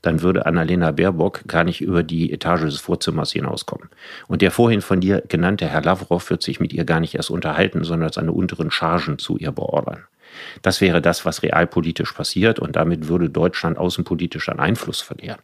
dann 0.00 0.22
würde 0.22 0.46
Annalena 0.46 0.92
Baerbock 0.92 1.46
gar 1.46 1.64
nicht 1.64 1.82
über 1.82 2.02
die 2.02 2.32
Etage 2.32 2.62
des 2.62 2.78
Vorzimmers 2.78 3.32
hinauskommen. 3.32 3.90
Und 4.26 4.40
der 4.40 4.50
vorhin 4.50 4.80
von 4.80 5.02
dir 5.02 5.22
genannte 5.28 5.68
Herr 5.68 5.82
Lavrov 5.82 6.30
wird 6.30 6.42
sich 6.42 6.58
mit 6.58 6.72
ihr 6.72 6.86
gar 6.86 7.00
nicht 7.00 7.14
erst 7.14 7.28
unterhalten, 7.30 7.84
sondern 7.84 8.10
seine 8.10 8.32
unteren 8.32 8.70
Chargen 8.70 9.18
zu 9.18 9.36
ihr 9.36 9.52
beordern. 9.52 10.04
Das 10.62 10.80
wäre 10.80 11.02
das, 11.02 11.26
was 11.26 11.42
realpolitisch 11.42 12.12
passiert 12.12 12.58
und 12.58 12.74
damit 12.74 13.08
würde 13.08 13.28
Deutschland 13.28 13.76
außenpolitisch 13.76 14.48
an 14.48 14.60
Einfluss 14.60 15.02
verlieren. 15.02 15.40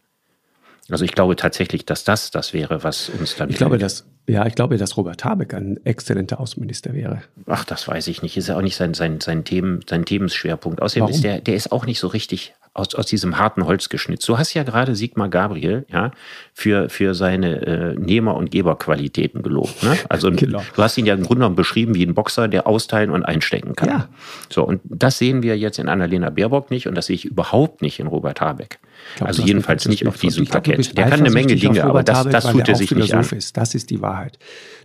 Also 0.89 1.05
ich 1.05 1.11
glaube 1.11 1.35
tatsächlich, 1.35 1.85
dass 1.85 2.03
das 2.03 2.31
das 2.31 2.53
wäre, 2.53 2.83
was 2.83 3.09
uns 3.09 3.35
dann. 3.35 3.49
Ich 3.49 3.57
glaube, 3.57 3.77
dass 3.77 4.05
ja, 4.29 4.45
ich 4.45 4.55
glaube, 4.55 4.77
dass 4.77 4.97
Robert 4.97 5.23
Habeck 5.23 5.53
ein 5.53 5.79
exzellenter 5.85 6.41
Außenminister 6.41 6.93
wäre. 6.93 7.21
Ach, 7.45 7.63
das 7.63 7.87
weiß 7.87 8.07
ich 8.07 8.21
nicht. 8.21 8.35
Ist 8.35 8.49
ja 8.49 8.57
auch 8.57 8.61
nicht 8.61 8.75
sein, 8.75 8.93
sein, 8.93 9.21
sein, 9.21 9.45
Themen, 9.45 9.79
sein 9.89 10.03
Themenschwerpunkt. 10.03 10.81
Außerdem 10.81 11.03
Warum? 11.03 11.15
ist 11.15 11.23
der, 11.23 11.39
der 11.39 11.55
ist 11.55 11.71
auch 11.71 11.85
nicht 11.85 11.99
so 11.99 12.07
richtig 12.07 12.53
aus, 12.73 12.93
aus 12.93 13.05
diesem 13.05 13.37
harten 13.37 13.65
Holz 13.65 13.87
geschnitzt. 13.87 14.27
Du 14.27 14.37
hast 14.37 14.53
ja 14.53 14.63
gerade 14.63 14.95
Sigmar 14.95 15.29
Gabriel 15.29 15.85
ja, 15.89 16.11
für, 16.53 16.89
für 16.89 17.15
seine 17.15 17.65
äh, 17.65 17.95
Nehmer- 17.95 18.35
und 18.35 18.51
Geberqualitäten 18.51 19.43
gelobt. 19.43 19.81
Ne? 19.81 19.97
Also 20.09 20.29
genau. 20.35 20.61
du 20.75 20.83
hast 20.83 20.97
ihn 20.97 21.05
ja 21.05 21.13
im 21.13 21.23
Grunde 21.23 21.39
genommen 21.39 21.55
beschrieben 21.55 21.95
wie 21.95 22.05
ein 22.05 22.13
Boxer, 22.13 22.49
der 22.49 22.67
austeilen 22.67 23.11
und 23.11 23.23
einstecken 23.23 23.75
kann. 23.75 23.89
Ja. 23.89 24.09
So, 24.49 24.63
und 24.63 24.81
das 24.83 25.17
sehen 25.17 25.41
wir 25.41 25.57
jetzt 25.57 25.79
in 25.79 25.87
Annalena 25.87 26.29
Baerbock 26.29 26.69
nicht 26.69 26.87
und 26.87 26.95
das 26.95 27.07
sehe 27.07 27.15
ich 27.15 27.25
überhaupt 27.25 27.81
nicht 27.81 27.99
in 27.99 28.07
Robert 28.07 28.41
Habeck. 28.41 28.79
Glaub, 29.15 29.29
also 29.29 29.43
jedenfalls 29.43 29.87
nicht 29.87 30.05
auf 30.07 30.17
diesem 30.17 30.45
Parkett. 30.45 30.97
Der 30.97 31.09
kann 31.09 31.19
eine 31.19 31.31
Menge 31.31 31.55
Dinge, 31.55 31.83
aber 31.83 32.03
das, 32.03 32.27
das 32.27 32.51
tut 32.51 32.67
er 32.67 32.75
sich 32.75 32.91
nicht 32.91 33.13
an. 33.13 33.25
Ist. 33.25 33.57
Das 33.57 33.73
ist 33.75 33.89
die 33.89 34.01
Wahrheit. 34.01 34.37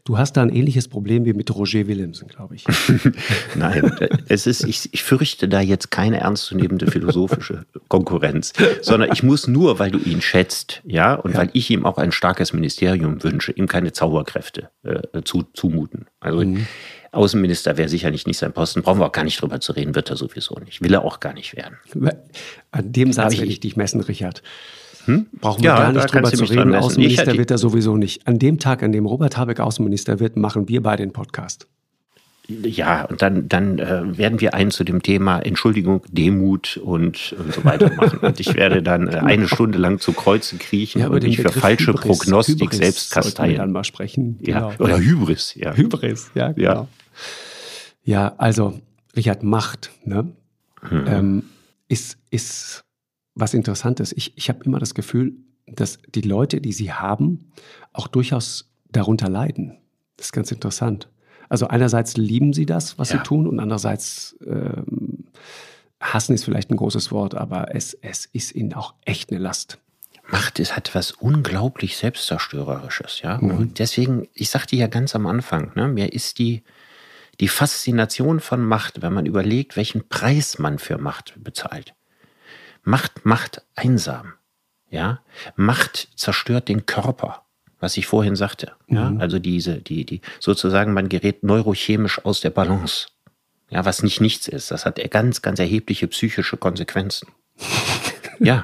Du 0.05 0.19
hast 0.19 0.37
da 0.37 0.43
ein 0.43 0.49
ähnliches 0.49 0.89
Problem 0.89 1.25
wie 1.25 1.33
mit 1.33 1.55
Roger 1.55 1.87
Willemsen, 1.87 2.27
glaube 2.29 2.57
ich. 2.57 2.65
Nein, 3.55 3.93
es 4.27 4.47
ist, 4.47 4.65
ich, 4.65 4.93
ich 4.93 5.03
fürchte 5.03 5.49
da 5.49 5.61
jetzt 5.61 5.91
keine 5.91 6.19
ernstzunehmende 6.21 6.91
philosophische 6.91 7.67
Konkurrenz, 7.89 8.53
sondern 8.81 9.13
ich 9.13 9.23
muss 9.23 9.47
nur, 9.47 9.79
weil 9.79 9.93
du 9.93 9.99
ihn 9.99 10.21
schätzt, 10.21 10.83
ja, 10.85 11.15
und 11.15 11.33
ja. 11.33 11.39
weil 11.39 11.51
ich 11.53 11.71
ihm 11.71 11.87
auch 11.87 11.99
ein 11.99 12.11
starkes 12.11 12.53
Ministerium 12.53 13.23
wünsche, 13.23 13.53
ihm 13.53 13.69
keine 13.69 13.93
Zauberkräfte 13.93 14.71
äh, 14.83 15.23
zu, 15.23 15.45
zumuten. 15.53 16.07
Also 16.19 16.45
mhm. 16.45 16.67
Außenminister 17.13 17.77
wäre 17.77 17.89
sicherlich 17.89 18.27
nicht 18.27 18.39
sein 18.39 18.53
Posten, 18.53 18.83
brauchen 18.83 18.99
wir 18.99 19.07
auch 19.07 19.13
gar 19.13 19.25
nicht 19.25 19.41
drüber 19.41 19.61
zu 19.61 19.73
reden, 19.73 19.95
wird 19.95 20.11
er 20.11 20.17
sowieso 20.17 20.59
nicht. 20.65 20.83
Will 20.83 20.95
er 20.95 21.05
auch 21.05 21.21
gar 21.21 21.35
nicht 21.35 21.55
werden. 21.55 21.77
An 22.71 22.93
dem 22.93 23.13
Satz 23.13 23.37
werde 23.37 23.53
ich 23.53 23.61
dich 23.61 23.77
messen, 23.77 24.01
Richard. 24.01 24.43
Hm? 25.05 25.27
Brauchen 25.41 25.63
wir 25.63 25.71
ja, 25.71 25.77
gar 25.77 25.93
nicht 25.93 26.13
drüber 26.13 26.33
zu 26.33 26.45
reden. 26.45 26.75
Außenminister 26.75 27.37
wird 27.37 27.51
er 27.51 27.59
sowieso 27.59 27.97
nicht. 27.97 28.27
An 28.27 28.39
dem 28.39 28.59
Tag, 28.59 28.83
an 28.83 28.93
dem 28.93 29.05
Robert 29.05 29.37
Habeck 29.37 29.61
Außenminister 29.61 30.21
wird, 30.21 30.37
machen 30.37 30.69
wir 30.69 30.83
beide 30.83 31.03
den 31.03 31.13
Podcast. 31.13 31.67
Ja, 32.49 33.05
und 33.05 33.23
dann, 33.23 33.49
dann 33.49 33.79
äh, 33.79 34.19
werden 34.19 34.41
wir 34.41 34.53
einen 34.55 34.73
zu 34.73 34.83
dem 34.83 35.03
Thema 35.03 35.39
Entschuldigung, 35.39 36.03
Demut 36.11 36.77
und, 36.77 37.35
und 37.39 37.55
so 37.55 37.65
weiter 37.65 37.93
machen. 37.95 38.19
Und 38.19 38.41
ich 38.41 38.55
werde 38.55 38.83
dann 38.83 39.09
äh, 39.09 39.19
eine 39.19 39.47
Stunde 39.47 39.79
lang 39.79 40.01
zu 40.01 40.13
Kreuze 40.13 40.57
kriechen 40.57 41.01
ja, 41.01 41.09
und 41.09 41.23
mich 41.23 41.41
für 41.41 41.51
falsche 41.51 41.93
Hybris, 41.93 42.03
Prognostik 42.03 42.61
Hybris 42.61 42.79
selbst 42.79 43.11
kasteien. 43.13 43.57
dann 43.57 43.73
mal 43.73 43.85
sprechen. 43.85 44.39
Genau. 44.43 44.71
Ja, 44.71 44.81
oder 44.81 44.99
Hybris, 44.99 45.55
ja. 45.55 45.73
Hybris, 45.73 46.33
ja, 46.35 46.53
genau. 46.53 46.69
Ja, 46.69 46.89
ja 48.05 48.35
also, 48.39 48.81
Richard, 49.15 49.45
Macht 49.45 49.91
ne? 50.05 50.33
Mhm. 50.91 51.05
Ähm, 51.07 51.43
ist, 51.89 52.19
ist 52.31 52.85
was 53.35 53.55
Interessantes. 53.55 54.13
Ich, 54.13 54.37
ich 54.37 54.49
habe 54.49 54.65
immer 54.65 54.81
das 54.81 54.95
Gefühl, 54.95 55.35
dass 55.67 56.01
die 56.13 56.23
Leute, 56.23 56.61
die 56.61 56.73
sie 56.73 56.93
haben, 56.93 57.53
auch 57.93 58.09
durchaus 58.09 58.73
darunter 58.91 59.29
leiden. 59.29 59.79
Das 60.17 60.27
ist 60.27 60.33
ganz 60.33 60.51
interessant. 60.51 61.09
Also 61.53 61.69
einerseits 61.69 62.17
lieben 62.17 62.55
sie 62.55 62.65
das, 62.65 62.99
was 62.99 63.11
ja. 63.11 63.19
sie 63.19 63.25
tun, 63.25 63.47
und 63.47 63.61
andererseits 63.61 64.39
ähm, 64.47 65.25
hassen 66.01 66.35
ist 66.35 66.47
vielleicht 66.47 66.71
ein 66.71 66.79
großes 66.79 67.13
Wort, 67.13 67.35
aber 67.35 67.75
es, 67.75 67.93
es 67.93 68.25
ist 68.25 68.55
ihnen 68.55 68.73
auch 68.73 68.95
echt 69.05 69.31
eine 69.31 69.39
Last. 69.39 69.77
Macht 70.27 70.61
es 70.61 70.75
hat 70.75 70.95
was 70.95 71.11
unglaublich 71.11 71.99
Selbstzerstörerisches, 71.99 73.21
ja. 73.21 73.37
Mhm. 73.37 73.51
Und 73.51 73.79
deswegen, 73.81 74.29
ich 74.33 74.49
sagte 74.49 74.77
ja 74.77 74.87
ganz 74.87 75.15
am 75.15 75.27
Anfang, 75.27 75.73
ne, 75.75 75.89
mir 75.89 76.15
ist 76.15 76.39
die, 76.39 76.63
die 77.39 77.49
Faszination 77.49 78.41
von 78.41 78.65
Macht, 78.65 79.03
wenn 79.03 79.13
man 79.13 79.27
überlegt, 79.27 79.77
welchen 79.77 80.09
Preis 80.09 80.59
man 80.59 80.79
für 80.79 80.97
Macht 80.97 81.35
bezahlt. 81.37 81.93
Macht 82.83 83.27
macht 83.27 83.61
einsam. 83.75 84.33
Ja, 84.89 85.21
Macht 85.57 86.13
zerstört 86.17 86.69
den 86.69 86.87
Körper, 86.87 87.45
was 87.83 87.97
ich 87.97 88.07
vorhin 88.07 88.37
sagte. 88.37 88.73
Ja, 88.89 89.11
mhm. 89.11 89.21
also 89.21 89.39
diese, 89.39 89.77
die, 89.77 90.07
die, 90.07 90.21
sozusagen, 90.41 90.93
man 90.93 91.09
gerät 91.09 91.43
neurochemisch 91.43 92.25
aus 92.25 92.41
der 92.41 92.51
Balance. 92.51 93.09
Ja, 93.71 93.85
was 93.85 94.03
nicht 94.03 94.21
nichts 94.21 94.49
ist. 94.49 94.71
Das 94.71 94.87
hat 94.87 95.01
ganz, 95.11 95.43
ganz 95.43 95.59
erhebliche 95.59 96.07
psychische 96.09 96.57
Konsequenzen. 96.57 97.29
ja. 98.39 98.63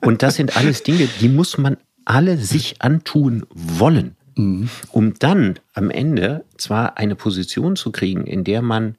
Und 0.00 0.22
das 0.22 0.36
sind 0.36 0.56
alles 0.56 0.82
Dinge, 0.82 1.08
die 1.20 1.28
muss 1.28 1.58
man 1.58 1.76
alle 2.04 2.36
sich 2.36 2.80
antun 2.82 3.46
wollen, 3.50 4.16
mhm. 4.36 4.68
um 4.90 5.14
dann 5.18 5.58
am 5.74 5.90
Ende 5.90 6.44
zwar 6.56 6.98
eine 6.98 7.16
Position 7.16 7.76
zu 7.76 7.90
kriegen, 7.90 8.26
in 8.26 8.44
der 8.44 8.62
man 8.62 8.96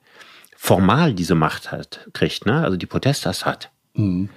formal 0.56 1.14
diese 1.14 1.36
Macht 1.36 1.72
hat, 1.72 2.10
kriegt, 2.14 2.46
ne? 2.46 2.64
also 2.64 2.78
die 2.78 2.86
Protestas 2.86 3.46
hat, 3.46 3.70
Mhm. 3.94 4.30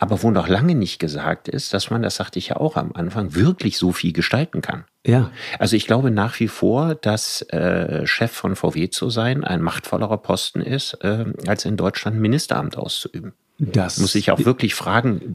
Aber 0.00 0.22
wo 0.22 0.30
noch 0.30 0.46
lange 0.46 0.76
nicht 0.76 1.00
gesagt 1.00 1.48
ist, 1.48 1.74
dass 1.74 1.90
man, 1.90 2.02
das 2.02 2.14
sagte 2.14 2.38
ich 2.38 2.48
ja 2.48 2.56
auch 2.56 2.76
am 2.76 2.92
Anfang, 2.92 3.34
wirklich 3.34 3.78
so 3.78 3.90
viel 3.90 4.12
gestalten 4.12 4.62
kann. 4.62 4.84
Ja. 5.04 5.32
Also 5.58 5.74
ich 5.74 5.88
glaube 5.88 6.12
nach 6.12 6.38
wie 6.38 6.46
vor, 6.46 6.94
dass 6.94 7.42
äh, 7.42 8.06
Chef 8.06 8.30
von 8.30 8.54
VW 8.54 8.90
zu 8.90 9.10
sein 9.10 9.42
ein 9.42 9.60
machtvollerer 9.60 10.18
Posten 10.18 10.60
ist, 10.60 10.94
äh, 11.02 11.24
als 11.48 11.64
in 11.64 11.76
Deutschland 11.76 12.16
Ministeramt 12.16 12.78
auszuüben. 12.78 13.32
Das 13.60 13.98
muss 13.98 14.14
ich 14.14 14.30
auch 14.30 14.44
wirklich 14.44 14.74
fragen. 14.74 15.34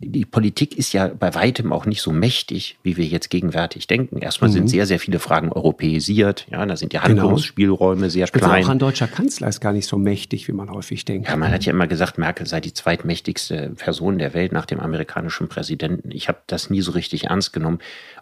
Die 0.00 0.24
Politik 0.24 0.76
ist 0.76 0.92
ja 0.92 1.06
bei 1.06 1.32
weitem 1.34 1.72
auch 1.72 1.86
nicht 1.86 2.02
so 2.02 2.10
mächtig, 2.10 2.76
wie 2.82 2.96
wir 2.96 3.04
jetzt 3.04 3.30
gegenwärtig 3.30 3.86
denken. 3.86 4.18
Erstmal 4.18 4.50
mhm. 4.50 4.54
sind 4.54 4.68
sehr, 4.68 4.84
sehr 4.84 4.98
viele 4.98 5.20
Fragen 5.20 5.52
europäisiert. 5.52 6.46
Ja, 6.50 6.66
da 6.66 6.76
sind 6.76 6.92
die 6.92 6.98
genau. 6.98 7.22
Handlungsspielräume 7.22 8.00
genau. 8.00 8.10
sehr 8.10 8.26
klein. 8.26 8.64
Auch 8.64 8.68
ein 8.68 8.80
deutscher 8.80 9.06
Kanzler 9.06 9.46
ist 9.46 9.60
gar 9.60 9.72
nicht 9.72 9.86
so 9.86 9.96
mächtig, 9.96 10.48
wie 10.48 10.52
man 10.52 10.70
häufig 10.70 11.04
denkt. 11.04 11.28
Ja, 11.28 11.36
man 11.36 11.52
hat 11.52 11.64
ja 11.64 11.72
immer 11.72 11.86
gesagt, 11.86 12.18
Merkel 12.18 12.46
sei 12.46 12.60
die 12.60 12.74
zweitmächtigste 12.74 13.70
Person 13.76 14.18
der 14.18 14.34
Welt 14.34 14.50
nach 14.50 14.66
dem 14.66 14.80
amerikanischen 14.80 15.48
Präsidenten. 15.48 16.10
Ich 16.10 16.26
habe 16.26 16.38
das 16.48 16.68
nie 16.68 16.80
so 16.80 16.90
richtig 16.92 17.26
ernst 17.26 17.52
genommen. 17.52 17.78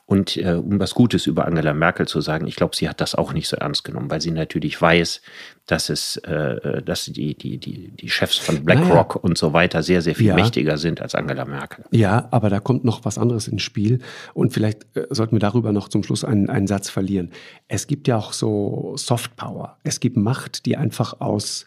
Und 0.07 0.37
äh, 0.37 0.53
um 0.53 0.79
was 0.79 0.95
Gutes 0.95 1.27
über 1.27 1.47
Angela 1.47 1.73
Merkel 1.73 2.07
zu 2.07 2.21
sagen, 2.21 2.47
ich 2.47 2.57
glaube, 2.57 2.77
sie 2.77 2.89
hat 2.89 3.01
das 3.01 3.15
auch 3.15 3.33
nicht 3.33 3.49
so 3.49 3.57
ernst 3.57 3.85
genommen, 3.85 4.11
weil 4.11 4.21
sie 4.21 4.33
natürlich 4.33 4.81
weiß, 4.81 5.23
dass 5.67 5.89
es, 5.89 6.19
äh, 6.19 6.83
dass 6.83 7.07
die, 7.07 7.35
die, 7.35 7.57
die, 7.57 7.91
die 7.91 8.11
Chefs 8.11 8.37
von 8.37 8.65
BlackRock 8.65 9.15
naja. 9.15 9.21
und 9.23 9.39
so 9.39 9.55
weiter 9.55 9.83
sehr, 9.83 10.03
sehr 10.03 10.15
viel 10.15 10.27
ja. 10.27 10.35
mächtiger 10.35 10.77
sind 10.77 11.01
als 11.01 11.15
Angela 11.15 11.47
Merkel. 11.47 11.87
Ja, 11.91 12.29
aber 12.33 12.51
da 12.51 12.61
kommt 12.61 12.85
noch 12.85 13.07
was 13.07 13.17
anderes 13.17 13.49
ins 13.49 13.63
Spiel. 13.63 14.01
Und 14.35 14.53
vielleicht 14.53 14.85
äh, 14.95 15.07
sollten 15.09 15.37
wir 15.37 15.41
darüber 15.41 15.73
noch 15.73 15.89
zum 15.89 16.03
Schluss 16.03 16.23
einen, 16.23 16.51
einen 16.51 16.67
Satz 16.67 16.91
verlieren. 16.91 17.31
Es 17.69 17.87
gibt 17.87 18.07
ja 18.07 18.19
auch 18.19 18.35
so 18.35 18.95
Soft 18.97 19.37
Power. 19.37 19.79
Es 19.85 20.01
gibt 20.01 20.19
Macht, 20.19 20.67
die 20.67 20.77
einfach 20.77 21.21
aus 21.21 21.65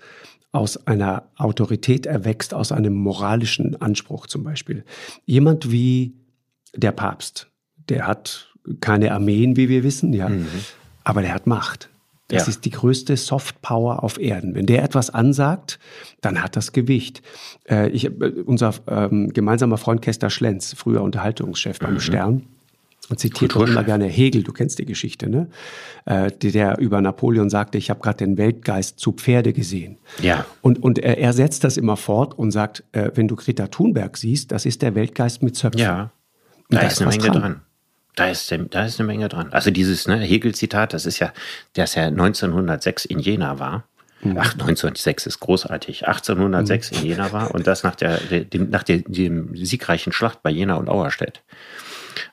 aus 0.54 0.88
einer 0.88 1.30
Autorität 1.36 2.06
erwächst, 2.06 2.54
aus 2.54 2.72
einem 2.72 2.94
moralischen 2.94 3.80
Anspruch 3.80 4.28
zum 4.28 4.44
Beispiel. 4.44 4.86
Jemand 5.26 5.72
wie 5.72 6.16
der 6.74 6.94
Papst, 6.94 7.50
der 7.90 8.08
hat 8.08 8.54
keine 8.82 9.12
Armeen, 9.14 9.56
wie 9.56 9.70
wir 9.70 9.84
wissen, 9.84 10.14
ja, 10.14 10.30
mhm. 10.30 10.48
aber 11.04 11.22
der 11.22 11.34
hat 11.34 11.48
Macht. 11.48 11.90
Das 12.30 12.44
ja. 12.44 12.50
ist 12.50 12.66
die 12.66 12.72
größte 12.72 13.16
Soft 13.16 13.62
Power 13.62 14.04
auf 14.04 14.20
Erden. 14.20 14.54
Wenn 14.54 14.66
der 14.66 14.84
etwas 14.84 15.10
ansagt, 15.10 15.80
dann 16.20 16.44
hat 16.44 16.58
das 16.58 16.74
Gewicht. 16.74 17.22
Äh, 17.70 17.90
ich, 17.90 18.06
äh, 18.06 18.10
unser 18.46 18.74
ähm, 18.88 19.32
gemeinsamer 19.32 19.78
Freund 19.78 20.02
Kester 20.02 20.30
Schlenz, 20.30 20.74
früher 20.78 21.04
Unterhaltungschef 21.04 21.80
beim 21.80 21.96
mhm. 21.96 22.00
Stern, 22.02 22.44
und 23.10 23.20
zitiert 23.20 23.56
auch 23.56 23.66
immer 23.66 23.86
gerne 23.86 24.06
Hegel, 24.06 24.44
du 24.44 24.52
kennst 24.52 24.80
die 24.80 24.86
Geschichte, 24.86 25.30
ne? 25.30 25.48
Äh, 26.06 26.32
der 26.32 26.78
über 26.80 27.00
Napoleon 27.00 27.50
sagte, 27.50 27.78
ich 27.78 27.90
habe 27.90 28.02
gerade 28.02 28.18
den 28.18 28.38
Weltgeist 28.38 29.00
zu 29.00 29.14
Pferde 29.14 29.54
gesehen. 29.54 29.98
Ja. 30.22 30.46
Und, 30.62 30.84
und 30.84 31.00
er, 31.00 31.18
er 31.18 31.32
setzt 31.32 31.64
das 31.64 31.78
immer 31.78 31.96
fort 31.96 32.38
und 32.38 32.52
sagt, 32.52 32.84
äh, 32.92 33.12
wenn 33.16 33.30
du 33.30 33.38
Greta 33.38 33.68
Thunberg 33.68 34.18
siehst, 34.18 34.52
das 34.52 34.66
ist 34.66 34.82
der 34.82 34.96
Weltgeist 34.96 35.42
mit 35.42 35.56
Zöpfen. 35.56 35.80
Ja, 35.80 36.12
da, 36.70 36.82
da 36.82 36.88
ist 36.88 37.02
eine 37.02 37.12
Menge 37.12 37.24
dran. 37.24 37.42
dran. 37.42 37.62
Da 38.18 38.30
ist, 38.30 38.52
da 38.72 38.84
ist 38.84 39.00
eine 39.00 39.06
Menge 39.06 39.30
dran. 39.30 39.54
Also 39.54 39.70
dieses 39.70 40.08
ne, 40.08 40.18
Hegel-Zitat, 40.18 40.92
das 40.92 41.06
ist 41.06 41.20
ja, 41.20 41.32
das 41.74 41.94
ja 41.94 42.08
1906 42.08 43.06
in 43.06 43.20
Jena 43.20 43.60
war. 43.60 43.84
Mhm. 44.22 44.38
Ach, 44.40 44.54
1906 44.54 45.28
ist 45.28 45.40
großartig. 45.40 46.08
1806 46.08 46.92
mhm. 46.92 46.98
in 46.98 47.06
Jena 47.06 47.32
war 47.32 47.54
und 47.54 47.68
das 47.68 47.84
nach 47.84 47.94
der, 47.94 48.18
dem, 48.18 48.72
nach 48.72 48.82
der, 48.82 49.04
dem 49.06 49.56
siegreichen 49.56 50.12
Schlacht 50.12 50.42
bei 50.42 50.50
Jena 50.50 50.76
und 50.78 50.90
Auerstedt. 50.90 51.44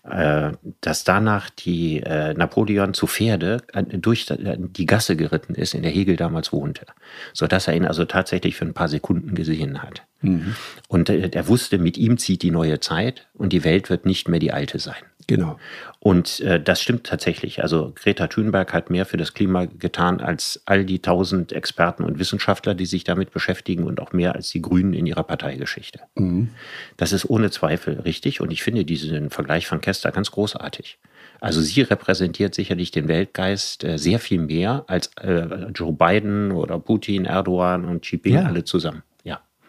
Äh, 0.08 0.52
dass 0.80 1.04
danach 1.04 1.50
die 1.50 2.00
äh, 2.00 2.32
Napoleon 2.32 2.94
zu 2.94 3.06
Pferde 3.06 3.58
durch 3.92 4.26
die 4.26 4.86
Gasse 4.86 5.16
geritten 5.16 5.54
ist, 5.54 5.74
in 5.74 5.82
der 5.82 5.92
Hegel 5.92 6.16
damals 6.16 6.50
wohnte, 6.50 6.86
sodass 7.34 7.68
er 7.68 7.76
ihn 7.76 7.84
also 7.84 8.06
tatsächlich 8.06 8.56
für 8.56 8.64
ein 8.64 8.72
paar 8.72 8.88
Sekunden 8.88 9.34
gesehen 9.34 9.82
hat. 9.82 10.02
Mhm. 10.24 10.56
Und 10.88 11.08
er 11.10 11.48
wusste, 11.48 11.78
mit 11.78 11.96
ihm 11.98 12.18
zieht 12.18 12.42
die 12.42 12.50
neue 12.50 12.80
Zeit 12.80 13.26
und 13.34 13.52
die 13.52 13.64
Welt 13.64 13.90
wird 13.90 14.06
nicht 14.06 14.28
mehr 14.28 14.40
die 14.40 14.52
alte 14.52 14.78
sein. 14.78 15.02
Genau. 15.26 15.58
Und 16.00 16.40
äh, 16.40 16.60
das 16.60 16.82
stimmt 16.82 17.04
tatsächlich. 17.06 17.62
Also 17.62 17.92
Greta 17.94 18.26
Thunberg 18.26 18.72
hat 18.74 18.90
mehr 18.90 19.06
für 19.06 19.16
das 19.16 19.32
Klima 19.32 19.64
getan 19.64 20.20
als 20.20 20.60
all 20.66 20.84
die 20.84 21.00
tausend 21.00 21.52
Experten 21.52 22.04
und 22.04 22.18
Wissenschaftler, 22.18 22.74
die 22.74 22.86
sich 22.86 23.04
damit 23.04 23.30
beschäftigen 23.30 23.84
und 23.84 24.00
auch 24.00 24.12
mehr 24.12 24.34
als 24.34 24.50
die 24.50 24.60
Grünen 24.60 24.92
in 24.92 25.06
ihrer 25.06 25.22
Parteigeschichte. 25.22 26.00
Mhm. 26.16 26.50
Das 26.96 27.12
ist 27.12 27.28
ohne 27.28 27.50
Zweifel 27.50 28.00
richtig 28.00 28.40
und 28.40 28.50
ich 28.50 28.62
finde 28.62 28.84
diesen 28.84 29.30
Vergleich 29.30 29.66
von 29.66 29.80
Kester 29.80 30.12
ganz 30.12 30.30
großartig. 30.30 30.98
Also 31.40 31.60
sie 31.60 31.82
repräsentiert 31.82 32.54
sicherlich 32.54 32.90
den 32.90 33.08
Weltgeist 33.08 33.84
äh, 33.84 33.98
sehr 33.98 34.18
viel 34.18 34.40
mehr 34.40 34.84
als 34.88 35.10
äh, 35.20 35.68
Joe 35.74 35.92
Biden 35.92 36.52
oder 36.52 36.78
Putin, 36.78 37.24
Erdogan 37.24 37.84
und 37.84 38.02
Xi 38.02 38.16
Jinping 38.16 38.34
ja. 38.34 38.42
alle 38.44 38.64
zusammen. 38.64 39.02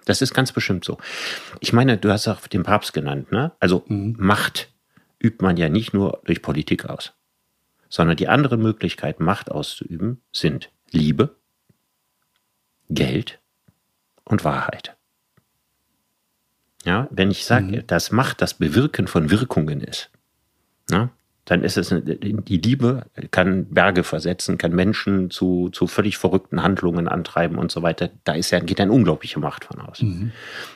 Das 0.06 0.22
ist 0.22 0.34
ganz 0.34 0.51
bestimmt 0.51 0.86
so. 0.86 0.97
Ich 1.60 1.74
meine, 1.74 1.97
du 1.97 2.12
hast 2.12 2.28
auch 2.28 2.47
den 2.47 2.64
Papst 2.64 2.93
genannt, 2.93 3.32
ne? 3.32 3.51
Also 3.60 3.84
mhm. 3.88 4.16
Macht 4.18 4.70
übt 5.20 5.43
man 5.43 5.58
ja 5.58 5.70
nicht 5.70 5.93
nur 5.93 6.22
durch 6.26 6.41
Politik 6.41 6.86
aus, 6.86 7.14
sondern 7.89 8.18
die 8.18 8.28
andere 8.28 8.58
Möglichkeit, 8.58 9.20
Macht 9.20 9.51
auszuüben, 9.51 10.22
sind 10.32 10.72
Liebe, 10.91 11.36
Geld 12.89 13.39
und 14.24 14.43
Wahrheit. 14.43 14.95
Ja, 16.84 17.08
wenn 17.10 17.32
ich 17.32 17.45
sage, 17.45 17.66
mhm. 17.66 17.88
dass 17.88 18.12
Macht 18.12 18.41
das 18.41 18.53
Bewirken 18.53 19.08
von 19.08 19.32
Wirkungen 19.32 19.82
ist, 19.82 20.12
na, 20.89 21.10
dann 21.46 21.64
ist 21.64 21.78
es 21.78 21.93
die 21.96 22.58
Liebe 22.58 23.06
kann 23.30 23.68
Berge 23.70 24.04
versetzen, 24.04 24.58
kann 24.58 24.74
Menschen 24.74 25.30
zu, 25.30 25.70
zu 25.70 25.86
völlig 25.86 26.18
verrückten 26.18 26.64
Handlungen 26.64 27.08
antreiben 27.08 27.60
und 27.60 27.72
so 27.72 27.84
weiter. 27.84 28.10
Da 28.24 28.34
ist 28.34 28.50
ja, 28.50 28.60
geht 28.60 28.82
eine 28.82 28.91
unglaubliche 28.91 29.39
Macht 29.39 29.66
von 29.66 29.80
aus. 29.80 30.02
Mhm. 30.02 30.32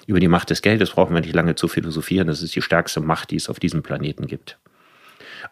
Über 0.06 0.20
die 0.20 0.28
Macht 0.28 0.52
des 0.52 0.62
Geldes 0.62 0.92
brauchen 0.92 1.16
wir 1.16 1.22
nicht 1.22 1.34
lange 1.34 1.56
zu 1.56 1.68
philosophieren. 1.68 2.28
Das 2.28 2.44
ist 2.44 2.56
die 2.56 2.62
stärkste 2.62 3.02
Macht, 3.02 3.32
die 3.32 3.38
es 3.38 3.50
auf 3.50 3.60
diesem 3.60 3.82
Planeten 3.82 4.28
gibt. 4.28 4.60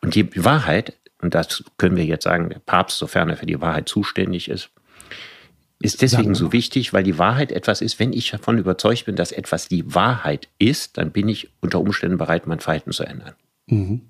Und 0.01 0.13
die 0.13 0.29
Wahrheit, 0.43 0.93
und 1.19 1.33
das 1.33 1.63
können 1.77 1.95
wir 1.95 2.05
jetzt 2.05 2.25
sagen, 2.25 2.49
der 2.49 2.59
Papst, 2.59 2.99
sofern 2.99 3.29
er 3.29 3.37
für 3.37 3.47
die 3.47 3.59
Wahrheit 3.59 3.89
zuständig 3.89 4.49
ist, 4.49 4.69
ist 5.79 6.01
deswegen 6.03 6.35
so 6.35 6.53
wichtig, 6.53 6.93
weil 6.93 7.03
die 7.03 7.17
Wahrheit 7.17 7.51
etwas 7.51 7.81
ist, 7.81 7.99
wenn 7.99 8.13
ich 8.13 8.31
davon 8.31 8.57
überzeugt 8.57 9.05
bin, 9.05 9.15
dass 9.15 9.31
etwas 9.31 9.67
die 9.67 9.93
Wahrheit 9.93 10.47
ist, 10.59 10.97
dann 10.97 11.11
bin 11.11 11.27
ich 11.27 11.49
unter 11.59 11.79
Umständen 11.79 12.17
bereit, 12.17 12.47
mein 12.47 12.59
Verhalten 12.59 12.91
zu 12.91 13.03
ändern. 13.03 13.33
Mhm. 13.67 14.01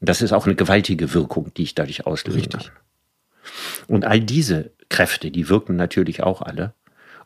Das 0.00 0.22
ist 0.22 0.32
auch 0.32 0.46
eine 0.46 0.54
gewaltige 0.54 1.12
Wirkung, 1.14 1.52
die 1.54 1.62
ich 1.62 1.74
dadurch 1.74 2.06
auslösen 2.06 2.40
Richtig. 2.40 2.66
kann. 2.66 2.76
Und 3.86 4.04
all 4.04 4.20
diese 4.20 4.70
Kräfte, 4.88 5.30
die 5.30 5.48
wirken 5.48 5.76
natürlich 5.76 6.22
auch 6.22 6.42
alle. 6.42 6.74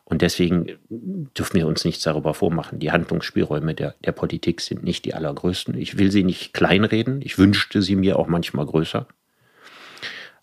Und 0.03 0.21
deswegen 0.21 0.77
dürfen 0.89 1.57
wir 1.57 1.67
uns 1.67 1.83
nichts 1.83 2.03
darüber 2.03 2.33
vormachen. 2.33 2.79
Die 2.79 2.91
Handlungsspielräume 2.91 3.73
der, 3.73 3.95
der 4.03 4.11
Politik 4.11 4.61
sind 4.61 4.83
nicht 4.83 5.05
die 5.05 5.15
allergrößten. 5.15 5.75
Ich 5.77 5.97
will 5.97 6.11
sie 6.11 6.23
nicht 6.23 6.53
kleinreden. 6.53 7.21
Ich 7.23 7.39
wünschte 7.39 7.81
sie 7.81 7.95
mir 7.95 8.19
auch 8.19 8.27
manchmal 8.27 8.67
größer. 8.67 9.07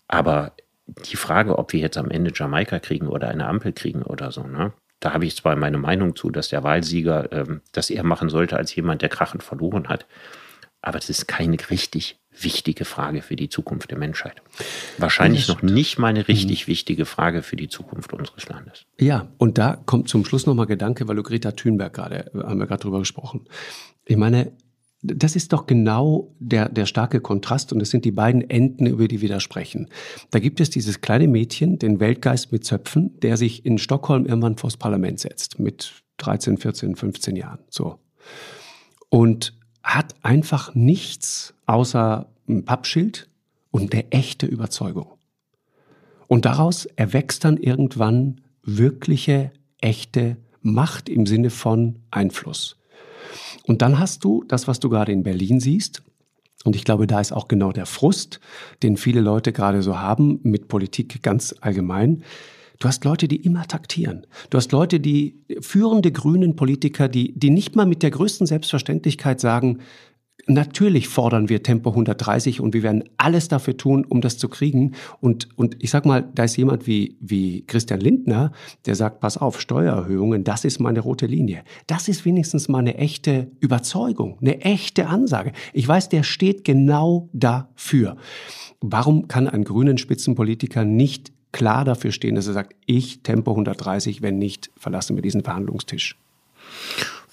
Aber 0.07 0.53
die 0.85 1.15
Frage, 1.15 1.57
ob 1.57 1.71
wir 1.71 1.79
jetzt 1.79 1.97
am 1.97 2.11
Ende 2.11 2.31
Jamaika 2.35 2.79
kriegen 2.79 3.07
oder 3.07 3.29
eine 3.29 3.47
Ampel 3.47 3.71
kriegen 3.71 4.01
oder 4.01 4.31
so, 4.31 4.45
ne? 4.45 4.73
da 4.99 5.13
habe 5.13 5.25
ich 5.25 5.35
zwar 5.35 5.55
meine 5.55 5.77
Meinung 5.77 6.15
zu, 6.15 6.29
dass 6.29 6.49
der 6.49 6.63
Wahlsieger 6.63 7.31
ähm, 7.31 7.61
das 7.71 7.89
eher 7.89 8.03
machen 8.03 8.29
sollte 8.29 8.57
als 8.57 8.73
jemand, 8.75 9.01
der 9.01 9.09
krachend 9.09 9.43
verloren 9.43 9.89
hat. 9.89 10.05
Aber 10.83 10.99
es 10.99 11.09
ist 11.09 11.27
keine 11.27 11.57
richtig 11.71 12.19
wichtige 12.29 12.85
Frage 12.85 13.21
für 13.21 13.35
die 13.35 13.49
Zukunft 13.49 13.89
der 13.89 13.97
Menschheit. 13.97 14.41
Wahrscheinlich 14.97 15.47
noch 15.47 15.61
nicht 15.61 15.97
mal 15.97 16.07
eine 16.07 16.27
richtig 16.27 16.65
mhm. 16.65 16.71
wichtige 16.71 17.05
Frage 17.05 17.41
für 17.41 17.55
die 17.55 17.69
Zukunft 17.69 18.11
unseres 18.11 18.47
Landes. 18.49 18.85
Ja, 18.99 19.29
und 19.37 19.57
da 19.57 19.77
kommt 19.85 20.09
zum 20.09 20.25
Schluss 20.25 20.45
nochmal 20.45 20.65
Gedanke, 20.65 21.07
weil 21.07 21.15
du 21.15 21.23
Greta 21.23 21.51
Thunberg 21.51 21.93
gerade, 21.93 22.31
haben 22.35 22.59
wir 22.59 22.67
gerade 22.67 22.81
drüber 22.81 22.99
gesprochen. 22.99 23.45
Ich 24.05 24.17
meine, 24.17 24.51
das 25.03 25.35
ist 25.35 25.53
doch 25.53 25.67
genau 25.67 26.33
der, 26.39 26.69
der 26.69 26.85
starke 26.85 27.21
Kontrast 27.21 27.71
und 27.71 27.79
das 27.79 27.89
sind 27.89 28.03
die 28.03 28.11
beiden 28.11 28.49
Enden, 28.49 28.85
über 28.85 29.07
die 29.07 29.21
wir 29.21 29.29
da 29.29 29.39
sprechen. 29.39 29.89
Da 30.31 30.39
gibt 30.39 30.59
es 30.59 30.69
dieses 30.69 31.01
kleine 31.01 31.27
Mädchen, 31.27 31.79
den 31.79 31.99
Weltgeist 31.99 32.51
mit 32.51 32.65
Zöpfen, 32.65 33.19
der 33.21 33.37
sich 33.37 33.65
in 33.65 33.77
Stockholm 33.77 34.25
irgendwann 34.25 34.57
vors 34.57 34.77
Parlament 34.77 35.19
setzt, 35.19 35.59
mit 35.59 36.03
13, 36.17 36.57
14, 36.57 36.95
15 36.95 37.35
Jahren, 37.35 37.59
so. 37.69 37.99
Und 39.09 39.53
hat 39.83 40.15
einfach 40.23 40.73
nichts 40.73 41.53
außer 41.65 42.27
ein 42.47 42.65
Pappschild 42.65 43.29
und 43.71 43.93
eine 43.93 44.11
echte 44.11 44.45
Überzeugung. 44.45 45.07
Und 46.27 46.45
daraus 46.45 46.85
erwächst 46.85 47.43
dann 47.43 47.57
irgendwann 47.57 48.41
wirkliche, 48.63 49.51
echte 49.81 50.37
Macht 50.61 51.09
im 51.09 51.25
Sinne 51.25 51.49
von 51.49 51.99
Einfluss. 52.09 52.77
Und 53.65 53.81
dann 53.81 53.99
hast 53.99 54.23
du 54.23 54.43
das, 54.47 54.67
was 54.67 54.79
du 54.79 54.89
gerade 54.89 55.11
in 55.11 55.23
Berlin 55.23 55.59
siehst. 55.59 56.03
Und 56.63 56.75
ich 56.75 56.85
glaube, 56.85 57.07
da 57.07 57.19
ist 57.19 57.33
auch 57.33 57.49
genau 57.49 57.73
der 57.73 57.85
Frust, 57.85 58.39
den 58.81 58.95
viele 58.95 59.19
Leute 59.19 59.51
gerade 59.51 59.81
so 59.83 59.99
haben 59.99 60.39
mit 60.43 60.69
Politik 60.69 61.21
ganz 61.21 61.53
allgemein. 61.59 62.23
Du 62.79 62.87
hast 62.87 63.05
Leute, 63.05 63.27
die 63.27 63.37
immer 63.37 63.67
taktieren. 63.67 64.25
Du 64.49 64.57
hast 64.57 64.71
Leute, 64.71 64.99
die 64.99 65.39
führende 65.61 66.11
grünen 66.11 66.55
Politiker, 66.55 67.07
die, 67.07 67.37
die 67.37 67.49
nicht 67.49 67.75
mal 67.75 67.85
mit 67.85 68.03
der 68.03 68.11
größten 68.11 68.47
Selbstverständlichkeit 68.47 69.39
sagen, 69.39 69.79
Natürlich 70.45 71.07
fordern 71.07 71.47
wir 71.47 71.63
Tempo 71.63 71.91
130 71.91 72.59
und 72.59 72.73
wir 72.73 72.83
werden 72.83 73.05
alles 73.15 73.47
dafür 73.47 73.77
tun, 73.77 74.03
um 74.03 74.19
das 74.19 74.37
zu 74.37 74.49
kriegen. 74.49 74.93
Und, 75.21 75.47
und 75.55 75.81
ich 75.81 75.89
sag 75.89 76.05
mal, 76.05 76.29
da 76.35 76.43
ist 76.43 76.57
jemand 76.57 76.85
wie, 76.85 77.17
wie 77.21 77.65
Christian 77.65 78.01
Lindner, 78.01 78.51
der 78.85 78.95
sagt, 78.95 79.21
pass 79.21 79.37
auf, 79.37 79.61
Steuererhöhungen, 79.61 80.43
das 80.43 80.65
ist 80.65 80.79
meine 80.79 80.99
rote 80.99 81.27
Linie. 81.27 81.63
Das 81.87 82.09
ist 82.09 82.25
wenigstens 82.25 82.67
mal 82.67 82.79
eine 82.79 82.97
echte 82.97 83.51
Überzeugung, 83.61 84.37
eine 84.41 84.59
echte 84.59 85.07
Ansage. 85.07 85.53
Ich 85.71 85.87
weiß, 85.87 86.09
der 86.09 86.23
steht 86.23 86.65
genau 86.65 87.29
dafür. 87.31 88.17
Warum 88.81 89.29
kann 89.29 89.47
ein 89.47 89.63
grünen 89.63 89.97
Spitzenpolitiker 89.97 90.83
nicht 90.83 91.31
klar 91.53 91.85
dafür 91.85 92.11
stehen, 92.11 92.35
dass 92.35 92.47
er 92.47 92.53
sagt, 92.53 92.75
ich 92.85 93.21
Tempo 93.21 93.51
130, 93.51 94.21
wenn 94.21 94.37
nicht, 94.37 94.69
verlassen 94.75 95.15
wir 95.15 95.21
diesen 95.21 95.43
Verhandlungstisch? 95.43 96.17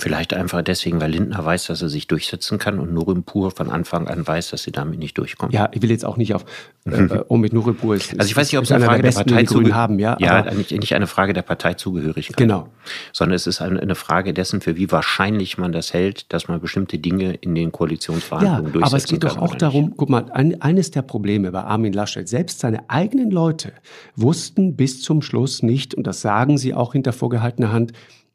Vielleicht 0.00 0.32
einfach 0.32 0.62
deswegen, 0.62 0.98
weil 0.98 1.10
Lindner 1.10 1.44
weiß, 1.44 1.66
dass 1.66 1.82
er 1.82 1.90
sich 1.90 2.06
durchsetzen 2.06 2.58
kann 2.58 2.78
und 2.78 2.94
Nurimpur 2.94 3.50
von 3.50 3.68
Anfang 3.68 4.08
an 4.08 4.26
weiß, 4.26 4.48
dass 4.48 4.62
sie 4.62 4.72
damit 4.72 4.98
nicht 4.98 5.18
durchkommt. 5.18 5.52
Ja, 5.52 5.68
ich 5.72 5.82
will 5.82 5.90
jetzt 5.90 6.06
auch 6.06 6.16
nicht 6.16 6.34
auf, 6.34 6.46
äh, 6.86 7.02
mhm. 7.02 7.22
um 7.28 7.40
mit 7.42 7.52
Nurimpur 7.52 7.96
ist. 7.96 8.18
Also 8.18 8.30
ich 8.30 8.34
weiß 8.34 8.50
nicht, 8.50 8.56
ob 8.56 8.64
es 8.64 8.72
eine 8.72 8.86
Frage 8.86 9.02
der, 9.02 9.12
der 9.12 9.34
Partei 9.34 9.44
haben, 9.72 9.98
ja. 9.98 10.16
Ja, 10.18 10.54
nicht, 10.54 10.70
nicht 10.70 10.94
eine 10.94 11.06
Frage 11.06 11.34
der 11.34 11.42
Parteizugehörigkeit. 11.42 12.38
Genau. 12.38 12.68
Sondern 13.12 13.36
es 13.36 13.46
ist 13.46 13.60
eine, 13.60 13.78
eine, 13.78 13.94
Frage 13.94 14.32
dessen, 14.32 14.62
für 14.62 14.76
wie 14.76 14.90
wahrscheinlich 14.90 15.58
man 15.58 15.70
das 15.70 15.92
hält, 15.92 16.32
dass 16.32 16.48
man 16.48 16.62
bestimmte 16.62 16.98
Dinge 16.98 17.34
in 17.34 17.54
den 17.54 17.70
Koalitionsverhandlungen 17.70 18.66
ja, 18.66 18.72
durchsetzen 18.72 18.80
kann. 18.80 18.88
Aber 18.88 18.96
es 18.96 19.04
geht 19.04 19.24
doch 19.24 19.36
auch 19.36 19.54
darum, 19.54 19.94
guck 19.98 20.08
mal, 20.08 20.30
ein, 20.32 20.62
eines 20.62 20.90
der 20.90 21.02
Probleme 21.02 21.52
bei 21.52 21.60
Armin 21.60 21.92
Laschet, 21.92 22.26
selbst 22.26 22.60
seine 22.60 22.88
eigenen 22.88 23.30
Leute 23.30 23.74
wussten 24.16 24.76
bis 24.76 25.02
zum 25.02 25.20
Schluss 25.20 25.62
nicht, 25.62 25.94
und 25.94 26.06
das 26.06 26.22
sagen 26.22 26.56
sie 26.56 26.72
auch 26.72 26.94
hinter 26.94 27.12
vorgehaltener 27.12 27.70
Hand, 27.70 27.92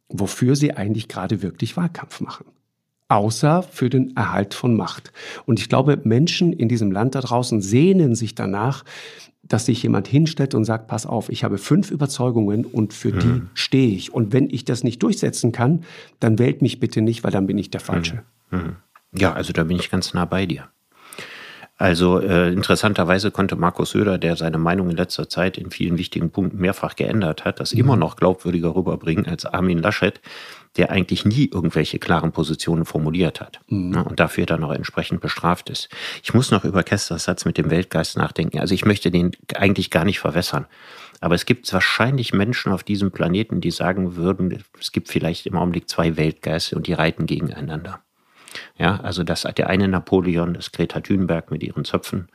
wofür 0.10 0.56
sie 0.56 0.74
eigentlich 0.74 1.08
gerade 1.08 1.42
wirklich 1.42 1.78
Wahlkampf 1.78 2.22
machen. 2.22 2.46
Außer 3.08 3.62
für 3.62 3.90
den 3.90 4.16
Erhalt 4.16 4.56
von 4.56 4.76
Macht. 4.76 5.12
Und 5.46 5.60
ich 5.60 5.70
glaube, 5.70 6.02
Menschen 6.04 6.54
in 6.54 6.68
diesem 6.68 6.92
Land 6.92 7.14
da 7.14 7.22
draußen 7.22 7.62
sehnen 7.62 8.16
sich 8.16 8.34
danach, 8.34 8.84
dass 9.44 9.68
sich 9.68 9.84
jemand 9.84 10.08
hinstellt 10.08 10.56
und 10.56 10.66
sagt, 10.66 10.88
pass 10.88 11.06
auf, 11.06 11.30
ich 11.30 11.44
habe 11.44 11.60
fünf 11.60 11.92
Überzeugungen 11.92 12.66
und 12.66 12.94
für 12.94 13.14
mhm. 13.14 13.20
die 13.20 13.42
stehe 13.54 13.96
ich. 13.96 14.12
Und 14.12 14.34
wenn 14.34 14.50
ich 14.50 14.66
das 14.66 14.84
nicht 14.84 15.04
durchsetzen 15.04 15.52
kann, 15.52 15.84
dann 16.20 16.40
wählt 16.40 16.64
mich 16.64 16.80
bitte 16.80 17.02
nicht, 17.02 17.24
weil 17.24 17.32
dann 17.32 17.46
bin 17.46 17.60
ich 17.60 17.70
der 17.70 17.82
Falsche. 17.82 18.24
Mhm. 18.50 18.58
mhm. 18.60 18.76
Ja, 19.18 19.32
also 19.32 19.54
da 19.54 19.64
bin 19.64 19.78
ich 19.80 19.90
ganz 19.90 20.14
nah 20.14 20.26
bei 20.26 20.46
dir. 20.46 20.68
Also 21.78 22.22
äh, 22.22 22.54
interessanterweise 22.54 23.32
konnte 23.32 23.58
Markus 23.58 23.92
Söder, 23.92 24.18
der 24.18 24.38
seine 24.38 24.58
Meinung 24.58 24.90
in 24.90 24.96
letzter 24.96 25.28
Zeit 25.28 25.58
in 25.58 25.72
vielen 25.72 25.98
wichtigen 25.98 26.30
Punkten 26.30 26.60
mehrfach 26.60 26.96
geändert 26.96 27.44
hat, 27.44 27.60
das 27.60 27.74
mhm. 27.74 27.80
immer 27.82 27.96
noch 27.98 28.16
glaubwürdiger 28.16 28.76
rüberbringen 28.76 29.26
als 29.26 29.46
Armin 29.46 29.80
Laschet, 29.80 30.22
der 30.78 30.90
eigentlich 30.90 31.26
nie 31.26 31.50
irgendwelche 31.54 32.00
klaren 32.00 32.32
Positionen 32.32 32.86
formuliert 32.86 33.42
hat 33.42 33.60
mhm. 33.68 33.90
ne, 33.90 34.04
und 34.06 34.22
dafür 34.22 34.46
dann 34.46 34.64
auch 34.64 34.72
entsprechend 34.72 35.20
bestraft 35.20 35.70
ist. 35.70 35.90
Ich 36.24 36.34
muss 36.34 36.50
noch 36.50 36.64
über 36.64 36.82
Kesters 36.82 37.26
Satz 37.26 37.44
mit 37.44 37.58
dem 37.58 37.70
Weltgeist 37.70 38.18
nachdenken. 38.18 38.60
Also 38.60 38.74
ich 38.74 38.86
möchte 38.86 39.12
den 39.12 39.32
eigentlich 39.54 39.92
gar 39.92 40.06
nicht 40.06 40.20
verwässern. 40.20 40.68
Aber 41.20 41.36
es 41.36 41.46
gibt 41.46 41.72
wahrscheinlich 41.74 42.34
Menschen 42.34 42.72
auf 42.72 42.84
diesem 42.84 43.12
Planeten, 43.12 43.60
die 43.60 43.72
sagen 43.72 44.16
würden, 44.16 44.64
es 44.80 44.92
gibt 44.92 45.10
vielleicht 45.10 45.46
im 45.46 45.58
Augenblick 45.58 45.90
zwei 45.90 46.16
Weltgeister 46.18 46.78
und 46.78 46.88
die 46.88 46.94
reiten 46.94 47.26
gegeneinander. 47.26 48.02
Ja, 48.78 49.00
also 49.02 49.24
das 49.24 49.42
der 49.44 49.68
eine 49.70 49.88
Napoleon, 49.88 50.54
das 50.54 50.72
Greta 50.72 51.00
Thunberg 51.00 51.52
mit 51.52 51.64
ihren 51.64 51.86
Zöpfen. 51.86 52.28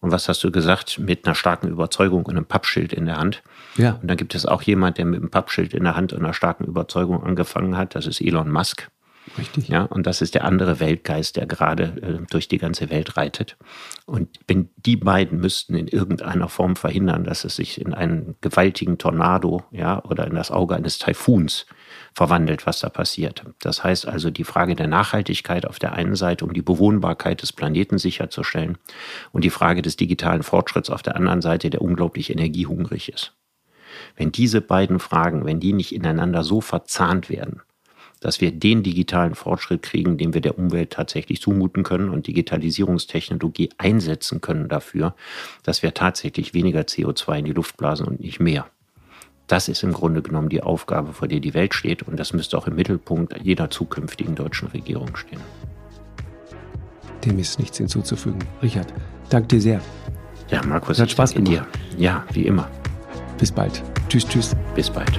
Und 0.00 0.12
was 0.12 0.28
hast 0.28 0.42
du 0.42 0.50
gesagt? 0.50 0.98
Mit 0.98 1.26
einer 1.26 1.34
starken 1.34 1.68
Überzeugung 1.68 2.24
und 2.24 2.36
einem 2.36 2.46
Pappschild 2.46 2.92
in 2.92 3.06
der 3.06 3.18
Hand. 3.18 3.42
Ja. 3.76 3.98
Und 4.00 4.08
dann 4.08 4.16
gibt 4.16 4.34
es 4.34 4.46
auch 4.46 4.62
jemand, 4.62 4.98
der 4.98 5.04
mit 5.04 5.20
einem 5.20 5.30
Pappschild 5.30 5.74
in 5.74 5.84
der 5.84 5.94
Hand 5.94 6.12
und 6.12 6.24
einer 6.24 6.32
starken 6.32 6.64
Überzeugung 6.64 7.22
angefangen 7.22 7.76
hat. 7.76 7.94
Das 7.94 8.06
ist 8.06 8.20
Elon 8.20 8.50
Musk. 8.50 8.90
Richtig. 9.38 9.68
Ja, 9.68 9.84
und 9.84 10.06
das 10.06 10.22
ist 10.22 10.34
der 10.34 10.44
andere 10.44 10.80
Weltgeist, 10.80 11.36
der 11.36 11.46
gerade 11.46 11.84
äh, 12.02 12.26
durch 12.30 12.48
die 12.48 12.58
ganze 12.58 12.90
Welt 12.90 13.16
reitet. 13.16 13.56
Und 14.06 14.28
wenn 14.48 14.70
die 14.76 14.96
beiden 14.96 15.40
müssten 15.40 15.74
in 15.74 15.86
irgendeiner 15.86 16.48
Form 16.48 16.74
verhindern, 16.74 17.24
dass 17.24 17.44
es 17.44 17.56
sich 17.56 17.80
in 17.80 17.94
einen 17.94 18.34
gewaltigen 18.40 18.98
Tornado, 18.98 19.62
ja, 19.70 20.02
oder 20.04 20.26
in 20.26 20.34
das 20.34 20.50
Auge 20.50 20.74
eines 20.74 20.98
Taifuns 20.98 21.66
verwandelt, 22.12 22.66
was 22.66 22.80
da 22.80 22.88
passiert. 22.88 23.44
Das 23.60 23.84
heißt 23.84 24.08
also 24.08 24.30
die 24.30 24.44
Frage 24.44 24.74
der 24.74 24.88
Nachhaltigkeit 24.88 25.64
auf 25.66 25.78
der 25.78 25.92
einen 25.92 26.16
Seite, 26.16 26.44
um 26.44 26.52
die 26.52 26.62
Bewohnbarkeit 26.62 27.42
des 27.42 27.52
Planeten 27.52 27.98
sicherzustellen 27.98 28.78
und 29.32 29.44
die 29.44 29.50
Frage 29.50 29.82
des 29.82 29.96
digitalen 29.96 30.42
Fortschritts 30.42 30.90
auf 30.90 31.02
der 31.02 31.16
anderen 31.16 31.40
Seite, 31.40 31.70
der 31.70 31.82
unglaublich 31.82 32.30
energiehungrig 32.30 33.12
ist. 33.12 33.34
Wenn 34.16 34.32
diese 34.32 34.60
beiden 34.60 34.98
Fragen, 34.98 35.44
wenn 35.44 35.60
die 35.60 35.72
nicht 35.72 35.94
ineinander 35.94 36.42
so 36.42 36.60
verzahnt 36.60 37.28
werden, 37.28 37.62
dass 38.20 38.40
wir 38.40 38.52
den 38.52 38.82
digitalen 38.82 39.34
Fortschritt 39.34 39.82
kriegen, 39.82 40.18
den 40.18 40.34
wir 40.34 40.40
der 40.40 40.58
Umwelt 40.58 40.90
tatsächlich 40.90 41.40
zumuten 41.40 41.82
können 41.82 42.10
und 42.10 42.26
Digitalisierungstechnologie 42.26 43.70
einsetzen 43.78 44.40
können 44.40 44.68
dafür, 44.68 45.14
dass 45.62 45.82
wir 45.82 45.94
tatsächlich 45.94 46.54
weniger 46.54 46.82
CO2 46.82 47.38
in 47.38 47.44
die 47.46 47.52
Luft 47.52 47.76
blasen 47.76 48.06
und 48.06 48.20
nicht 48.20 48.40
mehr. 48.40 48.66
Das 49.46 49.66
ist 49.66 49.82
im 49.82 49.92
Grunde 49.92 50.22
genommen 50.22 50.48
die 50.48 50.62
Aufgabe, 50.62 51.12
vor 51.12 51.26
der 51.26 51.40
die 51.40 51.54
Welt 51.54 51.74
steht. 51.74 52.04
Und 52.04 52.20
das 52.20 52.32
müsste 52.32 52.56
auch 52.56 52.68
im 52.68 52.76
Mittelpunkt 52.76 53.34
jeder 53.42 53.68
zukünftigen 53.68 54.36
deutschen 54.36 54.68
Regierung 54.68 55.16
stehen. 55.16 55.40
Dem 57.24 57.36
ist 57.38 57.58
nichts 57.58 57.78
hinzuzufügen. 57.78 58.38
Richard, 58.62 58.92
danke 59.28 59.48
dir 59.48 59.60
sehr. 59.60 59.80
Ja, 60.50 60.64
Markus, 60.64 60.98
es 60.98 61.02
hat 61.02 61.10
Spaß 61.10 61.34
gemacht. 61.34 61.48
dir. 61.48 61.66
Ja, 61.98 62.24
wie 62.32 62.46
immer. 62.46 62.68
Bis 63.38 63.50
bald. 63.50 63.82
Tschüss, 64.08 64.26
tschüss. 64.28 64.54
Bis 64.76 64.88
bald. 64.88 65.18